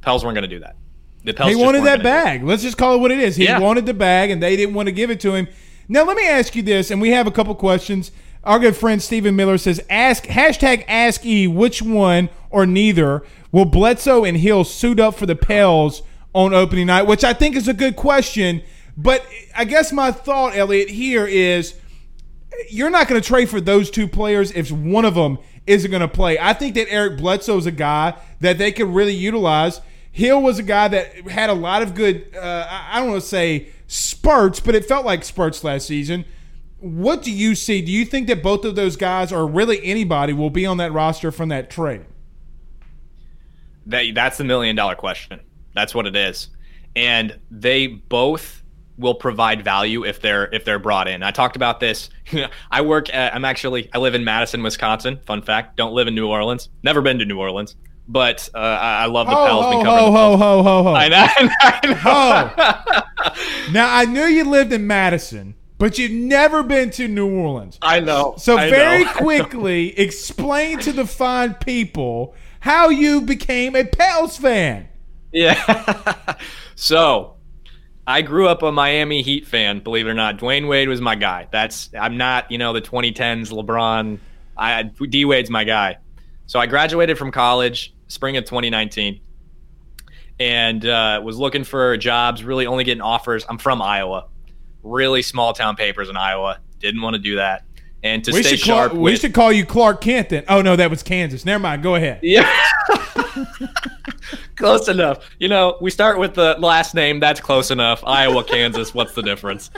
Pels 0.00 0.24
weren't 0.24 0.34
going 0.34 0.48
to 0.48 0.56
do 0.56 0.60
that. 0.60 0.76
The 1.24 1.32
he 1.44 1.54
wanted 1.54 1.84
that 1.84 2.02
bag. 2.02 2.42
Let's 2.42 2.62
just 2.62 2.78
call 2.78 2.94
it 2.94 2.98
what 2.98 3.10
it 3.10 3.18
is. 3.18 3.36
He 3.36 3.44
yeah. 3.44 3.58
wanted 3.58 3.86
the 3.86 3.94
bag, 3.94 4.30
and 4.30 4.42
they 4.42 4.56
didn't 4.56 4.74
want 4.74 4.86
to 4.86 4.92
give 4.92 5.10
it 5.10 5.20
to 5.20 5.34
him. 5.34 5.48
Now 5.88 6.04
let 6.04 6.16
me 6.16 6.26
ask 6.26 6.54
you 6.54 6.62
this, 6.62 6.90
and 6.90 7.00
we 7.00 7.10
have 7.10 7.26
a 7.26 7.30
couple 7.30 7.54
questions. 7.54 8.10
Our 8.42 8.58
good 8.58 8.76
friend 8.76 9.02
Stephen 9.02 9.36
Miller 9.36 9.58
says, 9.58 9.82
"Ask 9.90 10.24
hashtag 10.24 10.84
Ask 10.88 11.26
E 11.26 11.46
which 11.46 11.82
one 11.82 12.30
or 12.48 12.64
neither 12.64 13.22
will 13.52 13.66
Bledsoe 13.66 14.24
and 14.24 14.38
Hill 14.38 14.64
suit 14.64 14.98
up 14.98 15.14
for 15.14 15.26
the 15.26 15.36
Pels 15.36 16.02
on 16.32 16.54
opening 16.54 16.86
night?" 16.86 17.02
Which 17.02 17.22
I 17.22 17.34
think 17.34 17.54
is 17.54 17.68
a 17.68 17.74
good 17.74 17.96
question. 17.96 18.62
But 18.96 19.26
I 19.54 19.64
guess 19.64 19.92
my 19.92 20.10
thought, 20.12 20.56
Elliot, 20.56 20.88
here 20.90 21.26
is 21.26 21.74
you're 22.70 22.90
not 22.90 23.08
going 23.08 23.20
to 23.20 23.26
trade 23.26 23.48
for 23.48 23.60
those 23.60 23.90
two 23.90 24.08
players 24.08 24.52
if 24.52 24.70
one 24.70 25.04
of 25.04 25.14
them 25.14 25.38
isn't 25.66 25.90
going 25.90 26.00
to 26.00 26.08
play. 26.08 26.38
I 26.38 26.52
think 26.52 26.74
that 26.74 26.90
Eric 26.90 27.18
Bledsoe 27.18 27.58
is 27.58 27.66
a 27.66 27.70
guy 27.70 28.14
that 28.40 28.58
they 28.58 28.72
could 28.72 28.88
really 28.88 29.14
utilize. 29.14 29.80
Hill 30.12 30.42
was 30.42 30.58
a 30.58 30.62
guy 30.62 30.88
that 30.88 31.28
had 31.28 31.50
a 31.50 31.54
lot 31.54 31.82
of 31.82 31.94
good, 31.94 32.34
uh, 32.36 32.66
I 32.68 33.00
don't 33.00 33.10
want 33.10 33.22
to 33.22 33.28
say 33.28 33.70
spurts, 33.86 34.60
but 34.60 34.74
it 34.74 34.84
felt 34.84 35.06
like 35.06 35.24
spurts 35.24 35.62
last 35.62 35.86
season. 35.86 36.24
What 36.78 37.22
do 37.22 37.30
you 37.30 37.54
see? 37.54 37.82
Do 37.82 37.92
you 37.92 38.04
think 38.04 38.26
that 38.28 38.42
both 38.42 38.64
of 38.64 38.74
those 38.74 38.96
guys, 38.96 39.32
or 39.32 39.46
really 39.46 39.84
anybody, 39.84 40.32
will 40.32 40.50
be 40.50 40.66
on 40.66 40.78
that 40.78 40.92
roster 40.92 41.30
from 41.30 41.50
that 41.50 41.70
trade? 41.70 42.06
That 43.86 44.14
that's 44.14 44.38
the 44.38 44.44
million 44.44 44.76
dollar 44.76 44.94
question. 44.94 45.40
That's 45.74 45.94
what 45.94 46.06
it 46.06 46.16
is, 46.16 46.48
and 46.96 47.38
they 47.50 47.86
both 47.86 48.62
will 48.96 49.14
provide 49.14 49.62
value 49.62 50.04
if 50.04 50.20
they're 50.22 50.52
if 50.54 50.64
they're 50.64 50.78
brought 50.78 51.06
in. 51.06 51.22
I 51.22 51.32
talked 51.32 51.56
about 51.56 51.80
this. 51.80 52.08
I 52.70 52.80
work. 52.80 53.12
At, 53.12 53.34
I'm 53.34 53.44
actually 53.44 53.90
I 53.92 53.98
live 53.98 54.14
in 54.14 54.24
Madison, 54.24 54.62
Wisconsin. 54.62 55.18
Fun 55.26 55.42
fact: 55.42 55.76
don't 55.76 55.92
live 55.92 56.08
in 56.08 56.14
New 56.14 56.28
Orleans. 56.28 56.70
Never 56.82 57.02
been 57.02 57.18
to 57.18 57.26
New 57.26 57.38
Orleans 57.38 57.76
but 58.10 58.48
uh, 58.54 58.58
I, 58.58 59.06
love 59.06 59.28
the 59.28 59.34
ho, 59.34 59.46
Pels. 59.46 59.64
Ho, 59.64 59.84
ho, 59.84 60.12
ho, 60.12 60.36
ho, 60.36 60.62
ho, 60.62 60.82
ho. 60.82 60.94
I 60.94 61.08
know. 61.08 61.26
I 61.60 63.14
know. 63.66 63.72
now 63.72 63.94
I 63.94 64.04
knew 64.04 64.24
you 64.24 64.44
lived 64.44 64.72
in 64.72 64.86
Madison, 64.86 65.54
but 65.78 65.96
you've 65.96 66.10
never 66.10 66.64
been 66.64 66.90
to 66.90 67.06
New 67.06 67.30
Orleans. 67.30 67.78
I 67.80 68.00
know. 68.00 68.34
So 68.36 68.58
I 68.58 68.68
very 68.68 69.04
know. 69.04 69.12
quickly, 69.16 69.96
explain 69.98 70.80
to 70.80 70.92
the 70.92 71.06
fine 71.06 71.54
people 71.54 72.34
how 72.58 72.88
you 72.88 73.20
became 73.20 73.76
a 73.76 73.84
Pels 73.84 74.36
fan. 74.36 74.88
Yeah. 75.32 76.34
so 76.74 77.36
I 78.08 78.22
grew 78.22 78.48
up 78.48 78.64
a 78.64 78.72
Miami 78.72 79.22
Heat 79.22 79.46
fan, 79.46 79.80
believe 79.80 80.08
it 80.08 80.10
or 80.10 80.14
not. 80.14 80.38
Dwyane 80.38 80.66
Wade 80.66 80.88
was 80.88 81.00
my 81.00 81.14
guy. 81.14 81.46
That's 81.52 81.90
I'm 81.98 82.16
not, 82.16 82.50
you 82.50 82.58
know, 82.58 82.72
the 82.72 82.82
2010s 82.82 83.52
LeBron. 83.52 84.18
I 84.56 84.82
D 84.82 85.24
Wade's 85.24 85.48
my 85.48 85.62
guy. 85.62 85.98
So 86.46 86.58
I 86.58 86.66
graduated 86.66 87.16
from 87.16 87.30
college 87.30 87.94
spring 88.10 88.36
of 88.36 88.44
2019 88.44 89.20
and 90.38 90.84
uh, 90.86 91.20
was 91.22 91.38
looking 91.38 91.64
for 91.64 91.96
jobs, 91.96 92.42
really 92.42 92.66
only 92.66 92.84
getting 92.84 93.02
offers. 93.02 93.44
I'm 93.48 93.58
from 93.58 93.80
Iowa, 93.80 94.26
really 94.82 95.22
small 95.22 95.52
town 95.52 95.76
papers 95.76 96.08
in 96.08 96.16
Iowa. 96.16 96.58
Didn't 96.80 97.02
want 97.02 97.14
to 97.14 97.20
do 97.20 97.36
that. 97.36 97.64
And 98.02 98.24
to 98.24 98.32
we 98.32 98.42
stay 98.42 98.56
sharp, 98.56 98.92
call, 98.92 99.00
we 99.00 99.16
should 99.16 99.34
call 99.34 99.52
you 99.52 99.66
Clark 99.66 100.00
Kent 100.00 100.30
then. 100.30 100.44
Oh 100.48 100.62
no, 100.62 100.74
that 100.74 100.88
was 100.88 101.02
Kansas. 101.02 101.44
Never 101.44 101.60
mind. 101.60 101.82
Go 101.82 101.96
ahead. 101.96 102.20
Yeah, 102.22 102.50
close 104.56 104.88
enough. 104.88 105.28
You 105.38 105.48
know, 105.48 105.76
we 105.82 105.90
start 105.90 106.18
with 106.18 106.32
the 106.32 106.56
last 106.58 106.94
name. 106.94 107.20
That's 107.20 107.40
close 107.40 107.70
enough. 107.70 108.02
Iowa, 108.06 108.42
Kansas. 108.42 108.94
What's 108.94 109.12
the 109.12 109.22
difference? 109.22 109.70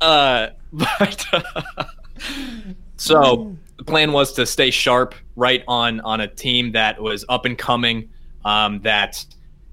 Uh, 0.00 0.48
but 0.72 1.24
uh, 1.32 1.84
so 2.96 3.56
the 3.80 3.84
plan 3.84 4.12
was 4.12 4.34
to 4.34 4.44
stay 4.44 4.70
sharp, 4.70 5.14
right 5.36 5.64
on 5.66 6.00
on 6.00 6.20
a 6.20 6.28
team 6.28 6.72
that 6.72 7.00
was 7.00 7.24
up 7.30 7.46
and 7.46 7.56
coming, 7.56 8.10
um, 8.44 8.82
that 8.82 9.24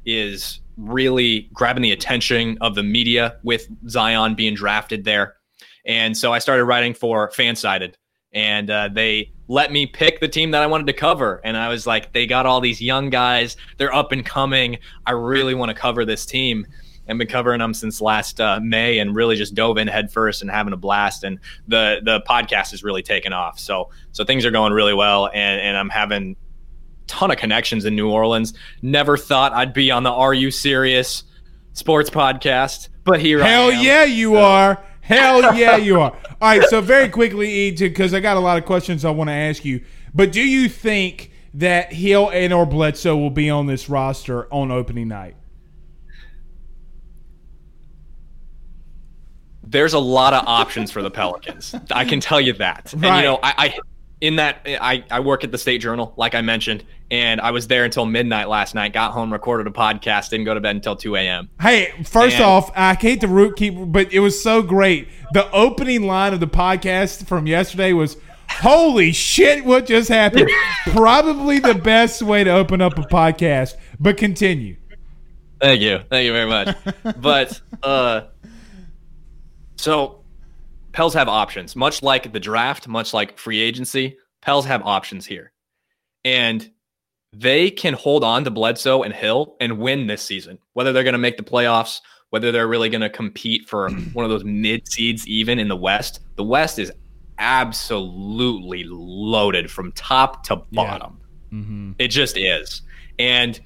is 0.05 0.61
really 0.77 1.49
grabbing 1.51 1.83
the 1.83 1.91
attention 1.91 2.57
of 2.61 2.73
the 2.73 2.83
media 2.83 3.35
with 3.43 3.67
Zion 3.89 4.33
being 4.33 4.55
drafted 4.55 5.03
there. 5.03 5.35
And 5.85 6.15
so 6.15 6.31
I 6.31 6.39
started 6.39 6.63
writing 6.63 6.93
for 6.93 7.29
Fansided, 7.31 7.95
and 8.31 8.69
uh, 8.69 8.87
they 8.93 9.33
let 9.49 9.73
me 9.73 9.85
pick 9.85 10.21
the 10.21 10.29
team 10.29 10.51
that 10.51 10.63
I 10.63 10.67
wanted 10.67 10.87
to 10.87 10.93
cover. 10.93 11.41
And 11.43 11.57
I 11.57 11.67
was 11.67 11.85
like, 11.85 12.13
they 12.13 12.25
got 12.25 12.45
all 12.45 12.61
these 12.61 12.81
young 12.81 13.09
guys, 13.09 13.57
they're 13.75 13.93
up 13.93 14.13
and 14.13 14.25
coming. 14.25 14.77
I 15.05 15.11
really 15.11 15.53
want 15.53 15.67
to 15.67 15.75
cover 15.75 16.05
this 16.05 16.25
team 16.25 16.65
and 17.07 17.17
been 17.17 17.27
covering 17.27 17.59
them 17.59 17.73
since 17.73 18.01
last 18.01 18.39
uh, 18.39 18.59
May, 18.61 18.99
and 18.99 19.15
really 19.15 19.35
just 19.35 19.55
dove 19.55 19.77
in 19.77 19.87
headfirst 19.87 20.41
and 20.41 20.51
having 20.51 20.73
a 20.73 20.77
blast. 20.77 21.23
And 21.23 21.39
the 21.67 22.01
the 22.03 22.21
podcast 22.21 22.73
is 22.73 22.83
really 22.83 23.03
taken 23.03 23.33
off. 23.33 23.59
So 23.59 23.89
so 24.11 24.23
things 24.23 24.45
are 24.45 24.51
going 24.51 24.73
really 24.73 24.93
well, 24.93 25.27
and 25.27 25.61
and 25.61 25.77
I'm 25.77 25.89
having 25.89 26.35
ton 27.07 27.31
of 27.31 27.37
connections 27.37 27.85
in 27.85 27.95
New 27.95 28.09
Orleans. 28.09 28.53
Never 28.81 29.17
thought 29.17 29.53
I'd 29.53 29.73
be 29.73 29.91
on 29.91 30.03
the 30.03 30.11
Are 30.11 30.33
You 30.33 30.51
Serious 30.51 31.23
Sports 31.73 32.09
podcast, 32.09 32.89
but 33.03 33.19
here 33.19 33.41
I 33.41 33.47
Hell 33.47 33.71
yeah, 33.71 34.03
you 34.03 34.33
so. 34.33 34.37
are. 34.37 34.83
Hell 35.01 35.55
yeah, 35.55 35.77
you 35.77 36.01
are. 36.01 36.11
All 36.11 36.57
right, 36.57 36.63
so 36.69 36.81
very 36.81 37.09
quickly, 37.09 37.49
E, 37.49 37.71
because 37.71 38.13
I 38.13 38.19
got 38.19 38.37
a 38.37 38.41
lot 38.41 38.57
of 38.57 38.65
questions 38.65 39.05
I 39.05 39.09
want 39.09 39.29
to 39.29 39.33
ask 39.33 39.63
you. 39.63 39.81
But 40.13 40.31
do 40.31 40.41
you 40.41 40.67
think 40.69 41.31
that 41.53 41.93
Hill 41.93 42.29
and 42.29 42.53
or 42.53 42.65
Bledsoe 42.65 43.15
will 43.15 43.29
be 43.29 43.49
on 43.49 43.65
this 43.65 43.89
roster 43.89 44.51
on 44.53 44.71
opening 44.71 45.07
night? 45.07 45.35
There's 49.69 49.93
a 49.93 49.99
lot 49.99 50.33
of 50.33 50.43
options 50.47 50.91
for 50.91 51.01
the 51.01 51.11
Pelicans. 51.11 51.75
I 51.91 52.05
can 52.05 52.19
tell 52.19 52.39
you 52.39 52.53
that. 52.53 52.93
And 52.93 53.03
you 53.03 53.09
know, 53.09 53.39
I, 53.43 53.53
I 53.57 53.79
in 54.21 54.37
that 54.37 54.61
I, 54.65 55.03
I 55.11 55.19
work 55.19 55.43
at 55.43 55.51
the 55.51 55.57
State 55.57 55.79
Journal, 55.79 56.13
like 56.17 56.33
I 56.33 56.41
mentioned, 56.41 56.83
and 57.11 57.39
I 57.39 57.51
was 57.51 57.67
there 57.67 57.85
until 57.85 58.05
midnight 58.05 58.49
last 58.49 58.73
night. 58.75 58.93
Got 58.93 59.11
home, 59.11 59.31
recorded 59.31 59.67
a 59.67 59.71
podcast, 59.71 60.29
didn't 60.29 60.45
go 60.45 60.53
to 60.53 60.59
bed 60.59 60.75
until 60.75 60.95
two 60.95 61.15
a.m. 61.15 61.49
Hey, 61.61 61.93
first 62.03 62.37
and, 62.37 62.45
off, 62.45 62.71
I 62.75 62.93
hate 62.95 63.21
the 63.21 63.27
root 63.27 63.55
keep, 63.57 63.75
but 63.77 64.11
it 64.11 64.19
was 64.19 64.41
so 64.41 64.61
great. 64.61 65.09
The 65.33 65.49
opening 65.51 66.03
line 66.03 66.33
of 66.33 66.39
the 66.39 66.47
podcast 66.47 67.27
from 67.27 67.47
yesterday 67.47 67.93
was. 67.93 68.17
Holy 68.49 69.11
shit, 69.11 69.65
what 69.65 69.85
just 69.85 70.07
happened? 70.07 70.49
Probably 70.87 71.59
the 71.59 71.75
best 71.75 72.21
way 72.21 72.45
to 72.45 72.49
open 72.49 72.79
up 72.81 72.97
a 72.97 73.01
podcast, 73.01 73.75
but 73.99 74.15
continue. 74.15 74.77
Thank 75.59 75.81
you. 75.81 75.99
Thank 76.09 76.25
you 76.25 76.31
very 76.31 76.47
much. 76.47 76.75
but 77.17 77.59
uh 77.83 78.21
so 79.77 80.23
Pels 80.91 81.13
have 81.13 81.27
options, 81.27 81.75
much 81.75 82.01
like 82.01 82.33
the 82.33 82.39
draft, 82.39 82.87
much 82.87 83.13
like 83.13 83.37
free 83.37 83.61
agency. 83.61 84.17
Pels 84.41 84.65
have 84.65 84.81
options 84.83 85.25
here. 85.25 85.51
And 86.25 86.69
they 87.33 87.69
can 87.69 87.93
hold 87.93 88.23
on 88.23 88.43
to 88.43 88.51
Bledsoe 88.51 89.03
and 89.03 89.13
Hill 89.13 89.55
and 89.59 89.79
win 89.79 90.07
this 90.07 90.21
season, 90.21 90.57
whether 90.73 90.91
they're 90.91 91.03
going 91.03 91.13
to 91.13 91.19
make 91.19 91.37
the 91.37 91.43
playoffs, 91.43 92.01
whether 92.31 92.51
they're 92.51 92.67
really 92.67 92.89
going 92.89 93.01
to 93.01 93.09
compete 93.09 93.67
for 93.67 93.89
one 94.13 94.25
of 94.25 94.31
those 94.31 94.43
mid 94.43 94.87
seeds, 94.87 95.27
even 95.27 95.59
in 95.59 95.67
the 95.67 95.75
West. 95.75 96.21
The 96.35 96.43
West 96.43 96.79
is 96.79 96.91
absolutely 97.37 98.83
loaded 98.87 99.69
from 99.69 99.91
top 99.91 100.43
to 100.45 100.57
bottom. 100.71 101.19
Yeah. 101.51 101.57
Mm-hmm. 101.59 101.91
It 101.99 102.07
just 102.07 102.37
is. 102.37 102.81
And 103.19 103.59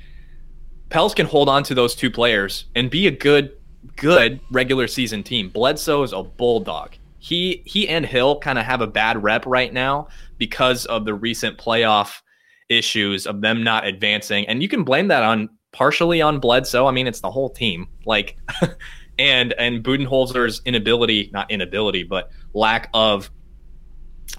Pels 0.89 1.13
can 1.13 1.25
hold 1.25 1.47
on 1.47 1.63
to 1.63 1.73
those 1.73 1.95
two 1.95 2.11
players 2.11 2.65
and 2.75 2.89
be 2.89 3.07
a 3.07 3.11
good 3.11 3.55
good 4.01 4.39
regular 4.49 4.87
season 4.87 5.21
team. 5.21 5.47
Bledsoe 5.47 6.01
is 6.01 6.11
a 6.11 6.23
bulldog. 6.23 6.95
He 7.19 7.61
he 7.65 7.87
and 7.87 8.03
Hill 8.03 8.39
kind 8.39 8.57
of 8.57 8.65
have 8.65 8.81
a 8.81 8.87
bad 8.87 9.21
rep 9.21 9.45
right 9.45 9.71
now 9.71 10.07
because 10.39 10.85
of 10.87 11.05
the 11.05 11.13
recent 11.13 11.57
playoff 11.57 12.21
issues 12.67 13.27
of 13.27 13.41
them 13.41 13.63
not 13.63 13.85
advancing, 13.85 14.47
and 14.47 14.61
you 14.61 14.67
can 14.67 14.83
blame 14.83 15.07
that 15.09 15.23
on 15.23 15.49
partially 15.71 16.19
on 16.19 16.39
Bledsoe. 16.39 16.87
I 16.87 16.91
mean, 16.91 17.05
it's 17.05 17.21
the 17.21 17.29
whole 17.29 17.49
team. 17.49 17.87
Like, 18.05 18.37
and 19.19 19.53
and 19.53 19.83
Budenholzer's 19.83 20.63
inability, 20.65 21.29
not 21.31 21.49
inability, 21.51 22.03
but 22.03 22.31
lack 22.53 22.89
of 22.95 23.29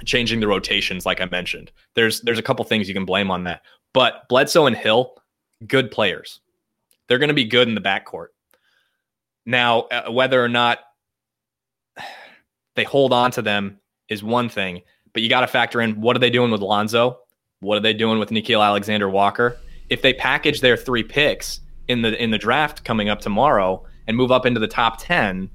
changing 0.05 0.41
the 0.41 0.49
rotations, 0.49 1.07
like 1.07 1.21
I 1.21 1.27
mentioned. 1.27 1.71
There's 1.95 2.21
there's 2.23 2.39
a 2.39 2.43
couple 2.43 2.65
things 2.65 2.89
you 2.89 2.95
can 2.95 3.05
blame 3.05 3.31
on 3.31 3.45
that, 3.45 3.63
but 3.93 4.29
Bledsoe 4.29 4.67
and 4.67 4.77
Hill, 4.77 5.15
good 5.69 5.93
players. 5.93 6.41
They're 7.07 7.19
going 7.19 7.29
to 7.29 7.35
be 7.35 7.45
good 7.45 7.69
in 7.69 7.77
the 7.77 7.81
backcourt. 7.81 8.29
Now, 9.45 9.81
uh, 9.83 10.11
whether 10.11 10.43
or 10.43 10.49
not 10.49 10.79
they 12.75 12.85
hold 12.85 13.13
on 13.13 13.31
to 13.33 13.43
them 13.43 13.79
is 14.09 14.23
one 14.23 14.49
thing, 14.49 14.83
but 15.13 15.23
you 15.23 15.29
got 15.29 15.41
to 15.41 15.47
factor 15.47 15.81
in 15.81 16.01
what 16.01 16.17
are 16.17 16.21
they 16.21 16.31
doing 16.31 16.51
with 16.51 16.61
Lonzo? 16.61 17.19
What 17.61 17.79
are 17.79 17.81
they 17.81 17.93
doing 17.93 18.19
with 18.19 18.31
Nickeil 18.31 18.65
Alexander 18.65 19.09
Walker? 19.09 19.57
If 19.89 20.03
they 20.03 20.15
package 20.15 20.61
their 20.61 20.77
three 20.77 21.03
picks 21.03 21.61
in 21.89 22.03
the 22.03 22.21
in 22.23 22.31
the 22.31 22.39
draft 22.39 22.85
coming 22.85 23.09
up 23.09 23.21
tomorrow 23.21 23.85
and 24.07 24.17
move 24.17 24.33
up 24.33 24.47
into 24.47 24.61
the 24.61 24.69
top 24.69 24.97
ten, 24.99 25.51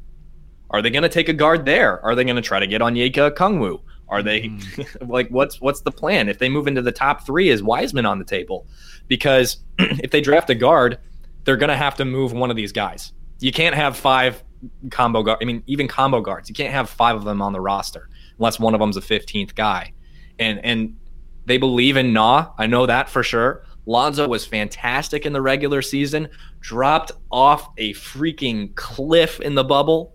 are 0.69 0.81
they 0.81 0.89
going 0.89 1.03
to 1.03 1.09
take 1.09 1.29
a 1.29 1.33
guard 1.33 1.65
there? 1.65 2.03
Are 2.03 2.15
they 2.15 2.23
going 2.23 2.35
to 2.35 2.41
try 2.41 2.59
to 2.59 2.67
get 2.67 2.81
on 2.81 2.95
Onyeka 2.95 3.31
Okongwu? 3.31 3.81
Are 4.09 4.23
they 4.23 4.43
mm. 4.43 4.87
like 5.09 5.29
what's 5.29 5.59
what's 5.59 5.81
the 5.81 5.91
plan? 5.91 6.29
If 6.29 6.39
they 6.39 6.49
move 6.49 6.67
into 6.67 6.81
the 6.81 6.91
top 6.91 7.25
three, 7.25 7.49
is 7.49 7.63
Wiseman 7.63 8.05
on 8.05 8.19
the 8.19 8.25
table? 8.25 8.67
Because 9.07 9.57
if 9.79 10.11
they 10.11 10.21
draft 10.21 10.49
a 10.49 10.55
guard, 10.55 10.99
they're 11.43 11.57
going 11.57 11.69
to 11.69 11.75
have 11.75 11.95
to 11.95 12.05
move 12.05 12.33
one 12.33 12.49
of 12.49 12.55
these 12.55 12.71
guys. 12.71 13.13
You 13.39 13.51
can't 13.51 13.75
have 13.75 13.95
five 13.95 14.43
combo 14.89 15.23
guard. 15.23 15.39
I 15.41 15.45
mean, 15.45 15.63
even 15.67 15.87
combo 15.87 16.21
guards. 16.21 16.49
You 16.49 16.55
can't 16.55 16.73
have 16.73 16.89
five 16.89 17.15
of 17.15 17.23
them 17.23 17.41
on 17.41 17.53
the 17.53 17.61
roster 17.61 18.09
unless 18.37 18.59
one 18.59 18.73
of 18.73 18.79
them's 18.79 18.97
a 18.97 19.01
15th 19.01 19.55
guy. 19.55 19.93
And 20.39 20.63
and 20.63 20.97
they 21.45 21.57
believe 21.57 21.97
in 21.97 22.13
Nah. 22.13 22.51
I 22.57 22.67
know 22.67 22.85
that 22.85 23.09
for 23.09 23.23
sure. 23.23 23.63
Lonzo 23.85 24.27
was 24.27 24.45
fantastic 24.45 25.25
in 25.25 25.31
the 25.31 25.41
regular 25.41 25.81
season, 25.81 26.27
dropped 26.59 27.13
off 27.31 27.69
a 27.77 27.93
freaking 27.93 28.75
cliff 28.75 29.39
in 29.39 29.55
the 29.55 29.63
bubble, 29.63 30.13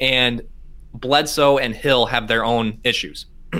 and 0.00 0.42
Bledsoe 0.92 1.58
and 1.58 1.72
Hill 1.72 2.06
have 2.06 2.26
their 2.26 2.44
own 2.44 2.80
issues. 2.82 3.26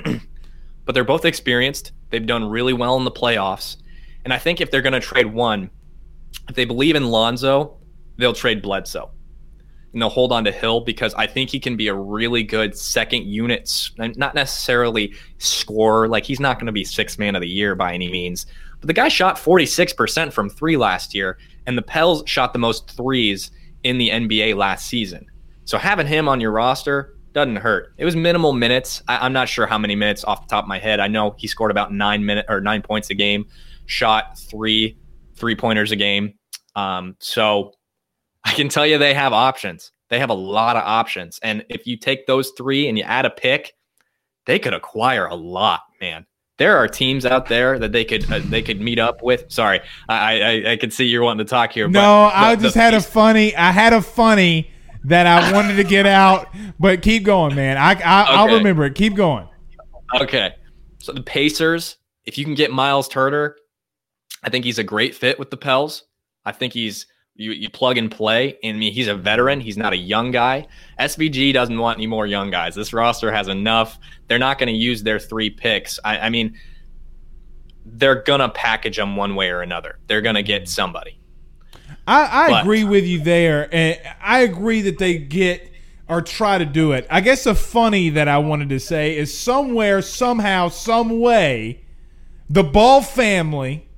but 0.85 0.95
they're 0.95 1.05
both 1.05 1.25
experienced. 1.25 1.93
They've 2.11 2.27
done 2.27 2.45
really 2.45 2.73
well 2.73 2.97
in 2.97 3.05
the 3.05 3.13
playoffs. 3.13 3.77
And 4.25 4.33
I 4.33 4.39
think 4.39 4.61
if 4.61 4.71
they're 4.71 4.83
going 4.83 4.93
to 4.95 5.01
trade 5.01 5.33
one, 5.33 5.71
if 6.49 6.57
they 6.57 6.65
believe 6.65 6.97
in 6.97 7.05
Lonzo, 7.07 7.79
they'll 8.17 8.33
trade 8.33 8.63
Bledsoe. 8.63 9.11
And 9.93 10.01
they'll 10.01 10.09
hold 10.09 10.33
on 10.33 10.45
to 10.45 10.53
Hill 10.53 10.81
because 10.81 11.13
I 11.15 11.27
think 11.27 11.51
he 11.51 11.61
can 11.61 11.77
be 11.77 11.89
a 11.89 11.95
really 11.95 12.43
good 12.43 12.77
second 12.77 13.27
unit, 13.27 13.91
not 13.99 14.35
necessarily 14.35 15.15
scorer. 15.37 16.09
Like 16.09 16.25
he's 16.25 16.41
not 16.41 16.59
going 16.59 16.67
to 16.67 16.73
be 16.73 16.85
six 16.85 17.19
man 17.19 17.35
of 17.35 17.43
the 17.43 17.49
year 17.49 17.75
by 17.75 17.93
any 17.93 18.11
means. 18.11 18.47
But 18.81 18.87
the 18.87 18.95
guy 18.95 19.09
shot 19.09 19.37
46% 19.37 20.33
from 20.33 20.49
three 20.49 20.77
last 20.77 21.15
year, 21.15 21.39
and 21.67 21.77
the 21.77 21.83
Pels 21.83 22.25
shot 22.27 22.53
the 22.53 22.59
most 22.59 22.91
threes 22.91 23.51
in 23.85 23.99
the 23.99 24.09
NBA 24.09 24.57
last 24.57 24.87
season. 24.87 25.27
So 25.65 25.79
having 25.79 26.07
him 26.07 26.29
on 26.29 26.41
your 26.41 26.53
roster 26.53 27.17
doesn't 27.33 27.57
hurt. 27.57 27.95
It 27.97 28.05
was 28.05 28.17
minimal 28.17 28.53
minutes. 28.53 29.03
I, 29.09 29.25
am 29.25 29.33
not 29.33 29.49
sure 29.49 29.67
how 29.67 29.79
many 29.79 29.95
minutes 29.95 30.25
off 30.25 30.47
the 30.47 30.51
top 30.51 30.65
of 30.65 30.69
my 30.69 30.79
head. 30.79 31.01
I 31.01 31.09
know 31.09 31.35
he 31.39 31.47
scored 31.47 31.71
about 31.71 31.93
nine 31.93 32.25
minute 32.25 32.47
or 32.49 32.61
nine 32.61 32.83
points 32.83 33.11
a 33.11 33.15
game, 33.15 33.47
shot 33.87 34.39
three 34.39 34.99
three 35.35 35.57
pointers 35.57 35.93
a 35.93 35.97
game. 35.97 36.35
Um, 36.77 37.17
so 37.21 37.73
I 38.45 38.55
can 38.55 38.69
tell 38.69 38.87
you 38.87 38.99
they 38.99 39.15
have 39.15 39.33
options. 39.33 39.93
They 40.09 40.19
have 40.19 40.31
a 40.31 40.35
lot 40.35 40.77
of 40.77 40.83
options, 40.83 41.39
and 41.43 41.65
if 41.69 41.87
you 41.87 41.97
take 41.97 42.27
those 42.27 42.53
three 42.57 42.89
and 42.89 42.99
you 42.99 43.05
add 43.05 43.25
a 43.25 43.31
pick, 43.31 43.73
they 44.47 44.59
could 44.59 44.75
acquire 44.75 45.27
a 45.27 45.35
lot, 45.35 45.81
man. 46.01 46.27
There 46.59 46.77
are 46.77 46.87
teams 46.87 47.25
out 47.25 47.47
there 47.47 47.79
that 47.79 47.93
they 47.93 48.05
could 48.05 48.31
uh, 48.31 48.41
they 48.45 48.63
could 48.63 48.81
meet 48.81 48.99
up 48.99 49.23
with. 49.23 49.51
Sorry, 49.51 49.81
I 50.09 50.43
I, 50.43 50.73
I 50.73 50.77
could 50.77 50.93
see 50.93 51.07
you're 51.07 51.23
wanting 51.23 51.47
to 51.47 51.51
talk 51.51 51.73
here. 51.73 51.89
No, 51.89 52.31
I 52.33 52.57
just 52.57 52.75
had 52.75 52.95
a 52.95 53.01
funny. 53.01 53.57
I 53.57 53.73
had 53.73 53.93
a 53.93 54.03
funny 54.03 54.71
that 55.05 55.27
I 55.27 55.53
wanted 55.55 55.77
to 55.77 55.85
get 55.85 56.07
out, 56.07 56.49
but 56.79 57.03
keep 57.03 57.25
going, 57.25 57.55
man. 57.55 57.77
I, 57.79 57.95
I 57.95 58.45
will 58.45 58.59
remember 58.59 58.85
it. 58.85 58.95
Keep 58.95 59.15
going. 59.15 59.49
Okay, 60.15 60.55
so 60.99 61.13
the 61.13 61.23
Pacers. 61.23 61.97
If 62.25 62.39
you 62.39 62.45
can 62.45 62.55
get 62.55 62.71
Miles 62.71 63.09
Turner, 63.09 63.57
I 64.45 64.51
think 64.51 64.65
he's 64.65 64.79
a 64.79 64.85
great 64.85 65.15
fit 65.15 65.39
with 65.41 65.51
the 65.51 65.57
Pels. 65.57 66.05
I 66.45 66.53
think 66.53 66.73
he's 66.73 67.07
you, 67.35 67.53
you 67.53 67.71
plug 67.71 67.99
and 67.99 68.11
play. 68.11 68.59
I 68.63 68.73
mean, 68.73 68.93
he's 68.93 69.09
a 69.09 69.15
veteran. 69.15 69.61
He's 69.61 69.77
not 69.77 69.93
a 69.93 69.97
young 69.97 70.31
guy. 70.31 70.67
SVG 70.99 71.53
doesn't 71.53 71.79
want 71.79 71.99
any 71.99 72.07
more 72.07 72.27
young 72.27 72.51
guys. 72.51 72.75
This 72.75 72.93
roster 72.93 73.33
has 73.33 73.49
enough. 73.49 73.99
They're 74.29 74.39
not 74.39 74.59
going 74.59 74.73
to 74.73 74.79
use 74.79 75.03
their 75.03 75.19
three 75.19 75.51
picks. 75.51 75.99
I, 76.05 76.19
I 76.19 76.31
mean, 76.31 76.57
they're 77.85 78.23
gonna 78.23 78.49
package 78.49 78.97
them 78.97 79.17
one 79.17 79.35
way 79.35 79.51
or 79.51 79.63
another. 79.63 79.99
They're 80.07 80.21
gonna 80.21 80.43
get 80.43 80.69
somebody. 80.69 81.19
I, 82.07 82.47
I 82.47 82.51
but, 82.51 82.63
agree 82.63 82.85
with 82.85 83.05
you 83.05 83.21
there, 83.21 83.69
and 83.73 83.99
I 84.21 84.41
agree 84.41 84.83
that 84.83 84.99
they 84.99 85.19
get 85.19 85.71
or 86.09 86.21
try 86.21 86.59
to 86.59 86.65
do 86.65 86.93
it. 86.93 87.07
I 87.11 87.21
guess 87.21 87.45
the 87.45 87.55
funny 87.55 88.11
that 88.11 88.29
I 88.29 88.39
wanted 88.39 88.69
to 88.71 88.81
say 88.81 89.17
is 89.17 89.37
somewhere, 89.37 90.03
somehow, 90.03 90.69
some 90.69 91.21
way, 91.21 91.85
the 92.51 92.65
Ball 92.65 93.03
family 93.03 93.89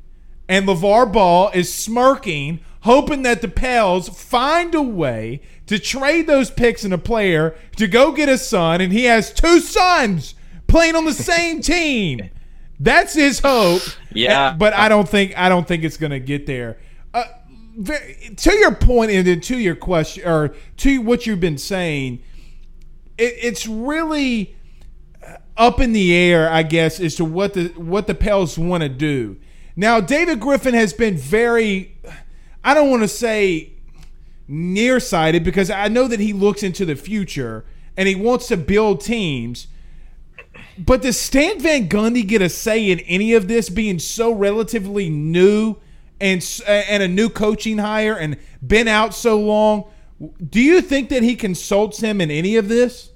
and 0.49 0.69
LeVar 0.69 1.13
Ball 1.13 1.51
is 1.55 1.73
smirking, 1.73 2.61
hoping 2.85 3.23
that 3.23 3.43
the 3.43 3.49
Pels 3.49 4.09
find 4.09 4.75
a 4.75 4.83
way 4.83 5.41
to 5.67 5.79
trade 5.79 6.27
those 6.27 6.51
picks 6.51 6.85
and 6.85 6.95
a 6.95 6.99
player 6.99 7.57
to 7.77 7.89
go 7.89 8.13
get 8.13 8.29
a 8.29 8.39
son, 8.39 8.81
and 8.81 8.93
he 8.93 9.05
has 9.05 9.33
two 9.33 9.61
sons 9.61 10.35
playing 10.67 10.95
on 10.95 11.05
the 11.05 11.13
same 11.13 11.61
team. 11.63 12.31
That's 12.79 13.15
his 13.15 13.41
hope. 13.41 13.83
Yeah, 14.13 14.55
but 14.57 14.75
I 14.75 14.89
don't 14.89 15.09
think 15.09 15.37
I 15.37 15.49
don't 15.49 15.67
think 15.67 15.85
it's 15.85 15.97
going 15.97 16.13
to 16.13 16.21
get 16.21 16.47
there 16.47 16.79
uh, 17.15 17.25
to 18.37 18.55
your 18.55 18.75
point 18.75 19.11
and 19.11 19.27
then 19.27 19.41
to 19.41 19.59
your 19.59 19.77
question 19.77 20.27
or 20.27 20.55
to 20.79 21.01
what 21.01 21.27
you've 21.27 21.41
been 21.41 21.59
saying, 21.59 22.23
it, 23.19 23.35
it's 23.41 23.67
really 23.67 24.55
uh, 25.27 25.37
up 25.57 25.81
in 25.81 25.93
the 25.93 26.15
air, 26.15 26.51
I 26.51 26.63
guess, 26.63 27.01
as 27.01 27.15
to 27.17 27.25
what 27.25 27.55
the 27.55 27.69
what 27.77 28.07
the 28.07 28.15
Pels 28.15 28.59
want 28.59 28.83
to 28.83 28.89
do. 28.89 29.39
Now, 29.77 30.01
David 30.01 30.39
Griffin 30.39 30.75
has 30.75 30.93
been 30.93 31.17
very, 31.17 31.97
I 32.65 32.75
don't 32.75 32.91
want 32.91 33.03
to 33.03 33.09
say 33.09 33.73
nearsighted 34.49 35.45
because 35.45 35.71
I 35.71 35.89
know 35.89 36.09
that 36.09 36.21
he 36.21 36.33
looks 36.33 36.63
into 36.63 36.85
the 36.85 36.97
future 36.97 37.65
and 37.97 38.09
he 38.09 38.15
wants 38.15 38.49
to 38.49 38.57
build 38.57 39.01
teams. 39.01 39.69
But 40.77 41.03
does 41.03 41.21
Stan 41.21 41.61
Van 41.61 41.89
Gundy 41.89 42.27
get 42.27 42.43
a 42.43 42.49
say 42.49 42.91
in 42.91 43.01
any 43.01 43.35
of 43.35 43.47
this 43.47 43.69
being 43.69 43.99
so 43.99 44.33
relatively 44.33 45.09
new 45.09 45.77
and 46.21 46.63
and 46.67 47.03
a 47.03 47.09
new 47.09 47.29
coaching 47.29 47.79
hire 47.79 48.15
and 48.15 48.39
been 48.67 48.89
out 48.89 49.15
so 49.15 49.39
long. 49.39 49.85
Do 50.49 50.61
you 50.61 50.81
think 50.81 51.09
that 51.11 51.23
he 51.23 51.37
consults 51.37 52.01
him 52.01 52.21
in 52.21 52.31
any 52.31 52.57
of 52.57 52.69
this? 52.69 53.11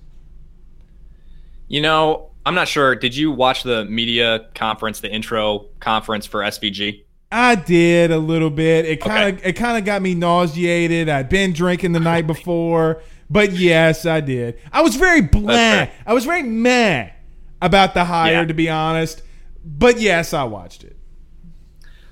You 1.68 1.80
know, 1.80 2.30
I'm 2.44 2.54
not 2.54 2.68
sure. 2.68 2.94
Did 2.94 3.14
you 3.16 3.30
watch 3.30 3.62
the 3.62 3.84
media 3.84 4.46
conference, 4.54 5.00
the 5.00 5.10
intro 5.10 5.66
conference 5.80 6.26
for 6.26 6.40
SVG? 6.40 7.04
I 7.30 7.56
did 7.56 8.10
a 8.10 8.18
little 8.18 8.50
bit. 8.50 8.86
It 8.86 9.00
kind 9.00 9.28
of 9.28 9.40
okay. 9.40 9.50
it 9.50 9.52
kind 9.54 9.76
of 9.76 9.84
got 9.84 10.00
me 10.00 10.14
nauseated. 10.14 11.08
I'd 11.08 11.28
been 11.28 11.52
drinking 11.52 11.92
the 11.92 12.00
night 12.00 12.26
before, 12.26 13.02
but 13.28 13.52
yes, 13.52 14.06
I 14.06 14.20
did. 14.20 14.58
I 14.72 14.82
was 14.82 14.96
very 14.96 15.20
bland. 15.20 15.90
I 16.06 16.14
was 16.14 16.24
very 16.24 16.42
mad 16.42 17.12
about 17.60 17.94
the 17.94 18.04
hire, 18.04 18.32
yeah. 18.32 18.44
to 18.44 18.54
be 18.54 18.70
honest. 18.70 19.22
But 19.64 20.00
yes, 20.00 20.32
I 20.32 20.44
watched 20.44 20.84
it. 20.84 20.96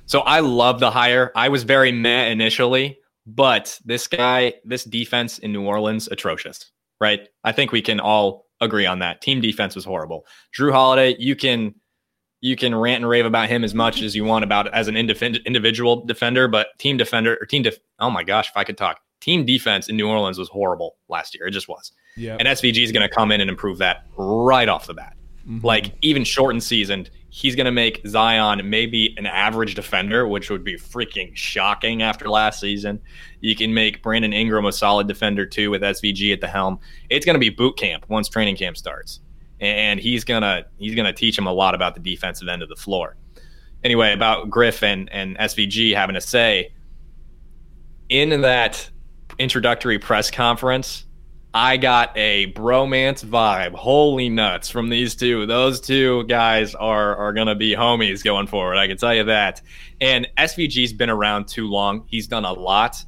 So 0.05 0.21
I 0.21 0.41
love 0.41 0.81
the 0.81 0.91
hire. 0.91 1.33
I 1.35 1.49
was 1.49 1.65
very 1.65 1.93
meh 1.93 2.27
initially, 2.27 2.99
but 3.27 3.79
this 3.85 4.07
guy, 4.07 4.55
this 4.65 4.85
defense 4.85 5.39
in 5.39 5.53
New 5.53 5.65
Orleans, 5.65 6.09
atrocious, 6.09 6.71
right? 7.01 7.29
I 7.43 7.53
think 7.53 7.73
we 7.73 7.83
can 7.83 7.99
all 7.99 8.47
agree 8.61 8.87
on 8.87 9.01
that. 9.01 9.21
Team 9.21 9.41
defense 9.41 9.75
was 9.75 9.85
horrible. 9.85 10.25
Jrue 10.57 10.73
Holiday, 10.73 11.17
you 11.19 11.35
can 11.35 11.75
you 12.41 12.57
can 12.57 12.75
rant 12.75 13.03
and 13.03 13.09
rave 13.09 13.27
about 13.27 13.49
him 13.49 13.65
as 13.65 13.75
much 13.75 14.03
as 14.03 14.15
you 14.15 14.25
want 14.25 14.45
about 14.45 14.73
as 14.73 14.89
an 14.89 14.95
indif- 14.95 15.45
individual 15.45 16.05
defender, 16.05 16.49
but 16.49 16.69
team 16.79 16.97
defender 16.97 17.39
or 17.41 17.47
team 17.47 17.63
def- 17.63 17.79
oh 17.99 18.11
my 18.11 18.23
gosh, 18.23 18.49
if 18.49 18.57
I 18.57 18.65
could 18.65 18.79
talk. 18.79 19.01
Team 19.21 19.47
defense 19.47 19.89
in 19.89 19.97
New 19.97 20.09
Orleans 20.09 20.39
was 20.39 20.49
horrible 20.49 20.97
last 21.09 21.35
year. 21.35 21.47
It 21.47 21.53
just 21.53 21.69
was. 21.69 21.93
Yeah. 22.17 22.37
And 22.39 22.47
SVG 22.47 22.85
is 22.85 22.93
going 22.93 23.09
to 23.09 23.15
come 23.15 23.33
in 23.33 23.41
and 23.41 23.49
improve 23.49 23.79
that 23.79 24.07
right 24.17 24.69
off 24.69 24.87
the 24.87 24.95
bat. 24.95 25.17
Mm-hmm. 25.49 25.65
Like 25.65 25.95
even 26.03 26.25
shortened 26.25 26.63
season, 26.63 27.09
he's 27.31 27.55
going 27.55 27.67
to 27.67 27.73
make 27.73 28.01
Zion 28.07 28.69
maybe 28.69 29.15
an 29.17 29.27
average 29.27 29.75
defender, 29.75 30.27
which 30.27 30.51
would 30.51 30.65
be 30.65 30.77
freaking 30.77 31.37
shocking 31.37 32.03
after 32.03 32.29
last 32.29 32.61
season. 32.61 33.01
You 33.41 33.55
can 33.55 33.73
make 33.73 34.03
Brandon 34.03 34.33
Ingram 34.33 34.67
a 34.67 34.73
solid 34.73 35.07
defender 35.07 35.47
too 35.47 35.71
with 35.71 35.83
SVG 35.83 36.33
at 36.33 36.41
the 36.41 36.49
helm. 36.49 36.79
It's 37.11 37.25
going 37.25 37.35
to 37.35 37.41
be 37.41 37.51
boot 37.51 37.77
camp 37.77 38.07
once 38.09 38.29
training 38.29 38.57
camp 38.57 38.77
starts, 38.77 39.21
and 39.61 40.01
he's 40.01 40.25
gonna 40.25 40.65
he's 40.79 40.95
gonna 40.95 41.13
teach 41.13 41.39
him 41.39 41.47
a 41.47 41.53
lot 41.53 41.75
about 41.75 41.95
the 41.95 42.01
defensive 42.01 42.49
end 42.49 42.63
of 42.63 42.69
the 42.69 42.77
floor. 42.77 43.17
Anyway, 43.85 44.13
about 44.13 44.51
Griffin 44.51 45.09
and 45.11 45.37
SVG 45.39 45.95
having 45.95 46.17
a 46.17 46.21
say 46.21 46.73
in 48.09 48.41
that 48.43 48.91
introductory 49.39 49.99
press 49.99 50.31
conference 50.31 51.07
I 51.57 51.79
got 51.79 52.13
a 52.17 52.53
bromance 52.53 53.25
vibe. 53.25 53.73
Holy 53.73 54.29
nuts 54.29 54.69
from 54.69 54.91
these 54.91 55.15
two. 55.15 55.47
Those 55.47 55.81
two 55.81 56.25
guys 56.25 56.75
are 56.75 57.17
are 57.17 57.33
gonna 57.33 57.55
be 57.55 57.75
homies 57.75 58.23
going 58.23 58.47
forward. 58.47 58.77
I 58.77 58.87
can 58.87 58.99
tell 58.99 59.15
you 59.15 59.25
that. 59.25 59.63
And 59.99 60.29
SVG's 60.37 60.93
been 60.93 61.09
around 61.09 61.49
too 61.49 61.67
long. 61.67 62.05
He's 62.09 62.27
done 62.27 62.45
a 62.45 62.53
lot 62.53 63.03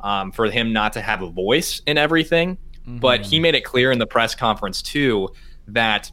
um, 0.00 0.30
for 0.30 0.50
him 0.50 0.74
not 0.74 0.92
to 0.92 1.00
have 1.00 1.22
a 1.22 1.30
voice 1.30 1.80
in 1.86 1.96
everything. 1.96 2.58
Mm-hmm. 2.80 2.98
But 2.98 3.24
he 3.24 3.40
made 3.40 3.54
it 3.54 3.64
clear 3.64 3.90
in 3.90 3.98
the 3.98 4.06
press 4.06 4.34
conference 4.34 4.82
too 4.82 5.30
that 5.68 6.10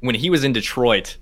when 0.00 0.14
he 0.14 0.30
was 0.30 0.44
in 0.44 0.52
Detroit, 0.52 1.16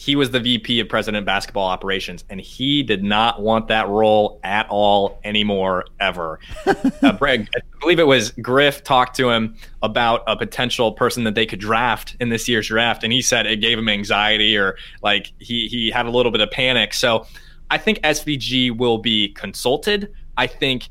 he 0.00 0.16
was 0.16 0.30
the 0.30 0.40
VP 0.40 0.80
of 0.80 0.88
President 0.88 1.26
Basketball 1.26 1.66
Operations, 1.66 2.24
and 2.30 2.40
he 2.40 2.82
did 2.82 3.04
not 3.04 3.42
want 3.42 3.68
that 3.68 3.86
role 3.86 4.40
at 4.42 4.66
all 4.70 5.20
anymore, 5.24 5.84
ever. 6.00 6.40
uh, 6.66 6.72
Breg, 7.18 7.48
I 7.54 7.60
believe 7.80 7.98
it 7.98 8.06
was 8.06 8.30
Griff 8.30 8.82
talked 8.82 9.14
to 9.16 9.28
him 9.28 9.56
about 9.82 10.22
a 10.26 10.38
potential 10.38 10.92
person 10.92 11.24
that 11.24 11.34
they 11.34 11.44
could 11.44 11.60
draft 11.60 12.16
in 12.18 12.30
this 12.30 12.48
year's 12.48 12.68
draft, 12.68 13.04
and 13.04 13.12
he 13.12 13.20
said 13.20 13.44
it 13.44 13.60
gave 13.60 13.78
him 13.78 13.90
anxiety 13.90 14.56
or 14.56 14.78
like 15.02 15.34
he 15.38 15.68
he 15.68 15.90
had 15.90 16.06
a 16.06 16.10
little 16.10 16.32
bit 16.32 16.40
of 16.40 16.50
panic. 16.50 16.94
So 16.94 17.26
I 17.70 17.76
think 17.76 17.98
SVG 18.00 18.74
will 18.74 18.96
be 18.96 19.34
consulted. 19.34 20.14
I 20.38 20.46
think 20.46 20.88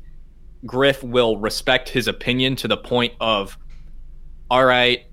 Griff 0.64 1.02
will 1.02 1.36
respect 1.36 1.88
his 1.88 2.06
opinion 2.06 2.54
to 2.56 2.68
the 2.68 2.76
point 2.76 3.14
of, 3.20 3.58
all 4.50 4.64
right, 4.64 5.09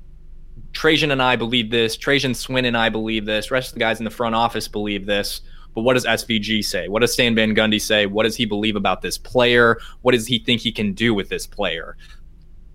Trajan 0.78 1.10
and 1.10 1.24
I 1.24 1.36
believe 1.36 1.72
this. 1.72 1.98
Trajan 1.98 2.36
Swin 2.36 2.64
and 2.64 2.78
I 2.78 2.90
believe 2.90 3.26
this. 3.26 3.50
rest 3.50 3.70
of 3.70 3.74
the 3.74 3.80
guys 3.80 3.98
in 3.98 4.04
the 4.04 4.12
front 4.12 4.36
office 4.36 4.68
believe 4.68 5.08
this. 5.08 5.42
But 5.74 5.82
what 5.82 5.96
does 5.96 6.06
SVG 6.06 6.64
say? 6.64 6.88
What 6.88 7.00
does 7.00 7.12
Stan 7.12 7.34
Van 7.34 7.56
Gundy 7.56 7.82
say? 7.82 8.06
What 8.06 8.26
does 8.26 8.36
he 8.36 8.46
believe 8.46 8.76
about 8.76 9.02
this 9.02 9.18
player? 9.18 9.80
What 10.04 10.12
does 10.12 10.28
he 10.28 10.38
think 10.38 10.62
he 10.62 10.72
can 10.72 10.94
do 10.94 11.16
with 11.16 11.30
this 11.30 11.48
player? 11.48 11.98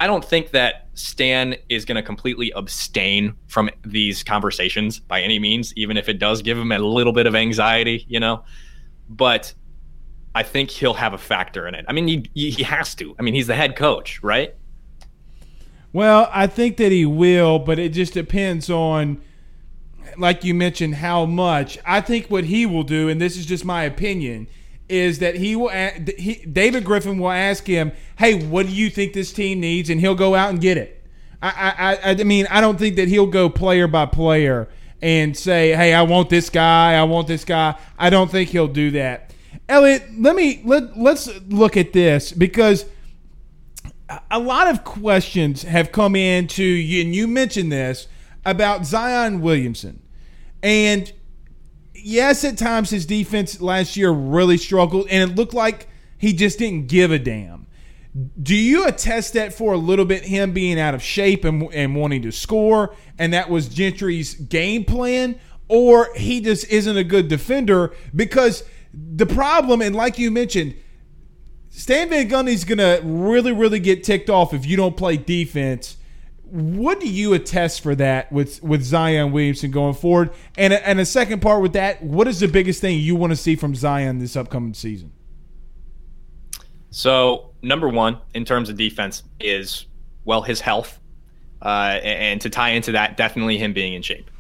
I 0.01 0.09
don't 0.09 0.25
think 0.25 0.51
that 0.51 0.89
Stan 0.95 1.55
is 1.69 1.85
going 1.85 1.95
to 1.95 2.03
completely 2.03 2.51
abstain 2.57 3.35
from 3.47 3.71
these 3.85 4.25
conversations 4.25 4.99
by 4.99 5.21
any 5.23 5.39
means, 5.39 5.73
even 5.77 5.97
if 5.97 6.09
it 6.09 6.19
does 6.19 6.43
give 6.43 6.59
him 6.59 6.73
a 6.73 6.81
little 6.81 7.13
bit 7.13 7.29
of 7.29 7.37
anxiety, 7.37 8.05
you 8.09 8.19
know. 8.19 8.43
but 9.11 9.55
I 10.35 10.43
think 10.43 10.71
he'll 10.71 10.95
have 10.95 11.13
a 11.13 11.19
factor 11.19 11.69
in 11.69 11.77
it. 11.77 11.85
I 11.87 11.93
mean, 11.93 12.09
he, 12.35 12.51
he 12.51 12.63
has 12.65 12.97
to. 12.97 13.15
I 13.17 13.23
mean, 13.23 13.35
he's 13.35 13.47
the 13.47 13.55
head 13.55 13.77
coach, 13.77 14.21
right? 14.25 14.57
Well, 15.93 16.31
I 16.33 16.47
think 16.47 16.79
that 16.79 16.91
he 16.91 17.05
will, 17.05 17.59
but 17.59 17.79
it 17.79 17.91
just 17.91 18.15
depends 18.15 18.71
on, 18.71 19.21
like 20.17 20.43
you 20.43 20.55
mentioned, 20.55 20.97
how 20.97 21.27
much. 21.27 21.79
I 21.85 22.01
think 22.01 22.27
what 22.27 22.45
he 22.45 22.65
will 22.65 22.83
do, 22.83 23.09
and 23.09 23.21
this 23.21 23.37
is 23.37 23.45
just 23.45 23.65
my 23.65 23.85
opinion, 23.85 24.47
is 24.89 25.19
that 25.19 25.37
he 25.37 25.55
will. 25.55 25.71
He, 26.19 26.45
David 26.47 26.85
Griffin 26.85 27.19
will 27.19 27.31
ask 27.31 27.67
him, 27.67 27.93
"Hey, 28.19 28.43
what 28.43 28.67
do 28.67 28.73
you 28.73 28.89
think 28.89 29.13
this 29.13 29.33
team 29.33 29.61
needs?" 29.61 29.91
and 29.91 30.01
he'll 30.01 30.15
go 30.15 30.35
out 30.35 30.51
and 30.51 30.61
get 30.61 30.79
it. 30.79 30.99
I, 31.43 31.99
I, 32.05 32.11
I 32.11 32.25
mean, 32.25 32.47
I 32.51 32.61
don't 32.61 32.79
think 32.79 32.97
that 32.97 33.09
he'll 33.09 33.27
go 33.27 33.49
player 33.49 33.89
by 33.89 34.07
player 34.07 34.69
and 35.03 35.37
say, 35.37 35.75
"Hey, 35.75 35.93
I 35.93 36.03
want 36.03 36.31
this 36.31 36.49
guy. 36.49 36.95
I 36.95 37.03
want 37.03 37.27
this 37.27 37.45
guy." 37.45 37.75
I 37.99 38.09
don't 38.11 38.31
think 38.31 38.51
he'll 38.51 38.69
do 38.69 38.93
that. 38.93 39.33
Elliot, 39.69 40.05
let 40.19 40.37
me 40.37 40.63
let 40.65 40.97
let's 40.99 41.29
look 41.49 41.77
at 41.77 41.93
this 41.93 42.33
because 42.33 42.87
a 44.31 44.39
lot 44.39 44.69
of 44.69 44.85
questions 44.85 45.63
have 45.63 45.93
come 45.93 46.17
in 46.17 46.47
to 46.49 46.65
you, 46.65 47.03
and 47.03 47.15
you 47.15 47.27
mentioned 47.27 47.73
this 47.73 48.09
about 48.45 48.85
Zion 48.87 49.41
Williamson. 49.41 50.03
And 50.63 51.13
yes, 51.95 52.45
at 52.45 52.59
times 52.59 52.91
his 52.91 53.07
defense 53.07 53.61
last 53.61 53.97
year 53.97 54.11
really 54.11 54.57
struggled, 54.57 55.09
and 55.09 55.31
it 55.31 55.37
looked 55.37 55.55
like 55.55 55.89
he 56.19 56.33
just 56.33 56.59
didn't 56.59 56.89
give 56.89 57.11
a 57.11 57.19
damn. 57.19 57.67
Do 58.43 58.55
you 58.55 58.87
attest 58.87 59.33
that 59.35 59.55
for 59.55 59.73
a 59.73 59.79
little 59.79 60.05
bit, 60.05 60.25
him 60.25 60.53
being 60.53 60.79
out 60.79 60.95
of 60.95 61.03
shape 61.03 61.45
and, 61.45 61.73
and 61.73 61.97
wanting 61.97 62.23
to 62.23 62.33
score, 62.33 62.95
and 63.19 63.33
that 63.33 63.49
was 63.49 63.69
Gentry's 63.69 64.35
game 64.35 64.85
plan, 64.85 65.41
or 65.69 66.13
he 66.15 66.41
just 66.41 66.69
isn't 66.69 66.97
a 66.97 67.05
good 67.05 67.29
defender? 67.29 67.95
Because 68.15 68.65
the 68.93 69.27
problem, 69.27 69.81
and 69.81 69.97
like 69.97 70.19
you 70.19 70.31
mentioned, 70.31 70.75
Stan 71.75 72.11
Van 72.11 72.29
Gundy's 72.29 72.65
gonna 72.65 73.01
really, 73.03 73.51
really 73.51 73.81
get 73.81 74.05
ticked 74.05 74.29
off 74.29 74.53
if 74.53 74.67
you 74.67 74.77
don't 74.77 74.95
play 74.95 75.17
defense. 75.17 75.97
What 76.45 77.01
do 77.01 77.09
you 77.09 77.33
attest 77.33 77.81
for 77.81 77.95
that 77.95 78.31
with 78.31 78.63
with 78.63 78.83
Zion 78.83 79.33
Williamson 79.33 79.71
going 79.71 79.95
forward? 79.95 80.31
And 80.59 80.75
and 80.75 81.01
a 81.01 81.07
second 81.07 81.41
part 81.41 81.63
with 81.63 81.73
that, 81.73 82.03
what 82.03 82.29
is 82.29 82.41
the 82.41 82.47
biggest 82.47 82.83
thing 82.83 83.01
you 83.01 83.17
want 83.17 83.31
to 83.33 83.37
see 83.37 83.57
from 83.57 83.75
Zion 83.75 84.19
this 84.19 84.37
upcoming 84.37 84.75
season? 84.75 85.13
So 86.91 87.55
number 87.63 87.89
one 87.89 88.21
in 88.35 88.45
terms 88.45 88.69
of 88.69 88.77
defense 88.77 89.23
is 89.41 89.87
well 90.27 90.43
his 90.43 90.61
health, 90.61 91.01
uh, 91.63 91.99
and 92.03 92.39
to 92.43 92.51
tie 92.51 92.71
into 92.71 92.93
that, 92.93 93.17
definitely 93.17 93.57
him 93.57 93.73
being 93.73 93.95
in 93.95 94.03
shape. 94.03 94.31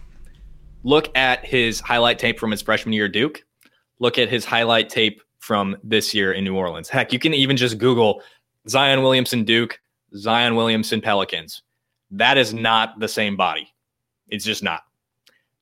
Look 0.83 1.09
at 1.16 1.47
his 1.47 1.80
highlight 1.80 2.18
tape 2.18 2.39
from 2.39 2.51
his 2.51 2.61
freshman 2.61 2.93
year 2.93 3.07
at 3.07 3.12
Duke. 3.12 3.43
Look 4.01 4.18
at 4.18 4.28
his 4.28 4.45
highlight 4.45 4.91
tape 4.91 5.22
from 5.43 5.76
this 5.82 6.14
year 6.14 6.32
in 6.32 6.45
New 6.45 6.57
Orleans. 6.57 6.88
Heck, 6.88 7.12
you 7.12 7.18
can 7.18 7.34
even 7.34 7.57
just 7.57 7.76
Google 7.76 8.22
Zion 8.68 9.03
Williamson 9.03 9.45
Duke, 9.45 9.80
Zion 10.16 10.55
Williamson 10.55 11.01
Pelicans. 11.01 11.62
That 12.12 12.38
is 12.38 12.55
not 12.55 13.01
the 13.01 13.09
same 13.09 13.36
body. 13.36 13.68
It's 14.28 14.45
just 14.45 14.62
not. 14.62 14.82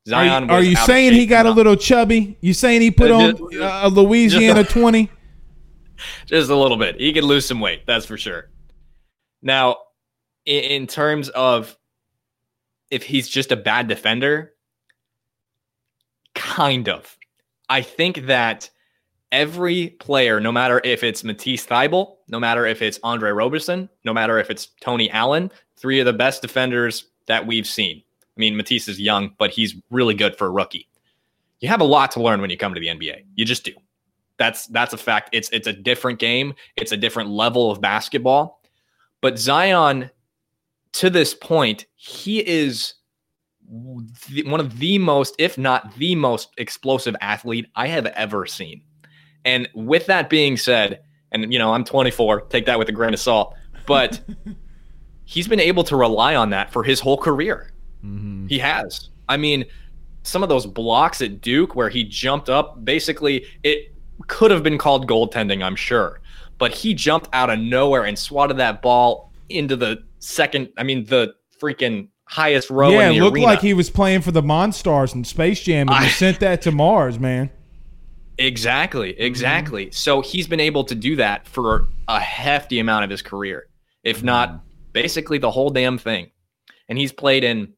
Zion. 0.07 0.51
Are 0.51 0.61
you, 0.61 0.69
are 0.69 0.71
you 0.71 0.77
saying 0.77 1.15
he 1.15 1.25
got 1.25 1.47
a 1.47 1.51
little 1.51 1.77
chubby? 1.77 2.37
You 2.43 2.53
saying 2.53 2.83
he 2.83 2.91
put 2.91 3.11
on 3.11 3.37
uh, 3.61 3.81
a 3.85 3.89
Louisiana 3.89 4.65
twenty? 4.65 5.11
Just 6.25 6.49
a 6.49 6.57
little 6.57 6.79
bit. 6.79 6.99
He 6.99 7.13
could 7.13 7.25
lose 7.25 7.45
some 7.45 7.61
weight. 7.61 7.83
That's 7.87 8.07
for 8.07 8.17
sure. 8.17 8.49
Now, 9.43 9.77
in, 10.47 10.65
in 10.65 10.87
terms 10.87 11.29
of 11.29 11.77
if 12.91 13.03
he's 13.03 13.29
just 13.29 13.53
a 13.53 13.57
bad 13.57 13.87
defender, 13.87 14.55
kind 16.35 16.89
of. 16.89 17.19
I 17.69 17.83
think 17.83 18.27
that 18.27 18.71
every 19.33 19.89
player, 20.01 20.41
no 20.41 20.53
matter 20.53 20.81
if 20.85 21.03
it's 21.03 21.25
Matisse 21.25 21.67
Thybulle, 21.67 22.17
no 22.29 22.41
matter 22.41 22.67
if 22.67 22.83
it's 22.83 22.99
Andre 23.03 23.31
Roberson, 23.31 23.89
no 24.05 24.13
matter 24.13 24.39
if 24.39 24.51
it's 24.51 24.69
Tony 24.81 25.11
Allen, 25.11 25.51
three 25.77 26.01
of 26.01 26.07
the 26.07 26.13
best 26.13 26.43
defenders 26.43 27.07
that 27.27 27.47
we've 27.47 27.67
seen. 27.67 28.03
I 28.23 28.41
mean, 28.41 28.57
Matisse 28.57 28.89
is 28.89 29.01
young, 29.01 29.35
but 29.39 29.51
he's 29.51 29.75
really 29.91 30.15
good 30.15 30.37
for 30.37 30.47
a 30.47 30.51
rookie. 30.51 30.89
You 31.61 31.69
have 31.69 31.81
a 31.81 31.85
lot 31.85 32.11
to 32.13 32.23
learn 32.23 32.41
when 32.41 32.51
you 32.51 32.57
come 32.57 32.75
to 32.75 32.81
the 32.81 32.87
NBA. 32.87 33.25
You 33.35 33.45
just 33.45 33.65
do. 33.65 33.73
That's 34.39 34.67
that's 34.69 34.95
a 34.95 34.99
fact. 34.99 35.29
It's 35.33 35.51
it's 35.51 35.67
a 35.67 35.73
different 35.73 36.19
game. 36.19 36.55
It's 36.77 36.93
a 36.93 36.97
different 36.97 37.29
level 37.29 37.71
of 37.71 37.83
basketball. 37.83 38.63
But 39.21 39.39
Zion, 39.39 40.11
to 40.93 41.11
this 41.11 41.35
point, 41.35 41.85
he 41.97 42.41
is 42.41 42.95
one 43.69 44.61
of 44.61 44.79
the 44.79 44.99
most, 44.99 45.35
if 45.39 45.59
not 45.59 45.95
the 45.97 46.15
most 46.15 46.49
explosive 46.57 47.15
athlete 47.21 47.67
I 47.77 47.87
have 47.89 48.07
ever 48.07 48.47
seen. 48.47 48.83
And 49.45 49.69
with 49.75 50.07
that 50.07 50.29
being 50.31 50.57
said, 50.57 51.03
and 51.33 51.53
you 51.53 51.59
know, 51.59 51.73
I'm 51.73 51.85
24, 51.85 52.43
take 52.43 52.67
that 52.67 52.79
with 52.79 52.89
a 52.89 52.93
grain 52.93 53.15
of 53.15 53.21
salt, 53.21 53.55
but 53.87 54.21
he's 55.25 55.49
been 55.49 55.61
able 55.61 55.85
to 55.85 55.97
rely 55.97 56.35
on 56.35 56.51
that 56.51 56.73
for 56.73 56.83
his 56.83 57.01
whole 57.01 57.19
career. 57.19 57.73
Mm-hmm. 58.05 58.47
He 58.49 58.59
has. 58.59 59.11
I 59.29 59.37
mean, 59.37 59.65
some 60.23 60.43
of 60.43 60.49
those 60.49 60.67
blocks 60.67 61.23
at 61.23 61.41
Duke 61.41 61.75
where 61.75 61.89
he 61.89 62.05
jumped 62.05 62.49
up, 62.49 62.85
basically, 62.85 63.47
it 63.63 63.95
could 64.27 64.51
have 64.51 64.63
been 64.63 64.79
called 64.79 65.09
goaltending, 65.09 65.63
I'm 65.63 65.77
sure. 65.77 66.21
But 66.59 66.73
he 66.73 66.93
jumped 66.93 67.29
out 67.33 67.49
of 67.49 67.59
nowhere 67.59 68.05
and 68.05 68.19
swatted 68.19 68.59
that 68.59 68.83
ball 68.83 69.33
into 69.49 69.77
the 69.77 70.03
second, 70.19 70.69
I 70.77 70.83
mean, 70.83 71.05
the 71.05 71.35
freaking 71.61 72.09
highest 72.25 72.71
row 72.71 72.91
yeah, 72.91 73.11
it 73.11 73.21
looked 73.21 73.35
arena. 73.37 73.47
like 73.47 73.61
he 73.61 73.75
was 73.75 73.91
playing 73.91 74.23
for 74.23 74.31
the 74.31 74.43
Monstars 74.43 75.15
in 75.15 75.25
Space 75.25 75.61
Jam 75.63 75.89
and 75.89 75.97
I, 75.97 76.05
he 76.05 76.11
sent 76.11 76.39
that 76.41 76.63
to 76.63 76.71
Mars, 76.71 77.19
man. 77.19 77.51
Exactly, 78.41 79.21
exactly. 79.21 79.87
Mm-hmm. 79.87 79.93
So 79.93 80.23
he's 80.23 80.49
been 80.49 80.61
able 80.61 80.83
to 80.85 80.95
do 80.95 81.15
that 81.17 81.47
for 81.47 81.87
a 82.09 82.19
hefty 82.19 82.79
amount 82.79 83.05
of 83.05 83.11
his 83.11 83.21
career, 83.21 83.69
if 84.03 84.19
mm-hmm. 84.19 84.27
not 84.27 84.61
basically 84.93 85.37
the 85.37 85.51
whole 85.51 85.69
damn 85.69 85.99
thing. 85.99 86.31
And 86.89 86.99
he's 86.99 87.13
played 87.13 87.45
in 87.45 87.75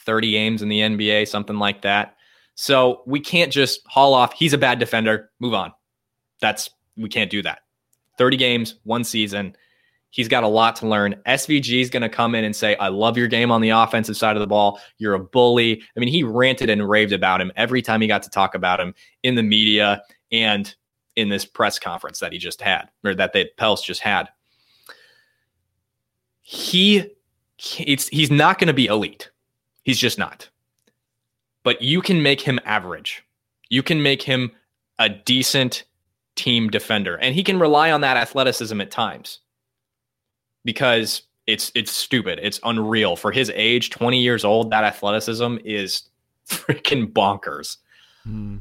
30 0.00 0.30
games 0.30 0.62
in 0.62 0.68
the 0.68 0.80
NBA, 0.80 1.26
something 1.26 1.58
like 1.58 1.82
that. 1.82 2.16
So 2.54 3.02
we 3.06 3.18
can't 3.18 3.50
just 3.50 3.80
haul 3.86 4.12
off, 4.12 4.34
he's 4.34 4.52
a 4.52 4.58
bad 4.58 4.78
defender, 4.78 5.30
move 5.40 5.54
on. 5.54 5.72
That's, 6.40 6.68
we 6.96 7.08
can't 7.08 7.30
do 7.30 7.40
that. 7.42 7.60
30 8.18 8.36
games, 8.36 8.74
one 8.84 9.04
season. 9.04 9.56
He's 10.10 10.28
got 10.28 10.42
a 10.42 10.48
lot 10.48 10.76
to 10.76 10.88
learn. 10.88 11.16
SVG 11.26 11.80
is 11.80 11.90
going 11.90 12.02
to 12.02 12.08
come 12.08 12.34
in 12.34 12.44
and 12.44 12.56
say, 12.56 12.76
I 12.76 12.88
love 12.88 13.18
your 13.18 13.28
game 13.28 13.50
on 13.50 13.60
the 13.60 13.70
offensive 13.70 14.16
side 14.16 14.36
of 14.36 14.40
the 14.40 14.46
ball. 14.46 14.80
You're 14.96 15.14
a 15.14 15.18
bully. 15.18 15.82
I 15.96 16.00
mean, 16.00 16.08
he 16.08 16.22
ranted 16.22 16.70
and 16.70 16.88
raved 16.88 17.12
about 17.12 17.40
him 17.40 17.52
every 17.56 17.82
time 17.82 18.00
he 18.00 18.06
got 18.06 18.22
to 18.22 18.30
talk 18.30 18.54
about 18.54 18.80
him 18.80 18.94
in 19.22 19.34
the 19.34 19.42
media 19.42 20.02
and 20.32 20.74
in 21.16 21.28
this 21.28 21.44
press 21.44 21.78
conference 21.78 22.20
that 22.20 22.32
he 22.32 22.38
just 22.38 22.62
had, 22.62 22.88
or 23.04 23.14
that 23.14 23.32
the 23.32 23.50
Pels 23.56 23.82
just 23.82 24.00
had. 24.00 24.28
He 26.40 27.10
it's 27.58 28.08
he's 28.08 28.30
not 28.30 28.58
going 28.58 28.68
to 28.68 28.74
be 28.74 28.86
elite. 28.86 29.30
He's 29.82 29.98
just 29.98 30.18
not. 30.18 30.48
But 31.64 31.82
you 31.82 32.00
can 32.00 32.22
make 32.22 32.40
him 32.40 32.60
average. 32.64 33.24
You 33.68 33.82
can 33.82 34.02
make 34.02 34.22
him 34.22 34.52
a 34.98 35.08
decent 35.08 35.84
team 36.36 36.70
defender. 36.70 37.16
And 37.16 37.34
he 37.34 37.42
can 37.42 37.58
rely 37.58 37.90
on 37.90 38.00
that 38.02 38.16
athleticism 38.16 38.80
at 38.80 38.90
times 38.90 39.40
because 40.64 41.22
it's 41.46 41.72
it's 41.74 41.90
stupid. 41.90 42.38
It's 42.42 42.60
unreal 42.64 43.16
for 43.16 43.32
his 43.32 43.50
age, 43.54 43.90
20 43.90 44.20
years 44.20 44.44
old. 44.44 44.70
That 44.70 44.84
athleticism 44.84 45.56
is 45.64 46.02
freaking 46.46 47.12
bonkers. 47.12 47.78
Mm. 48.26 48.60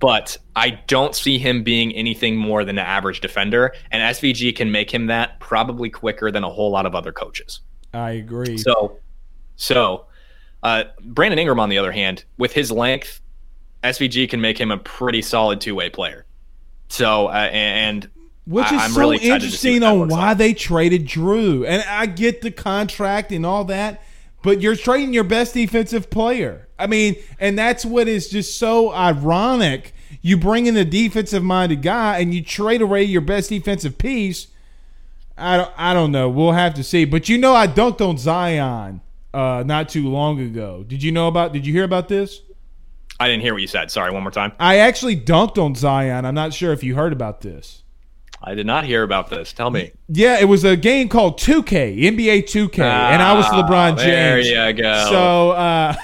But 0.00 0.36
I 0.54 0.70
don't 0.86 1.14
see 1.14 1.38
him 1.38 1.64
being 1.64 1.92
anything 1.94 2.36
more 2.36 2.64
than 2.64 2.78
an 2.78 2.84
average 2.86 3.20
defender, 3.20 3.74
and 3.90 4.00
SVG 4.14 4.54
can 4.54 4.70
make 4.70 4.92
him 4.92 5.06
that 5.06 5.40
probably 5.40 5.90
quicker 5.90 6.30
than 6.30 6.44
a 6.44 6.48
whole 6.48 6.70
lot 6.70 6.86
of 6.86 6.94
other 6.94 7.10
coaches. 7.10 7.60
I 7.92 8.12
agree. 8.12 8.58
So, 8.58 9.00
so 9.56 10.06
uh, 10.62 10.84
Brandon 11.02 11.40
Ingram, 11.40 11.58
on 11.58 11.68
the 11.68 11.78
other 11.78 11.90
hand, 11.90 12.24
with 12.36 12.52
his 12.52 12.70
length, 12.70 13.20
SVG 13.82 14.28
can 14.28 14.40
make 14.40 14.58
him 14.58 14.70
a 14.70 14.78
pretty 14.78 15.22
solid 15.22 15.60
two 15.60 15.74
way 15.74 15.90
player. 15.90 16.26
So, 16.88 17.26
uh, 17.26 17.50
and 17.52 18.08
which 18.48 18.72
is 18.72 18.80
I'm 18.80 18.92
so 18.92 19.00
really 19.00 19.18
interesting 19.18 19.82
on 19.82 20.08
why 20.08 20.28
like. 20.28 20.38
they 20.38 20.54
traded 20.54 21.06
Jrue. 21.06 21.66
And 21.68 21.82
I 21.82 22.06
get 22.06 22.40
the 22.40 22.50
contract 22.50 23.30
and 23.30 23.44
all 23.44 23.64
that, 23.64 24.02
but 24.42 24.62
you're 24.62 24.74
trading 24.74 25.12
your 25.12 25.24
best 25.24 25.52
defensive 25.52 26.08
player. 26.08 26.66
I 26.78 26.86
mean, 26.86 27.16
and 27.38 27.58
that's 27.58 27.84
what 27.84 28.08
is 28.08 28.30
just 28.30 28.58
so 28.58 28.90
ironic. 28.90 29.92
You 30.22 30.38
bring 30.38 30.64
in 30.64 30.78
a 30.78 30.84
defensive 30.84 31.42
minded 31.42 31.82
guy 31.82 32.20
and 32.20 32.32
you 32.32 32.42
trade 32.42 32.80
away 32.80 33.02
your 33.02 33.20
best 33.20 33.50
defensive 33.50 33.98
piece. 33.98 34.46
I 35.36 35.58
don't, 35.58 35.72
I 35.76 35.92
don't 35.92 36.10
know. 36.10 36.30
We'll 36.30 36.52
have 36.52 36.72
to 36.74 36.82
see. 36.82 37.04
But 37.04 37.28
you 37.28 37.36
know, 37.36 37.54
I 37.54 37.66
dunked 37.66 38.00
on 38.00 38.16
Zion 38.16 39.02
uh, 39.34 39.62
not 39.66 39.90
too 39.90 40.08
long 40.08 40.40
ago. 40.40 40.84
Did 40.88 41.02
you 41.02 41.12
know 41.12 41.28
about? 41.28 41.52
Did 41.52 41.66
you 41.66 41.72
hear 41.74 41.84
about 41.84 42.08
this? 42.08 42.40
I 43.20 43.28
didn't 43.28 43.42
hear 43.42 43.52
what 43.52 43.60
you 43.60 43.68
said. 43.68 43.90
Sorry, 43.90 44.10
one 44.10 44.22
more 44.22 44.32
time. 44.32 44.52
I 44.58 44.78
actually 44.78 45.16
dunked 45.16 45.62
on 45.62 45.74
Zion. 45.74 46.24
I'm 46.24 46.34
not 46.34 46.54
sure 46.54 46.72
if 46.72 46.82
you 46.82 46.94
heard 46.94 47.12
about 47.12 47.42
this. 47.42 47.82
I 48.42 48.54
did 48.54 48.66
not 48.66 48.84
hear 48.84 49.02
about 49.02 49.30
this. 49.30 49.52
Tell 49.52 49.70
me. 49.70 49.92
Yeah, 50.08 50.38
it 50.38 50.44
was 50.44 50.64
a 50.64 50.76
game 50.76 51.08
called 51.08 51.38
2K, 51.38 51.98
NBA 51.98 52.44
2K, 52.44 52.78
ah, 52.84 53.10
and 53.10 53.20
I 53.20 53.34
was 53.34 53.46
ah, 53.48 53.62
LeBron 53.62 53.98
James. 53.98 54.48
There 54.48 54.70
you 54.70 54.72
go. 54.74 55.06
So, 55.10 55.50
uh, 55.50 55.94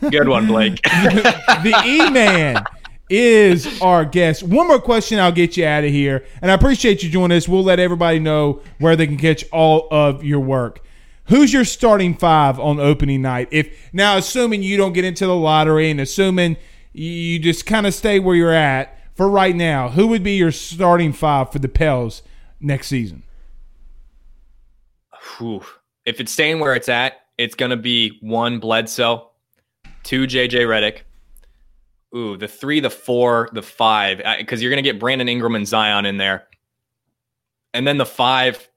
good 0.10 0.28
one, 0.28 0.46
Blake. 0.46 0.80
the, 0.82 1.60
the 1.64 1.82
E 1.84 2.10
Man 2.10 2.64
is 3.10 3.80
our 3.80 4.04
guest. 4.04 4.42
One 4.42 4.68
more 4.68 4.80
question, 4.80 5.18
I'll 5.18 5.32
get 5.32 5.56
you 5.56 5.66
out 5.66 5.84
of 5.84 5.90
here. 5.90 6.24
And 6.40 6.50
I 6.50 6.54
appreciate 6.54 7.02
you 7.02 7.10
joining 7.10 7.36
us. 7.36 7.48
We'll 7.48 7.64
let 7.64 7.78
everybody 7.78 8.18
know 8.18 8.62
where 8.78 8.96
they 8.96 9.06
can 9.06 9.16
catch 9.16 9.44
all 9.50 9.88
of 9.90 10.24
your 10.24 10.40
work. 10.40 10.80
Who's 11.28 11.52
your 11.52 11.64
starting 11.64 12.14
five 12.14 12.60
on 12.60 12.78
opening 12.78 13.22
night? 13.22 13.48
If 13.50 13.92
now, 13.92 14.16
assuming 14.16 14.62
you 14.62 14.76
don't 14.76 14.92
get 14.92 15.04
into 15.04 15.26
the 15.26 15.34
lottery 15.34 15.90
and 15.90 16.00
assuming 16.00 16.56
you 16.92 17.38
just 17.38 17.66
kind 17.66 17.86
of 17.86 17.94
stay 17.94 18.20
where 18.20 18.36
you're 18.36 18.52
at 18.52 18.93
for 19.14 19.28
right 19.28 19.54
now, 19.54 19.88
who 19.90 20.08
would 20.08 20.22
be 20.22 20.36
your 20.36 20.52
starting 20.52 21.12
five 21.12 21.52
for 21.52 21.58
the 21.58 21.68
Pels 21.68 22.22
next 22.60 22.88
season? 22.88 23.22
If 26.04 26.20
it's 26.20 26.32
staying 26.32 26.60
where 26.60 26.74
it's 26.74 26.88
at, 26.88 27.14
it's 27.38 27.54
going 27.54 27.70
to 27.70 27.76
be 27.76 28.18
one 28.20 28.58
Bledsoe, 28.58 29.30
two 30.02 30.24
JJ 30.24 30.50
Redick, 30.50 31.00
ooh, 32.14 32.36
the 32.36 32.48
three, 32.48 32.80
the 32.80 32.90
four, 32.90 33.48
the 33.52 33.62
five, 33.62 34.20
because 34.38 34.62
you're 34.62 34.70
going 34.70 34.82
to 34.82 34.88
get 34.88 35.00
Brandon 35.00 35.28
Ingram 35.28 35.54
and 35.54 35.66
Zion 35.66 36.06
in 36.06 36.16
there. 36.16 36.46
And 37.72 37.86
then 37.86 37.98
the 37.98 38.06
five, 38.06 38.68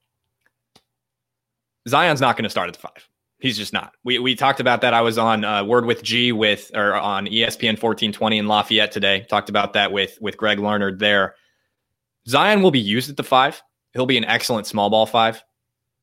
Zion's 1.88 2.22
not 2.22 2.36
going 2.36 2.44
to 2.44 2.50
start 2.50 2.68
at 2.68 2.74
the 2.74 2.80
five. 2.80 3.07
He's 3.40 3.58
just 3.58 3.72
not. 3.72 3.94
We, 4.04 4.18
we 4.18 4.36
talked 4.36 4.60
about 4.60 4.82
that. 4.82 4.94
I 4.94 5.02
was 5.02 5.18
on 5.18 5.44
uh, 5.44 5.64
Word 5.64 5.86
with 5.86 6.02
G 6.02 6.32
with 6.32 6.72
or 6.74 6.96
on 6.96 7.28
ESPN 7.28 7.82
1420 7.82 8.40
in 8.40 8.48
Lafayette 8.48 8.92
today. 8.92 9.26
Talked 9.30 9.50
about 9.50 9.74
that 9.74 9.92
with 9.92 10.18
with 10.20 10.38
Greg 10.38 10.60
Larnard 10.60 11.00
there. 11.00 11.36
Zion 12.28 12.62
will 12.62 12.72
be 12.72 12.80
used 12.80 13.10
at 13.10 13.18
the 13.18 13.24
five. 13.24 13.62
He'll 13.94 14.08
be 14.08 14.18
an 14.18 14.26
excellent 14.26 14.66
small 14.66 14.90
ball 14.90 15.06
five. 15.06 15.44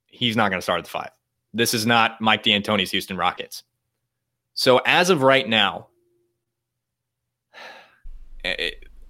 He's 0.06 0.36
not 0.36 0.50
going 0.50 0.58
to 0.58 0.62
start 0.62 0.78
at 0.78 0.84
the 0.84 0.90
five. 0.90 1.10
This 1.52 1.74
is 1.74 1.86
not 1.86 2.20
Mike 2.20 2.44
D'Antoni's 2.44 2.92
Houston 2.92 3.16
Rockets. 3.16 3.64
So 4.54 4.80
as 4.86 5.10
of 5.10 5.22
right 5.22 5.48
now, 5.48 5.88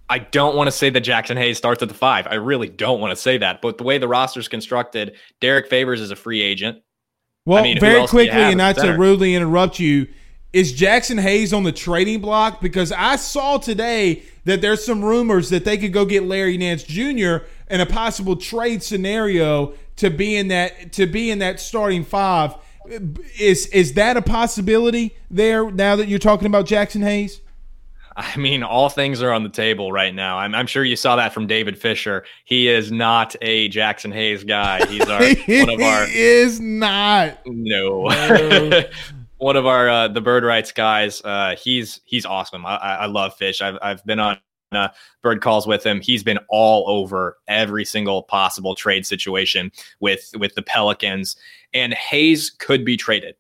I 0.09 0.19
don't 0.19 0.55
want 0.55 0.69
to 0.69 0.73
say 0.73 0.91
that 0.91 1.05
Jaxson 1.05 1.37
Hayes 1.37 1.59
starts 1.59 1.83
at 1.83 1.89
the 1.89 1.95
five. 1.95 2.27
I 2.27 2.35
really 2.35 2.69
don't 2.69 3.01
want 3.01 3.11
to 3.11 3.17
say 3.17 3.39
that. 3.39 3.63
But 3.63 3.79
the 3.79 3.85
way 3.85 3.99
the 3.99 4.09
roster's 4.09 4.49
constructed, 4.49 5.17
Derrick 5.41 5.69
Favors 5.69 6.01
is 6.01 6.11
a 6.11 6.17
free 6.17 6.43
agent. 6.43 6.83
Well, 7.47 7.59
I 7.59 7.63
mean, 7.63 7.81
very 7.81 8.07
quickly, 8.07 8.31
and 8.31 8.59
not 8.59 8.77
to 8.77 8.93
rudely 8.93 9.35
interrupt 9.35 9.79
you, 9.79 10.07
is 10.55 10.73
Jaxson 10.73 11.21
Hayes 11.21 11.53
on 11.53 11.65
the 11.65 11.73
trading 11.73 12.21
block? 12.21 12.63
Because 12.63 12.91
I 12.91 13.17
saw 13.17 13.59
today 13.59 14.23
that 14.45 14.63
there's 14.63 14.85
some 14.85 15.05
rumors 15.05 15.51
that 15.51 15.65
they 15.65 15.77
could 15.77 15.93
go 15.93 16.07
get 16.07 16.23
Larry 16.23 16.57
Nance 16.57 16.85
Jr. 16.85 17.45
in 17.69 17.81
a 17.81 17.87
possible 17.87 18.37
trade 18.37 18.83
scenario 18.83 19.75
to 19.97 20.09
be 20.09 20.37
in 20.37 20.49
that 20.49 20.93
to 20.95 21.07
be 21.07 21.31
in 21.31 21.41
that 21.41 21.61
starting 21.61 22.03
five. 22.05 22.55
Is 23.39 23.67
is 23.67 23.93
that 23.95 24.17
a 24.17 24.23
possibility 24.23 25.15
there 25.31 25.71
now 25.71 25.97
that 25.97 26.09
you're 26.09 26.19
talking 26.19 26.47
about 26.47 26.65
Jaxson 26.65 27.03
Hayes? 27.03 27.41
I 28.17 28.37
mean, 28.37 28.63
all 28.63 28.89
things 28.89 29.23
are 29.23 29.33
on 29.33 29.43
the 29.43 29.49
table 29.49 29.91
right 29.91 30.15
now. 30.15 30.39
I'm, 30.39 30.55
I'm, 30.55 30.67
sure 30.67 30.85
you 30.85 30.95
saw 30.95 31.17
that 31.17 31.33
from 31.33 31.47
David 31.47 31.77
Fisher. 31.77 32.25
He 32.45 32.69
is 32.69 32.93
not 32.93 33.35
a 33.43 33.69
Jaxson 33.71 34.13
Hayes 34.13 34.45
guy. 34.45 34.87
He's 34.87 35.09
our 35.09 35.21
one 35.67 35.71
of 35.71 35.81
our. 35.81 36.07
He 36.07 36.21
is 36.21 36.61
not. 36.61 37.41
No. 37.47 38.05
no. 38.07 38.83
one 39.39 39.57
of 39.57 39.67
our 39.67 39.89
uh, 39.89 40.09
the 40.09 40.21
Bird 40.21 40.45
Writes 40.45 40.71
guys. 40.73 41.21
Uh, 41.25 41.57
he's 41.57 42.01
he's 42.05 42.25
awesome. 42.25 42.65
I, 42.65 42.77
I 42.77 43.07
love 43.07 43.35
Fish. 43.37 43.61
I've 43.61 43.79
I've 43.83 44.05
been 44.05 44.21
on 44.21 44.39
uh, 44.73 44.89
bird 45.23 45.41
calls 45.41 45.67
with 45.67 45.85
him. 45.85 46.01
He's 46.01 46.23
been 46.23 46.39
all 46.49 46.89
over 46.89 47.39
every 47.49 47.85
single 47.85 48.23
possible 48.23 48.75
trade 48.75 49.07
situation 49.07 49.73
with 50.01 50.31
with 50.39 50.55
the 50.55 50.63
Pelicans, 50.63 51.37
and 51.73 51.95
Hayes 51.95 52.51
could 52.59 52.85
be 52.85 52.97
traded. 52.97 53.35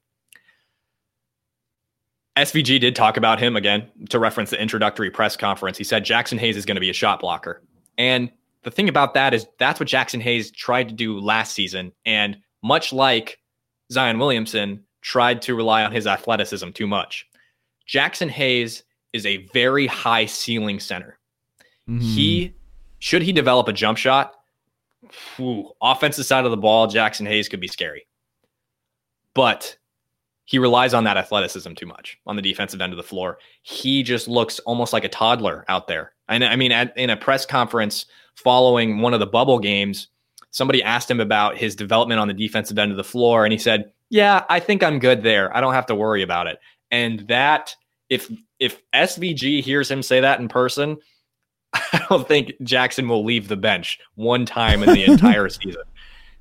SVG 2.37 2.81
did 2.81 2.97
talk 2.97 3.17
about 3.17 3.39
him 3.39 3.57
again 3.57 3.89
to 4.09 4.19
reference 4.19 4.51
the 4.51 4.61
introductory 4.61 5.11
press 5.11 5.37
conference. 5.37 5.79
He 5.79 5.85
said 5.85 6.05
Jaxson 6.05 6.39
Hayes 6.39 6.57
is 6.57 6.67
going 6.67 6.75
to 6.75 6.81
be 6.81 6.91
a 6.91 6.95
shot 6.95 7.21
blocker. 7.21 7.63
And 7.97 8.31
the 8.65 8.71
thing 8.71 8.89
about 8.89 9.15
that 9.15 9.33
is 9.35 9.47
that's 9.59 9.79
what 9.79 9.89
Jaxson 9.89 10.21
Hayes 10.21 10.51
tried 10.51 10.89
to 10.89 10.95
do 10.95 11.21
last 11.21 11.53
season. 11.53 11.93
And 12.05 12.37
much 12.63 12.93
like 12.93 13.39
Zion 13.93 14.19
Williamson 14.19 14.83
tried 15.01 15.43
to 15.43 15.55
rely 15.55 15.85
on 15.85 15.93
his 15.93 16.07
athleticism 16.07 16.71
too 16.71 16.89
much, 16.89 17.29
Jaxson 17.89 18.29
Hayes 18.31 18.83
is 19.13 19.27
a 19.27 19.47
very 19.53 19.87
high 19.87 20.27
ceiling 20.27 20.81
center. 20.81 21.19
Mm-hmm. 21.89 22.01
He, 22.01 22.55
should 22.99 23.23
he 23.23 23.33
develop 23.33 23.69
a 23.69 23.73
jump 23.73 23.99
shot, 23.99 24.35
whew, 25.37 25.71
offensive 25.81 26.27
side 26.27 26.45
of 26.45 26.51
the 26.51 26.57
ball, 26.57 26.89
Jaxson 26.89 27.29
Hayes 27.29 27.49
could 27.49 27.61
be 27.61 27.69
scary. 27.69 28.09
But 29.35 29.77
he 30.45 30.59
relies 30.59 30.93
on 30.95 31.05
that 31.05 31.17
athleticism 31.17 31.73
too 31.73 31.87
much 31.87 32.19
on 32.27 32.37
the 32.37 32.43
defensive 32.43 32.81
end 32.81 32.93
of 32.93 32.97
the 32.97 33.03
floor. 33.03 33.39
He 33.63 34.03
just 34.03 34.29
looks 34.29 34.59
almost 34.61 34.93
like 34.93 35.05
a 35.05 35.09
toddler 35.09 35.65
out 35.69 35.89
there. 35.89 36.13
And 36.29 36.45
I 36.45 36.57
mean, 36.57 36.73
at, 36.73 36.97
in 36.97 37.11
a 37.11 37.17
press 37.17 37.47
conference 37.47 38.07
following 38.37 39.01
one 39.01 39.15
of 39.15 39.21
the 39.21 39.27
bubble 39.27 39.59
games, 39.59 40.09
somebody 40.51 40.83
asked 40.83 41.11
him 41.11 41.21
about 41.21 41.57
his 41.57 41.75
development 41.75 42.21
on 42.21 42.29
the 42.29 42.35
defensive 42.35 42.79
end 42.79 42.91
of 42.91 42.97
the 42.97 43.05
floor, 43.05 43.45
and 43.45 43.53
he 43.53 43.59
said, 43.59 43.93
"Yeah, 44.11 44.45
I 44.49 44.61
think 44.61 44.83
I'm 44.83 44.99
good 44.99 45.23
there. 45.23 45.55
I 45.55 45.61
don't 45.61 45.75
have 45.75 45.87
to 45.87 45.95
worry 45.95 46.23
about 46.23 46.47
it." 46.47 46.59
And 46.91 47.21
that, 47.29 47.75
if 48.09 48.31
if 48.59 48.81
SVG 48.93 49.63
hears 49.63 49.91
him 49.91 50.03
say 50.03 50.21
that 50.21 50.41
in 50.41 50.49
person, 50.49 50.99
I 51.75 52.05
don't 52.09 52.27
think 52.27 52.53
Jaxson 52.63 53.09
will 53.09 53.25
leave 53.25 53.49
the 53.49 53.57
bench 53.57 53.99
one 54.15 54.47
time 54.47 54.83
in 54.83 54.93
the 54.93 55.05
entire 55.11 55.49
season. 55.49 55.83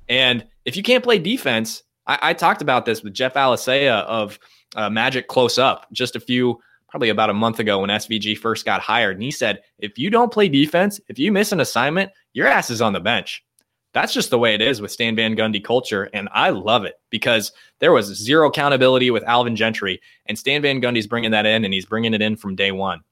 And 0.08 0.46
if 0.64 0.76
you 0.76 0.82
can't 0.82 1.04
play 1.04 1.18
defense, 1.18 1.82
I, 2.06 2.18
I 2.22 2.34
talked 2.34 2.62
about 2.62 2.84
this 2.84 3.02
with 3.02 3.14
Jeff 3.14 3.34
Alicea 3.34 4.02
of 4.04 4.38
uh, 4.76 4.90
Magic 4.90 5.28
Close 5.28 5.58
Up 5.58 5.86
just 5.92 6.16
a 6.16 6.20
few, 6.20 6.60
probably 6.88 7.08
about 7.08 7.30
a 7.30 7.34
month 7.34 7.58
ago 7.58 7.80
when 7.80 7.90
SVG 7.90 8.38
first 8.38 8.64
got 8.64 8.80
hired. 8.80 9.16
And 9.16 9.22
he 9.22 9.30
said, 9.30 9.62
if 9.78 9.98
you 9.98 10.10
don't 10.10 10.32
play 10.32 10.48
defense, 10.48 11.00
if 11.08 11.18
you 11.18 11.32
miss 11.32 11.52
an 11.52 11.60
assignment, 11.60 12.12
your 12.32 12.46
ass 12.46 12.70
is 12.70 12.82
on 12.82 12.92
the 12.92 13.00
bench. 13.00 13.44
That's 13.92 14.12
just 14.12 14.30
the 14.30 14.38
way 14.38 14.54
it 14.54 14.60
is 14.60 14.80
with 14.80 14.90
Stan 14.90 15.14
Van 15.14 15.36
Gundy 15.36 15.62
culture. 15.62 16.10
And 16.12 16.28
I 16.32 16.50
love 16.50 16.84
it 16.84 17.00
because 17.10 17.52
there 17.78 17.92
was 17.92 18.06
zero 18.06 18.48
accountability 18.48 19.12
with 19.12 19.22
Alvin 19.22 19.54
Gentry. 19.54 20.00
And 20.26 20.36
Stan 20.36 20.62
Van 20.62 20.82
Gundy's 20.82 21.06
bringing 21.06 21.30
that 21.30 21.46
in 21.46 21.64
and 21.64 21.72
he's 21.72 21.86
bringing 21.86 22.12
it 22.12 22.20
in 22.20 22.36
from 22.36 22.56
day 22.56 22.72
one. 22.72 23.02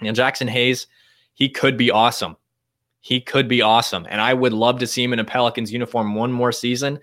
And 0.00 0.14
Jaxson 0.14 0.48
Hayes, 0.48 0.86
he 1.32 1.48
could 1.48 1.78
be 1.78 1.90
awesome. 1.90 2.36
He 3.00 3.20
could 3.20 3.48
be 3.48 3.62
awesome. 3.62 4.06
And 4.08 4.20
I 4.20 4.34
would 4.34 4.52
love 4.52 4.78
to 4.80 4.86
see 4.86 5.02
him 5.02 5.14
in 5.14 5.18
a 5.20 5.24
Pelicans 5.24 5.72
uniform 5.72 6.14
one 6.14 6.32
more 6.32 6.52
season. 6.52 7.00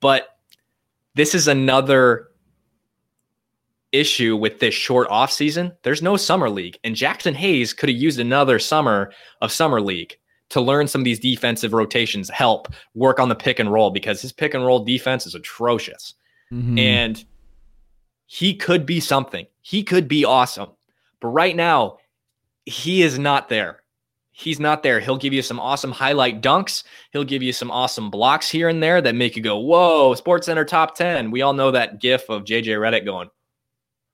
But 0.00 0.33
this 1.14 1.34
is 1.34 1.48
another 1.48 2.28
issue 3.92 4.36
with 4.36 4.58
this 4.58 4.74
short 4.74 5.08
off 5.08 5.30
season. 5.30 5.72
There's 5.82 6.02
no 6.02 6.16
summer 6.16 6.50
league, 6.50 6.78
and 6.82 6.96
Jaxson 6.96 7.34
Hayes 7.34 7.72
could 7.72 7.88
have 7.88 7.98
used 7.98 8.18
another 8.18 8.58
summer 8.58 9.12
of 9.40 9.52
summer 9.52 9.80
league 9.80 10.16
to 10.50 10.60
learn 10.60 10.88
some 10.88 11.00
of 11.00 11.04
these 11.04 11.20
defensive 11.20 11.72
rotations, 11.72 12.28
help 12.28 12.68
work 12.94 13.18
on 13.18 13.28
the 13.28 13.34
pick 13.34 13.58
and 13.58 13.72
roll 13.72 13.90
because 13.90 14.20
his 14.20 14.32
pick 14.32 14.54
and 14.54 14.64
roll 14.64 14.84
defense 14.84 15.26
is 15.26 15.34
atrocious. 15.34 16.14
Mm-hmm. 16.52 16.78
And 16.78 17.24
he 18.26 18.54
could 18.54 18.84
be 18.84 19.00
something. 19.00 19.46
He 19.62 19.82
could 19.82 20.08
be 20.08 20.24
awesome. 20.24 20.70
But 21.20 21.28
right 21.28 21.56
now, 21.56 21.98
he 22.66 23.02
is 23.02 23.18
not 23.18 23.48
there 23.48 23.83
he's 24.36 24.58
not 24.58 24.82
there. 24.82 24.98
He'll 24.98 25.16
give 25.16 25.32
you 25.32 25.42
some 25.42 25.60
awesome 25.60 25.92
highlight 25.92 26.42
dunks. 26.42 26.82
He'll 27.12 27.24
give 27.24 27.42
you 27.42 27.52
some 27.52 27.70
awesome 27.70 28.10
blocks 28.10 28.50
here 28.50 28.68
and 28.68 28.82
there 28.82 29.00
that 29.00 29.14
make 29.14 29.36
you 29.36 29.42
go, 29.42 29.58
"Whoa!" 29.58 30.14
Sports 30.14 30.46
Center 30.46 30.64
top 30.64 30.96
ten. 30.96 31.30
We 31.30 31.42
all 31.42 31.54
know 31.54 31.70
that 31.70 32.00
GIF 32.00 32.28
of 32.28 32.44
JJ 32.44 32.76
Redick 32.76 33.04
going, 33.04 33.30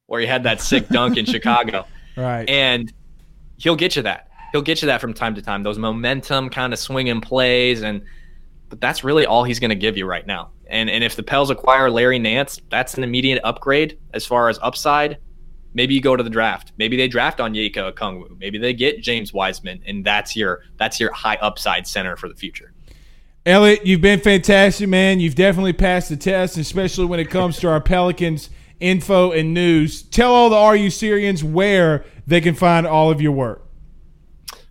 where 0.07 0.21
he 0.21 0.27
had 0.27 0.45
that 0.45 0.61
sick 0.61 0.89
dunk 0.89 1.17
in 1.17 1.25
Chicago, 1.27 1.87
right? 2.17 2.49
And 2.49 2.93
he'll 3.57 3.77
get 3.77 3.97
you 3.97 4.03
that. 4.03 4.29
He'll 4.53 4.63
get 4.63 4.83
you 4.83 4.87
that 4.87 5.01
from 5.01 5.15
time 5.15 5.35
to 5.35 5.43
time. 5.43 5.63
Those 5.63 5.79
momentum 5.79 6.51
kind 6.51 6.73
of 6.73 6.79
swinging 6.79 7.21
plays, 7.23 7.83
and 7.83 8.03
but 8.69 8.81
that's 8.81 9.03
really 9.03 9.25
all 9.25 9.43
he's 9.43 9.59
going 9.59 9.71
to 9.71 9.75
give 9.77 9.97
you 9.97 10.05
right 10.05 10.27
now. 10.27 10.51
And 10.69 10.91
and 10.91 11.03
if 11.03 11.17
the 11.17 11.23
Pels 11.23 11.51
acquire 11.51 11.91
Larry 11.91 12.19
Nance, 12.19 12.61
that's 12.71 12.95
an 12.95 13.05
immediate 13.05 13.41
upgrade 13.43 13.99
as 14.13 14.27
far 14.27 14.51
as 14.51 14.59
upside 14.61 15.17
Maybe 15.73 15.95
you 15.95 16.01
go 16.01 16.17
to 16.17 16.23
the 16.23 16.31
draft. 16.31 16.73
Maybe 16.77 16.97
they 16.97 17.09
draft 17.09 17.39
Onyeka 17.39 17.93
Okongwu. 17.93 18.39
Maybe 18.39 18.59
they 18.59 18.73
get 18.73 19.03
James 19.03 19.33
Wiseman, 19.33 19.83
and 19.87 20.05
that's 20.05 20.35
your 20.35 20.63
that's 20.77 20.99
your 20.99 21.13
high 21.13 21.37
upside 21.37 21.87
center 21.87 22.17
for 22.17 22.29
the 22.29 22.35
future. 22.35 22.73
Elliot, 23.47 23.87
you've 23.87 24.03
been 24.03 24.21
fantastic, 24.21 24.89
man. 24.89 25.19
You've 25.19 25.35
definitely 25.35 25.73
passed 25.73 26.11
the 26.11 26.17
test, 26.17 26.59
especially 26.59 27.07
when 27.07 27.21
it 27.21 27.31
comes 27.31 27.59
to 27.61 27.69
our 27.69 27.81
Pelicans 27.81 28.51
info 28.81 29.31
and 29.33 29.55
news. 29.55 30.03
Tell 30.03 30.35
all 30.35 30.51
the 30.51 30.79
RU 30.79 30.91
Syrians 30.91 31.43
where 31.45 32.05
they 32.27 32.41
can 32.41 32.55
find 32.55 32.87
all 32.87 33.11
of 33.11 33.21
your 33.21 33.33
work. 33.33 33.67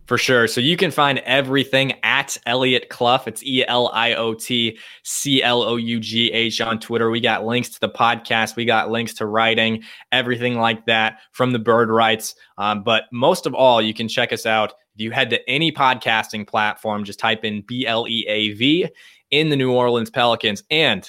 For 0.09 0.17
sure. 0.17 0.47
So 0.47 0.59
you 0.59 0.75
can 0.75 0.89
find 0.89 1.19
everything 1.19 1.93
at 2.01 2.35
Elliot 2.47 2.89
Clough. 2.89 3.21
It's 3.27 3.43
E 3.43 3.63
L 3.67 3.91
I 3.93 4.15
O 4.15 4.33
T 4.33 4.75
C 5.03 5.43
L 5.43 5.61
O 5.61 5.75
U 5.75 5.99
G 5.99 6.31
H 6.31 6.61
on 6.61 6.79
Twitter. 6.79 7.11
We 7.11 7.21
got 7.21 7.45
links 7.45 7.69
to 7.69 7.79
the 7.79 7.89
podcast. 7.89 8.55
We 8.55 8.65
got 8.65 8.89
links 8.89 9.13
to 9.13 9.27
writing, 9.27 9.83
everything 10.11 10.57
like 10.57 10.83
that 10.87 11.19
from 11.33 11.51
the 11.51 11.59
Bird 11.59 11.91
Writes. 11.91 12.33
Um, 12.57 12.81
but 12.81 13.03
most 13.11 13.45
of 13.45 13.53
all, 13.53 13.83
you 13.83 13.93
can 13.93 14.07
check 14.07 14.33
us 14.33 14.47
out. 14.47 14.73
If 14.95 15.01
you 15.01 15.11
head 15.11 15.29
to 15.29 15.47
any 15.47 15.71
podcasting 15.71 16.47
platform, 16.47 17.03
just 17.03 17.19
type 17.19 17.45
in 17.45 17.61
B 17.61 17.85
L 17.85 18.07
E 18.07 18.25
A 18.27 18.53
V 18.55 18.87
in 19.29 19.49
the 19.49 19.55
New 19.55 19.71
Orleans 19.71 20.09
Pelicans. 20.09 20.63
And 20.71 21.07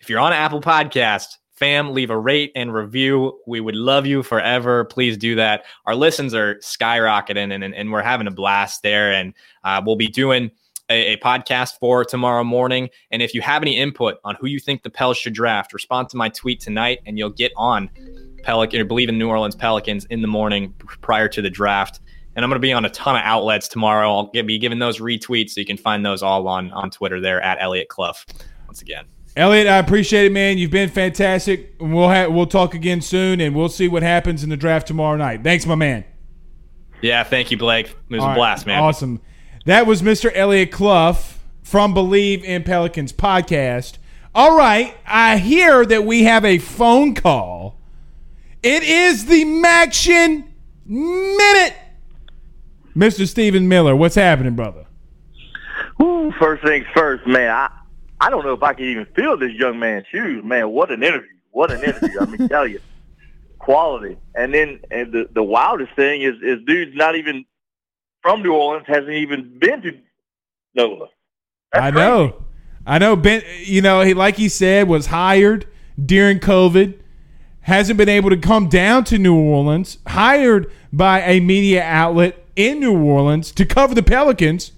if 0.00 0.10
you're 0.10 0.20
on 0.20 0.34
Apple 0.34 0.60
Podcast, 0.60 1.28
Fam, 1.56 1.94
leave 1.94 2.10
a 2.10 2.18
rate 2.18 2.52
and 2.54 2.72
review. 2.72 3.40
We 3.46 3.60
would 3.60 3.74
love 3.74 4.04
you 4.04 4.22
forever. 4.22 4.84
Please 4.84 5.16
do 5.16 5.34
that. 5.36 5.64
Our 5.86 5.94
listens 5.94 6.34
are 6.34 6.56
skyrocketing 6.56 7.50
and, 7.52 7.64
and, 7.64 7.74
and 7.74 7.90
we're 7.90 8.02
having 8.02 8.26
a 8.26 8.30
blast 8.30 8.82
there. 8.82 9.10
And 9.10 9.32
uh, 9.64 9.80
we'll 9.84 9.96
be 9.96 10.06
doing 10.06 10.50
a, 10.90 11.14
a, 11.14 11.16
podcast 11.16 11.78
for 11.78 12.04
tomorrow 12.04 12.44
morning. 12.44 12.90
And 13.10 13.22
if 13.22 13.32
you 13.32 13.40
have 13.40 13.62
any 13.62 13.76
input 13.76 14.18
on 14.22 14.36
who 14.38 14.46
you 14.46 14.60
think 14.60 14.82
the 14.82 14.90
Pels 14.90 15.16
should 15.16 15.32
draft, 15.32 15.72
respond 15.72 16.10
to 16.10 16.18
my 16.18 16.28
tweet 16.28 16.60
tonight 16.60 17.00
and 17.06 17.18
you'll 17.18 17.30
get 17.30 17.52
on 17.56 17.88
Pelican 18.42 18.80
or 18.80 18.84
Bleav 18.84 19.08
in 19.08 19.18
New 19.18 19.28
Orleans 19.28 19.56
Pelicans 19.56 20.04
in 20.06 20.20
the 20.20 20.28
morning 20.28 20.74
prior 21.00 21.26
to 21.28 21.40
the 21.40 21.50
draft. 21.50 22.00
And 22.36 22.44
I'm 22.44 22.50
going 22.50 22.60
to 22.60 22.66
be 22.66 22.74
on 22.74 22.84
a 22.84 22.90
ton 22.90 23.16
of 23.16 23.22
outlets 23.24 23.66
tomorrow. 23.66 24.14
I'll 24.14 24.30
be 24.30 24.58
giving 24.58 24.78
those 24.78 25.00
retweets 25.00 25.52
so 25.52 25.60
you 25.60 25.66
can 25.66 25.78
find 25.78 26.04
those 26.04 26.22
all 26.22 26.46
on, 26.48 26.70
on 26.72 26.90
Twitter 26.90 27.18
there 27.18 27.40
at 27.40 27.56
Elliot 27.62 27.88
Clough 27.88 28.12
once 28.66 28.82
again. 28.82 29.06
Elliot, 29.36 29.66
I 29.66 29.76
appreciate 29.76 30.24
it, 30.24 30.32
man. 30.32 30.56
You've 30.56 30.70
been 30.70 30.88
fantastic. 30.88 31.74
We'll 31.78 32.08
have, 32.08 32.32
we'll 32.32 32.46
talk 32.46 32.74
again 32.74 33.02
soon, 33.02 33.40
and 33.40 33.54
we'll 33.54 33.68
see 33.68 33.86
what 33.86 34.02
happens 34.02 34.42
in 34.42 34.48
the 34.48 34.56
draft 34.56 34.86
tomorrow 34.86 35.16
night. 35.16 35.44
Thanks, 35.44 35.66
my 35.66 35.74
man. 35.74 36.04
Yeah, 37.02 37.22
thank 37.22 37.50
you, 37.50 37.58
Blake. 37.58 37.88
It 37.88 38.14
was 38.14 38.22
All 38.22 38.32
a 38.32 38.34
blast, 38.34 38.66
right, 38.66 38.74
man. 38.74 38.82
Awesome. 38.82 39.20
That 39.66 39.86
was 39.86 40.00
Mr. 40.00 40.30
Elliot 40.34 40.72
Clough 40.72 41.18
from 41.62 41.94
Bleav 41.94 42.42
in 42.44 42.62
Pelicans 42.62 43.12
podcast. 43.12 43.98
All 44.34 44.56
right, 44.56 44.96
I 45.06 45.36
hear 45.36 45.84
that 45.84 46.04
we 46.04 46.24
have 46.24 46.44
a 46.44 46.58
phone 46.58 47.14
call. 47.14 47.78
It 48.62 48.82
is 48.82 49.26
the 49.26 49.44
Maction 49.44 50.44
Minute. 50.86 51.74
Mr. 52.96 53.28
Stephen 53.28 53.68
Miller, 53.68 53.94
what's 53.94 54.14
happening, 54.14 54.54
brother? 54.54 54.86
Ooh, 56.02 56.32
first 56.38 56.64
things 56.64 56.86
first, 56.94 57.26
man. 57.26 57.50
I, 57.50 57.70
I 58.20 58.30
don't 58.30 58.44
know 58.44 58.52
if 58.52 58.62
I 58.62 58.72
can 58.72 58.86
even 58.86 59.06
feel 59.14 59.36
this 59.36 59.52
young 59.52 59.78
man's 59.78 60.06
shoes. 60.10 60.42
Man, 60.44 60.70
what 60.70 60.90
an 60.90 61.02
interview! 61.02 61.36
What 61.50 61.70
an 61.70 61.82
interview! 61.82 62.20
I 62.20 62.24
mean, 62.26 62.48
tell 62.50 62.66
you, 62.66 62.80
quality. 63.58 64.16
And 64.34 64.54
then, 64.54 64.80
and 64.90 65.12
the 65.12 65.28
the 65.32 65.42
wildest 65.42 65.94
thing 65.94 66.22
is, 66.22 66.34
is 66.42 66.64
dude's 66.66 66.96
not 66.96 67.16
even 67.16 67.44
from 68.22 68.42
New 68.42 68.54
Orleans, 68.54 68.86
hasn't 68.86 69.10
even 69.10 69.58
been 69.58 69.82
to 69.82 69.98
NOLA. 70.74 71.08
That's 71.72 71.84
I 71.84 71.90
know. 71.90 72.44
I 72.86 72.98
know. 72.98 73.16
Ben, 73.16 73.42
you 73.58 73.82
know, 73.82 74.00
he 74.00 74.14
like 74.14 74.36
he 74.36 74.48
said 74.48 74.88
was 74.88 75.06
hired 75.06 75.66
during 76.02 76.40
COVID. 76.40 77.00
Hasn't 77.60 77.98
been 77.98 78.08
able 78.08 78.30
to 78.30 78.36
come 78.36 78.68
down 78.68 79.02
to 79.04 79.18
New 79.18 79.36
Orleans. 79.36 79.98
Hired 80.06 80.70
by 80.92 81.20
a 81.22 81.40
media 81.40 81.82
outlet 81.82 82.44
in 82.54 82.78
New 82.78 82.96
Orleans 82.96 83.50
to 83.52 83.66
cover 83.66 83.92
the 83.92 84.04
Pelicans 84.04 84.70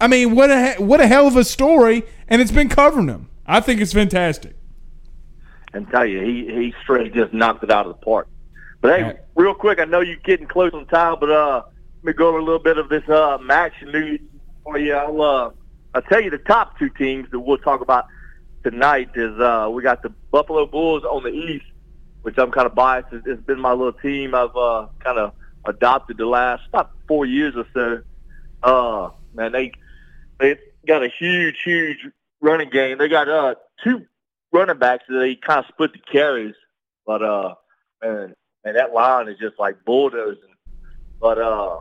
I 0.00 0.06
mean, 0.06 0.34
what 0.34 0.50
a 0.50 0.74
what 0.78 1.00
a 1.00 1.06
hell 1.06 1.26
of 1.26 1.36
a 1.36 1.44
story, 1.44 2.04
and 2.28 2.40
it's 2.40 2.50
been 2.50 2.68
covering 2.68 3.08
him. 3.08 3.28
I 3.46 3.60
think 3.60 3.80
it's 3.80 3.92
fantastic. 3.92 4.54
And 5.72 5.88
tell 5.90 6.06
you, 6.06 6.20
he 6.20 6.46
he 6.46 6.74
straight 6.82 7.14
just 7.14 7.32
knocked 7.32 7.64
it 7.64 7.70
out 7.70 7.86
of 7.86 7.98
the 7.98 8.04
park. 8.04 8.28
But 8.80 8.98
hey, 8.98 9.06
yeah. 9.06 9.12
real 9.34 9.54
quick, 9.54 9.80
I 9.80 9.84
know 9.84 10.00
you're 10.00 10.16
getting 10.16 10.46
close 10.46 10.72
on 10.72 10.86
time, 10.86 11.16
but 11.20 11.30
uh, 11.30 11.62
let 11.96 12.04
me 12.04 12.12
go 12.12 12.28
over 12.28 12.38
a 12.38 12.44
little 12.44 12.62
bit 12.62 12.78
of 12.78 12.88
this 12.88 13.06
uh 13.08 13.38
match 13.38 13.74
news 13.82 14.20
for 14.64 14.78
you. 14.78 14.94
I'll 14.94 15.20
uh, 15.20 15.50
I'll 15.94 16.02
tell 16.02 16.20
you 16.20 16.30
the 16.30 16.38
top 16.38 16.78
two 16.78 16.90
teams 16.90 17.30
that 17.30 17.40
we'll 17.40 17.58
talk 17.58 17.80
about 17.80 18.06
tonight 18.62 19.10
is 19.14 19.38
uh 19.40 19.68
we 19.70 19.82
got 19.82 20.02
the 20.02 20.10
Buffalo 20.30 20.66
Bulls 20.66 21.04
on 21.04 21.22
the 21.22 21.30
East, 21.30 21.66
which 22.22 22.38
I'm 22.38 22.50
kind 22.50 22.66
of 22.66 22.74
biased. 22.74 23.08
It's 23.12 23.42
been 23.42 23.60
my 23.60 23.72
little 23.72 23.92
team. 23.92 24.34
I've 24.34 24.56
uh 24.56 24.86
kind 25.00 25.18
of 25.18 25.32
adopted 25.64 26.16
the 26.16 26.26
last 26.26 26.62
about 26.68 26.92
four 27.06 27.26
years 27.26 27.54
or 27.56 27.66
so. 27.74 28.02
Uh, 28.62 29.10
man, 29.34 29.52
they 29.52 29.72
they 30.38 30.56
got 30.86 31.02
a 31.02 31.08
huge, 31.08 31.56
huge 31.62 31.98
running 32.40 32.70
game. 32.70 32.98
They 32.98 33.08
got 33.08 33.28
uh 33.28 33.54
two 33.82 34.06
running 34.52 34.78
backs 34.78 35.04
that 35.08 35.18
they 35.18 35.36
kind 35.36 35.60
of 35.60 35.66
split 35.68 35.92
the 35.92 35.98
carries, 36.10 36.54
but 37.06 37.22
uh, 37.22 37.54
man, 38.02 38.34
man, 38.64 38.74
that 38.74 38.92
line 38.92 39.28
is 39.28 39.38
just 39.38 39.58
like 39.58 39.84
bulldozing. 39.84 40.42
But 41.20 41.38
uh, 41.38 41.80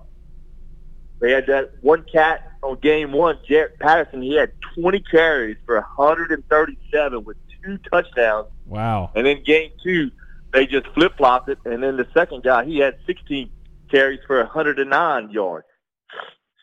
they 1.20 1.32
had 1.32 1.48
that 1.48 1.74
one 1.82 2.04
cat 2.12 2.52
on 2.64 2.80
game 2.80 3.12
one, 3.12 3.38
Jaret 3.50 3.80
Patterson. 3.80 4.22
He 4.22 4.36
had 4.36 4.52
20 4.76 5.00
carries 5.02 5.58
for 5.66 5.76
137 5.76 7.24
with 7.24 7.38
two 7.64 7.78
touchdowns. 7.90 8.48
Wow! 8.66 9.12
And 9.16 9.26
then 9.26 9.44
game 9.44 9.72
two, 9.84 10.12
they 10.54 10.66
just 10.66 10.88
flip 10.88 11.18
flopped 11.18 11.50
it, 11.50 11.60
and 11.66 11.84
then 11.84 11.98
the 11.98 12.08
second 12.14 12.44
guy 12.44 12.66
he 12.66 12.80
had 12.80 12.98
16 13.06 13.50
carries 13.90 14.20
for 14.28 14.40
109 14.40 15.30
yards. 15.30 15.66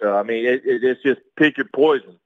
So 0.00 0.14
I 0.14 0.22
mean, 0.22 0.44
it, 0.46 0.62
it, 0.64 0.84
it's 0.84 1.02
just 1.02 1.20
pick 1.36 1.56
your 1.56 1.68
poison. 1.74 2.18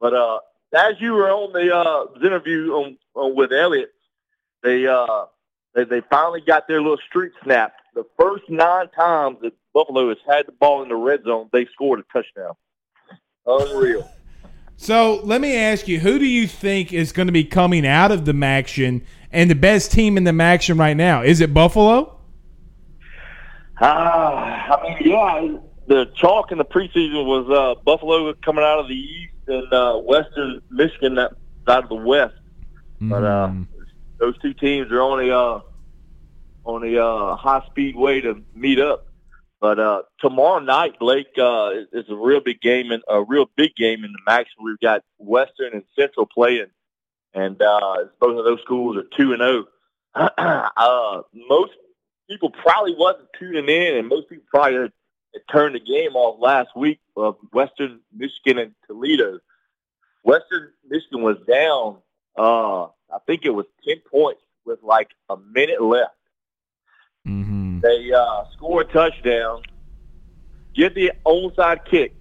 But 0.00 0.14
uh, 0.14 0.38
as 0.72 0.94
you 1.00 1.12
were 1.12 1.30
on 1.30 1.52
the 1.52 1.74
uh, 1.74 2.06
interview 2.24 2.72
on, 2.72 2.98
on 3.14 3.34
with 3.34 3.52
Elliot, 3.52 3.92
they 4.62 4.86
uh, 4.86 5.24
they 5.74 5.84
they 5.84 6.00
finally 6.10 6.40
got 6.40 6.68
their 6.68 6.80
little 6.80 6.98
streak 7.08 7.32
snapped. 7.42 7.80
The 7.94 8.04
first 8.18 8.44
nine 8.48 8.88
times 8.90 9.38
that 9.42 9.52
Buffalo 9.72 10.08
has 10.08 10.18
had 10.28 10.46
the 10.46 10.52
ball 10.52 10.82
in 10.82 10.88
the 10.88 10.96
red 10.96 11.24
zone, 11.24 11.48
they 11.52 11.66
scored 11.66 12.00
a 12.00 12.04
touchdown. 12.12 12.54
Unreal. 13.46 14.08
So 14.76 15.20
let 15.24 15.40
me 15.40 15.56
ask 15.56 15.88
you, 15.88 15.98
who 16.00 16.18
do 16.18 16.24
you 16.24 16.46
think 16.46 16.92
is 16.92 17.12
going 17.12 17.26
to 17.26 17.32
be 17.32 17.44
coming 17.44 17.86
out 17.86 18.12
of 18.12 18.24
the 18.24 18.32
MACtion 18.32 19.04
and 19.30 19.50
the 19.50 19.54
best 19.54 19.92
team 19.92 20.16
in 20.16 20.24
the 20.24 20.30
MACtion 20.30 20.78
right 20.78 20.96
now? 20.96 21.22
Is 21.22 21.40
it 21.40 21.52
Buffalo? 21.52 22.18
Ah, 23.82 24.72
uh, 24.72 24.76
I 24.76 24.82
mean, 24.88 25.10
yeah, 25.10 25.58
the 25.86 26.06
chalk 26.14 26.52
in 26.52 26.58
the 26.58 26.64
preseason 26.64 27.26
was 27.26 27.48
uh, 27.50 27.80
Buffalo 27.82 28.32
coming 28.34 28.64
out 28.64 28.78
of 28.78 28.88
the 28.88 28.94
East 28.94 29.34
and 29.50 29.72
uh, 29.72 29.96
Western 29.98 30.62
Michigan 30.70 31.16
that 31.16 31.32
side 31.66 31.84
of 31.84 31.88
the 31.88 31.94
West. 31.96 32.34
Mm-hmm. 32.96 33.10
But 33.10 33.24
uh, 33.24 33.48
mm-hmm. 33.48 33.62
those 34.18 34.38
two 34.38 34.54
teams 34.54 34.90
are 34.90 35.02
on 35.02 35.24
a 35.24 35.36
uh, 35.36 35.60
on 36.64 36.84
a 36.84 37.04
uh, 37.04 37.36
high 37.36 37.64
speed 37.66 37.96
way 37.96 38.20
to 38.20 38.42
meet 38.54 38.80
up. 38.80 39.06
But 39.60 39.78
uh, 39.78 40.02
tomorrow 40.20 40.58
night, 40.58 40.98
Blake, 40.98 41.36
uh, 41.38 41.70
is 41.92 42.06
a 42.08 42.14
real 42.14 42.40
big 42.40 42.62
game 42.62 42.90
and 42.90 43.02
a 43.08 43.22
real 43.22 43.50
big 43.56 43.76
game 43.76 44.04
in 44.04 44.12
the 44.12 44.18
match. 44.26 44.48
We've 44.62 44.80
got 44.80 45.02
Western 45.18 45.74
and 45.74 45.84
Central 45.94 46.26
playing, 46.26 46.68
and 47.34 47.60
uh, 47.60 48.04
both 48.18 48.38
of 48.38 48.44
those 48.44 48.60
schools 48.62 48.96
are 48.96 49.04
two 49.16 49.32
and 49.32 49.40
zero. 49.40 49.64
Oh. 50.14 50.28
uh, 50.76 51.22
most 51.34 51.72
people 52.28 52.50
probably 52.50 52.94
wasn't 52.96 53.28
tuning 53.38 53.68
in, 53.68 53.98
and 53.98 54.08
most 54.08 54.30
people 54.30 54.46
probably 54.50 54.90
it 55.32 55.44
turned 55.50 55.74
the 55.74 55.80
game 55.80 56.16
off 56.16 56.40
last 56.40 56.76
week 56.76 57.00
of 57.16 57.36
Western 57.52 58.00
Michigan 58.12 58.58
and 58.58 58.74
Toledo. 58.86 59.38
Western 60.22 60.70
Michigan 60.88 61.22
was 61.22 61.36
down, 61.48 61.98
uh, 62.36 62.84
I 62.84 63.18
think 63.26 63.44
it 63.44 63.50
was 63.50 63.66
10 63.86 63.96
points 64.10 64.42
with 64.64 64.82
like 64.82 65.10
a 65.28 65.36
minute 65.36 65.82
left. 65.82 66.14
Mm-hmm. 67.26 67.80
They 67.80 68.12
uh, 68.12 68.44
score 68.52 68.82
a 68.82 68.84
touchdown, 68.84 69.62
get 70.74 70.94
the 70.94 71.12
onside 71.24 71.84
kick, 71.84 72.14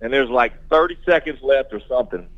and 0.00 0.12
there's 0.12 0.30
like 0.30 0.52
30 0.68 0.98
seconds 1.06 1.38
left 1.42 1.72
or 1.72 1.80
something. 1.88 2.28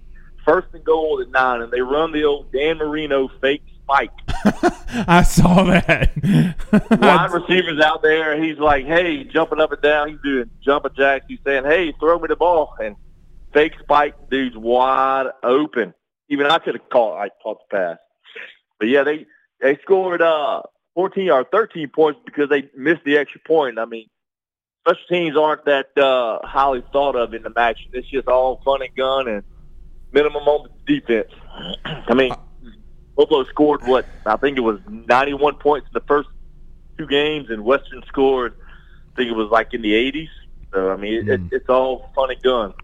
First 0.44 0.68
and 0.72 0.84
goal 0.84 1.20
at 1.20 1.30
nine, 1.30 1.62
and 1.62 1.72
they 1.72 1.80
run 1.80 2.12
the 2.12 2.24
old 2.24 2.52
Dan 2.52 2.78
Marino 2.78 3.28
fake 3.40 3.64
spike. 3.88 4.10
I 5.08 5.22
saw 5.22 5.64
that. 5.64 6.10
Wide 7.00 7.32
receivers 7.32 7.80
out 7.80 8.02
there, 8.02 8.42
he's 8.42 8.58
like, 8.58 8.86
hey, 8.86 9.24
jumping 9.24 9.60
up 9.60 9.72
and 9.72 9.82
down. 9.82 10.10
He's 10.10 10.18
doing 10.22 10.50
jumping 10.62 10.92
jacks. 10.96 11.24
He's 11.28 11.38
saying, 11.44 11.64
hey, 11.64 11.92
throw 11.98 12.18
me 12.18 12.28
the 12.28 12.36
ball. 12.36 12.74
And 12.82 12.96
fake 13.52 13.74
spike, 13.80 14.30
dude's 14.30 14.56
wide 14.56 15.26
open. 15.42 15.94
Even 16.28 16.46
I 16.46 16.58
could 16.58 16.74
have 16.74 16.88
caught, 16.90 17.18
I 17.18 17.30
caught 17.42 17.58
the 17.70 17.76
pass. 17.76 17.98
But 18.78 18.88
yeah, 18.88 19.02
they 19.02 19.26
they 19.60 19.76
scored 19.82 20.22
uh 20.22 20.62
14 20.94 21.30
or 21.30 21.44
13 21.44 21.88
points 21.88 22.20
because 22.24 22.48
they 22.48 22.68
missed 22.76 23.04
the 23.04 23.16
extra 23.16 23.40
point. 23.46 23.78
I 23.78 23.86
mean, 23.86 24.08
special 24.86 25.06
teams 25.08 25.36
aren't 25.36 25.64
that 25.64 25.96
uh, 25.96 26.40
highly 26.46 26.82
thought 26.92 27.16
of 27.16 27.34
in 27.34 27.42
the 27.42 27.50
match. 27.50 27.78
It's 27.92 28.08
just 28.08 28.28
all 28.28 28.60
fun 28.64 28.82
and 28.82 28.94
gun 28.96 29.28
and 29.28 29.42
minimum 30.12 30.42
on 30.42 30.68
the 30.86 31.00
defense. 31.00 31.32
I 31.84 32.14
mean, 32.14 32.32
Buffalo 33.18 33.44
scored 33.46 33.82
what 33.84 34.06
I 34.24 34.36
think 34.36 34.56
it 34.56 34.60
was 34.60 34.78
91 34.88 35.56
points 35.56 35.88
in 35.88 35.92
the 35.92 36.06
first 36.06 36.28
two 36.96 37.06
games, 37.08 37.50
and 37.50 37.64
Western 37.64 38.04
scored 38.06 38.54
I 39.12 39.16
think 39.16 39.28
it 39.28 39.34
was 39.34 39.50
like 39.50 39.74
in 39.74 39.82
the 39.82 39.92
80s. 39.92 40.28
So 40.72 40.92
I 40.92 40.96
mean, 40.96 41.24
mm. 41.24 41.34
it, 41.34 41.40
hmm. 41.40 41.48
it's 41.50 41.68
all 41.68 42.12
fun 42.14 42.30
and 42.30 42.40
gun. 42.42 42.74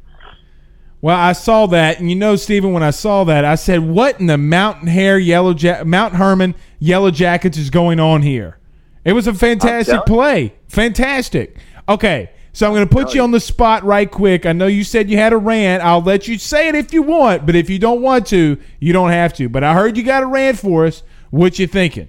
Well, 1.00 1.16
I 1.16 1.34
saw 1.34 1.66
that, 1.66 2.00
and 2.00 2.10
you 2.10 2.16
know, 2.16 2.34
Stephen, 2.34 2.72
when 2.72 2.82
I 2.82 2.90
saw 2.90 3.22
that, 3.24 3.44
I 3.44 3.54
said, 3.54 3.80
"What 3.80 4.18
in 4.18 4.26
the 4.26 4.38
Mountain 4.38 4.88
Hair 4.88 5.18
Yellow 5.20 5.54
ja- 5.54 5.84
Mount 5.84 6.14
Hermon 6.14 6.56
Yellow 6.80 7.12
Jackets 7.12 7.56
is 7.56 7.70
going 7.70 8.00
on 8.00 8.22
here?" 8.22 8.58
It 9.04 9.12
was 9.12 9.28
a 9.28 9.34
fantastic 9.34 10.04
play, 10.04 10.54
fantastic. 10.66 11.58
Okay, 11.88 12.30
so 12.54 12.68
I'm 12.68 12.72
going 12.72 12.88
to 12.88 12.94
put 12.94 13.14
you 13.14 13.22
on 13.22 13.32
the 13.32 13.40
spot 13.40 13.82
right 13.82 14.08
quick. 14.08 14.46
I 14.46 14.52
know 14.52 14.68
you 14.68 14.84
said 14.84 15.10
you 15.10 15.16
had 15.16 15.32
a 15.32 15.36
rant. 15.36 15.82
I'll 15.82 16.00
let 16.00 16.28
you 16.28 16.38
say 16.38 16.68
it 16.68 16.76
if 16.76 16.94
you 16.94 17.02
want, 17.02 17.46
but 17.46 17.56
if 17.56 17.68
you 17.68 17.80
don't 17.80 18.00
want 18.00 18.28
to, 18.28 18.56
you 18.78 18.92
don't 18.92 19.10
have 19.10 19.34
to. 19.34 19.48
But 19.48 19.64
I 19.64 19.74
heard 19.74 19.96
you 19.96 20.04
got 20.04 20.22
a 20.22 20.26
rant 20.26 20.60
for 20.60 20.86
us. 20.86 21.02
What 21.30 21.58
you 21.58 21.66
thinking? 21.66 22.08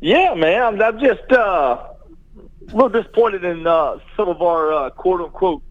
Yeah, 0.00 0.34
man. 0.34 0.60
I'm, 0.60 0.82
I'm 0.82 0.98
just 0.98 1.30
uh, 1.30 1.36
a 1.36 2.74
little 2.74 2.88
disappointed 2.88 3.44
in 3.44 3.68
uh, 3.68 4.00
some 4.16 4.28
of 4.28 4.42
our 4.42 4.72
uh, 4.72 4.90
quote 4.90 5.20
unquote 5.20 5.62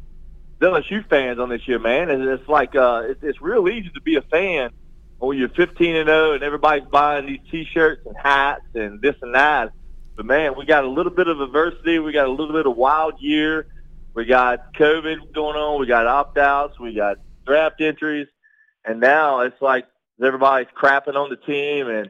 LSU 0.62 1.05
fans 1.10 1.38
on 1.38 1.49
this 1.49 1.68
year, 1.68 1.80
man. 1.80 2.10
And 2.10 2.24
it's 2.30 2.47
like 2.47 2.78
uh, 2.78 3.03
it's, 3.07 3.24
it's 3.24 3.41
real 3.41 3.68
easy 3.68 3.89
to 3.89 3.99
be 3.99 4.16
a 4.16 4.22
fan 4.22 4.70
when 5.18 5.38
you're 5.38 5.49
15 5.49 5.97
and 5.97 6.07
0 6.07 6.32
and 6.32 6.43
everybody's 6.43 6.88
buying 6.88 7.26
these 7.26 7.41
T-shirts 7.51 8.05
and 8.05 8.16
hats 8.16 8.64
and 8.74 9.01
this 9.01 9.16
and 9.22 9.36
that. 9.36 9.74
But 10.20 10.26
man, 10.26 10.55
we 10.57 10.65
got 10.65 10.84
a 10.84 10.89
little 10.89 11.13
bit 11.13 11.30
of 11.30 11.39
adversity. 11.39 11.97
We 11.97 12.11
got 12.11 12.28
a 12.28 12.30
little 12.30 12.51
bit 12.51 12.65
of 12.65 12.76
wild 12.76 13.22
year. 13.22 13.67
We 14.13 14.26
got 14.26 14.74
COVID 14.74 15.34
going 15.34 15.55
on. 15.55 15.80
We 15.80 15.88
got 15.88 16.07
opt-outs. 16.07 16.78
We 16.78 16.93
got 16.93 17.20
draft 17.47 17.80
entries, 17.80 18.28
and 18.84 18.99
now 18.99 19.39
it's 19.39 19.61
like 19.61 19.86
everybody's 20.22 20.67
crapping 20.76 21.15
on 21.15 21.30
the 21.30 21.38
team. 21.38 21.88
And 21.88 22.09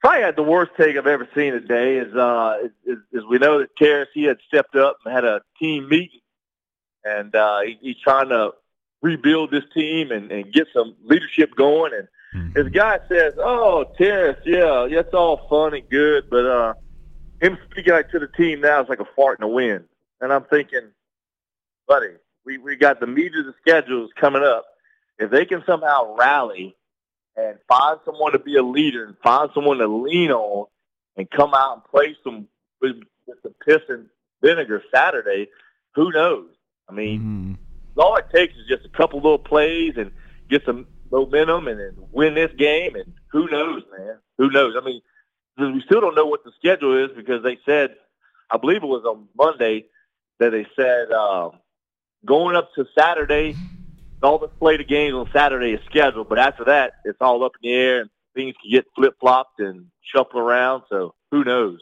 probably 0.00 0.22
had 0.22 0.34
the 0.34 0.42
worst 0.42 0.72
take 0.76 0.96
I've 0.96 1.06
ever 1.06 1.28
seen 1.36 1.52
today 1.52 1.98
is 1.98 2.12
uh 2.16 2.66
is, 2.84 2.98
is 3.12 3.22
we 3.30 3.38
know 3.38 3.60
that 3.60 3.76
Terrace 3.76 4.08
he 4.12 4.24
had 4.24 4.38
stepped 4.48 4.74
up 4.74 4.96
and 5.04 5.14
had 5.14 5.24
a 5.24 5.40
team 5.60 5.88
meeting, 5.88 6.18
and 7.04 7.32
uh, 7.32 7.60
he, 7.60 7.78
he's 7.80 8.00
trying 8.02 8.30
to 8.30 8.54
rebuild 9.02 9.52
this 9.52 9.62
team 9.72 10.10
and, 10.10 10.32
and 10.32 10.52
get 10.52 10.66
some 10.74 10.96
leadership 11.04 11.54
going. 11.54 11.92
And 11.94 12.08
mm-hmm. 12.34 12.58
his 12.58 12.68
guy 12.68 13.00
says, 13.08 13.34
"Oh, 13.38 13.84
Terrace, 13.96 14.40
yeah, 14.44 14.86
that's 14.90 15.14
all 15.14 15.46
fun 15.48 15.74
and 15.74 15.88
good, 15.88 16.28
but 16.30 16.46
uh, 16.46 16.74
him 17.40 17.58
speaking 17.70 17.92
like 17.92 18.10
to 18.10 18.18
the 18.18 18.28
team 18.28 18.60
now 18.60 18.82
is 18.82 18.88
like 18.88 19.00
a 19.00 19.08
fart 19.16 19.40
in 19.40 19.48
the 19.48 19.52
wind." 19.52 19.84
And 20.20 20.32
I'm 20.32 20.44
thinking, 20.44 20.90
buddy, 21.86 22.14
we 22.44 22.58
we 22.58 22.76
got 22.76 23.00
the 23.00 23.06
meat 23.06 23.32
of 23.36 23.46
the 23.46 23.54
schedules 23.60 24.10
coming 24.18 24.42
up. 24.42 24.66
If 25.18 25.30
they 25.30 25.44
can 25.44 25.62
somehow 25.66 26.14
rally 26.16 26.76
and 27.36 27.58
find 27.68 27.98
someone 28.04 28.32
to 28.32 28.38
be 28.38 28.56
a 28.56 28.62
leader 28.62 29.04
and 29.04 29.16
find 29.22 29.50
someone 29.54 29.78
to 29.78 29.86
lean 29.86 30.30
on 30.30 30.66
and 31.16 31.30
come 31.30 31.54
out 31.54 31.74
and 31.74 31.84
play 31.84 32.16
some 32.24 32.48
with, 32.80 33.02
with 33.26 33.42
the 33.42 33.50
piss 33.64 33.82
and 33.88 34.08
vinegar 34.42 34.82
Saturday, 34.92 35.48
who 35.94 36.10
knows? 36.10 36.48
I 36.88 36.92
mean, 36.92 37.20
mm-hmm 37.20 37.52
all 37.96 38.16
it 38.16 38.26
takes 38.32 38.54
is 38.54 38.66
just 38.68 38.84
a 38.84 38.88
couple 38.88 39.20
little 39.20 39.38
plays 39.38 39.94
and 39.96 40.10
get 40.48 40.64
some 40.64 40.86
momentum 41.12 41.68
and 41.68 41.78
then 41.78 41.94
win 42.10 42.34
this 42.34 42.50
game. 42.58 42.96
And 42.96 43.12
who 43.30 43.48
knows, 43.48 43.82
man? 43.96 44.16
Who 44.38 44.50
knows? 44.50 44.74
I 44.76 44.84
mean, 44.84 45.02
we 45.58 45.82
still 45.82 46.00
don't 46.00 46.14
know 46.14 46.26
what 46.26 46.42
the 46.44 46.52
schedule 46.58 47.04
is 47.04 47.10
because 47.14 47.42
they 47.42 47.58
said, 47.64 47.94
I 48.50 48.56
believe 48.56 48.82
it 48.82 48.86
was 48.86 49.04
on 49.04 49.28
Monday 49.36 49.84
that 50.40 50.50
they 50.50 50.66
said 50.74 51.12
uh, 51.12 51.50
going 52.24 52.56
up 52.56 52.74
to 52.74 52.86
Saturday, 52.98 53.54
all 54.22 54.38
the 54.38 54.50
slate 54.58 54.80
of 54.80 54.88
games 54.88 55.14
on 55.14 55.28
Saturday 55.32 55.72
is 55.72 55.80
scheduled, 55.86 56.28
but 56.28 56.38
after 56.38 56.64
that, 56.64 56.94
it's 57.04 57.18
all 57.20 57.44
up 57.44 57.52
in 57.62 57.70
the 57.70 57.74
air 57.74 58.00
and 58.00 58.10
things 58.34 58.54
can 58.60 58.70
get 58.70 58.86
flip 58.94 59.14
flopped 59.20 59.60
and 59.60 59.86
shuffle 60.00 60.40
around. 60.40 60.84
So 60.88 61.14
who 61.30 61.44
knows? 61.44 61.80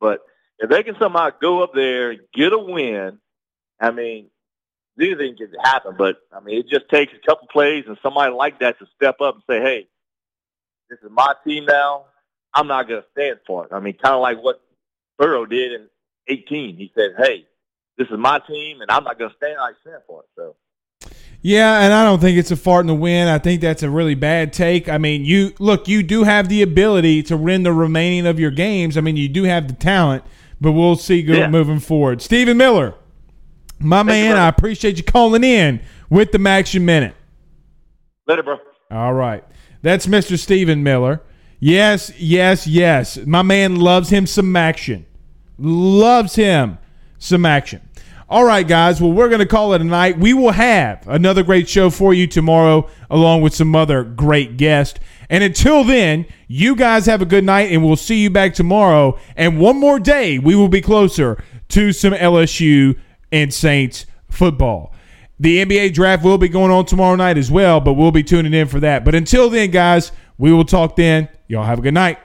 But 0.00 0.20
if 0.58 0.70
they 0.70 0.82
can 0.82 0.96
somehow 0.98 1.30
go 1.40 1.62
up 1.62 1.72
there, 1.74 2.16
get 2.34 2.52
a 2.52 2.58
win, 2.58 3.18
I 3.80 3.90
mean, 3.90 4.30
anything 5.00 5.36
can 5.36 5.50
happen. 5.62 5.94
But 5.96 6.16
I 6.32 6.40
mean, 6.40 6.58
it 6.58 6.68
just 6.68 6.88
takes 6.88 7.12
a 7.12 7.26
couple 7.26 7.48
plays 7.48 7.84
and 7.86 7.98
somebody 8.02 8.32
like 8.32 8.60
that 8.60 8.78
to 8.78 8.86
step 8.94 9.20
up 9.20 9.34
and 9.34 9.44
say, 9.48 9.60
"Hey, 9.60 9.88
this 10.88 10.98
is 11.02 11.10
my 11.10 11.34
team 11.46 11.64
now. 11.66 12.06
I'm 12.54 12.66
not 12.66 12.88
going 12.88 13.02
to 13.02 13.08
stand 13.12 13.40
for 13.46 13.64
it." 13.64 13.72
I 13.72 13.80
mean, 13.80 13.94
kind 13.94 14.14
of 14.14 14.20
like 14.20 14.42
what 14.42 14.60
Burrow 15.18 15.46
did 15.46 15.72
in 15.72 15.88
18. 16.28 16.76
He 16.76 16.92
said, 16.94 17.14
"Hey, 17.18 17.46
this 17.98 18.08
is 18.08 18.18
my 18.18 18.40
team, 18.40 18.80
and 18.80 18.90
I'm 18.90 19.04
not 19.04 19.18
going 19.18 19.30
to 19.30 19.36
stand. 19.36 19.58
I 19.58 19.72
stand 19.82 20.02
for 20.06 20.22
it." 20.22 20.28
So. 20.36 20.56
Yeah, 21.46 21.82
and 21.82 21.92
I 21.92 22.04
don't 22.04 22.20
think 22.20 22.38
it's 22.38 22.50
a 22.50 22.56
fart 22.56 22.84
in 22.84 22.86
the 22.86 22.94
wind. 22.94 23.28
I 23.28 23.38
think 23.38 23.60
that's 23.60 23.82
a 23.82 23.90
really 23.90 24.14
bad 24.14 24.50
take. 24.54 24.88
I 24.88 24.96
mean, 24.96 25.26
you 25.26 25.52
look, 25.58 25.86
you 25.88 26.02
do 26.02 26.22
have 26.22 26.48
the 26.48 26.62
ability 26.62 27.22
to 27.24 27.36
win 27.36 27.64
the 27.64 27.72
remaining 27.72 28.26
of 28.26 28.40
your 28.40 28.50
games. 28.50 28.96
I 28.96 29.02
mean, 29.02 29.18
you 29.18 29.28
do 29.28 29.42
have 29.42 29.68
the 29.68 29.74
talent, 29.74 30.24
but 30.58 30.72
we'll 30.72 30.96
see 30.96 31.20
yeah. 31.20 31.50
moving 31.50 31.80
forward. 31.80 32.22
Stephen 32.22 32.56
Miller. 32.56 32.94
My 33.78 33.98
Thank 33.98 34.06
man, 34.06 34.30
you, 34.30 34.36
I 34.36 34.48
appreciate 34.48 34.96
you 34.96 35.04
calling 35.04 35.44
in 35.44 35.80
with 36.08 36.32
the 36.32 36.38
MACtion 36.38 36.82
Minute. 36.82 37.14
Later, 38.26 38.42
bro. 38.42 38.58
All 38.90 39.12
right. 39.12 39.44
That's 39.82 40.06
Mr. 40.06 40.38
Stephen 40.38 40.82
Miller. 40.82 41.20
Yes, 41.60 42.12
yes, 42.18 42.66
yes. 42.66 43.18
My 43.26 43.42
man 43.42 43.76
loves 43.76 44.10
him 44.10 44.26
some 44.26 44.54
action. 44.56 45.06
Loves 45.58 46.34
him 46.34 46.78
some 47.18 47.44
action. 47.46 47.80
All 48.28 48.44
right, 48.44 48.66
guys. 48.66 49.00
Well, 49.00 49.12
we're 49.12 49.28
going 49.28 49.40
to 49.40 49.46
call 49.46 49.74
it 49.74 49.80
a 49.80 49.84
night. 49.84 50.18
We 50.18 50.32
will 50.32 50.52
have 50.52 51.06
another 51.06 51.42
great 51.42 51.68
show 51.68 51.90
for 51.90 52.14
you 52.14 52.26
tomorrow, 52.26 52.88
along 53.10 53.42
with 53.42 53.54
some 53.54 53.76
other 53.76 54.02
great 54.02 54.56
guests. 54.56 54.98
And 55.28 55.44
until 55.44 55.84
then, 55.84 56.26
you 56.48 56.74
guys 56.76 57.06
have 57.06 57.20
a 57.22 57.26
good 57.26 57.44
night, 57.44 57.70
and 57.70 57.84
we'll 57.84 57.96
see 57.96 58.22
you 58.22 58.30
back 58.30 58.54
tomorrow. 58.54 59.18
And 59.36 59.58
one 59.58 59.78
more 59.78 59.98
day, 59.98 60.38
we 60.38 60.54
will 60.54 60.68
be 60.68 60.80
closer 60.80 61.42
to 61.68 61.92
some 61.92 62.12
LSU 62.14 62.98
and 63.34 63.52
Saints 63.52 64.06
football. 64.30 64.94
The 65.40 65.64
NBA 65.64 65.92
draft 65.92 66.24
will 66.24 66.38
be 66.38 66.48
going 66.48 66.70
on 66.70 66.86
tomorrow 66.86 67.16
night 67.16 67.36
as 67.36 67.50
well, 67.50 67.80
but 67.80 67.94
we'll 67.94 68.12
be 68.12 68.22
tuning 68.22 68.54
in 68.54 68.68
for 68.68 68.78
that. 68.80 69.04
But 69.04 69.16
until 69.16 69.50
then, 69.50 69.72
guys, 69.72 70.12
we 70.38 70.52
will 70.52 70.64
talk 70.64 70.94
then. 70.94 71.28
Y'all 71.48 71.64
have 71.64 71.80
a 71.80 71.82
good 71.82 71.94
night. 71.94 72.18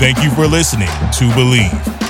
Thank 0.00 0.24
you 0.24 0.30
for 0.30 0.46
listening 0.46 0.88
to 0.88 1.28
Bleav. 1.36 2.09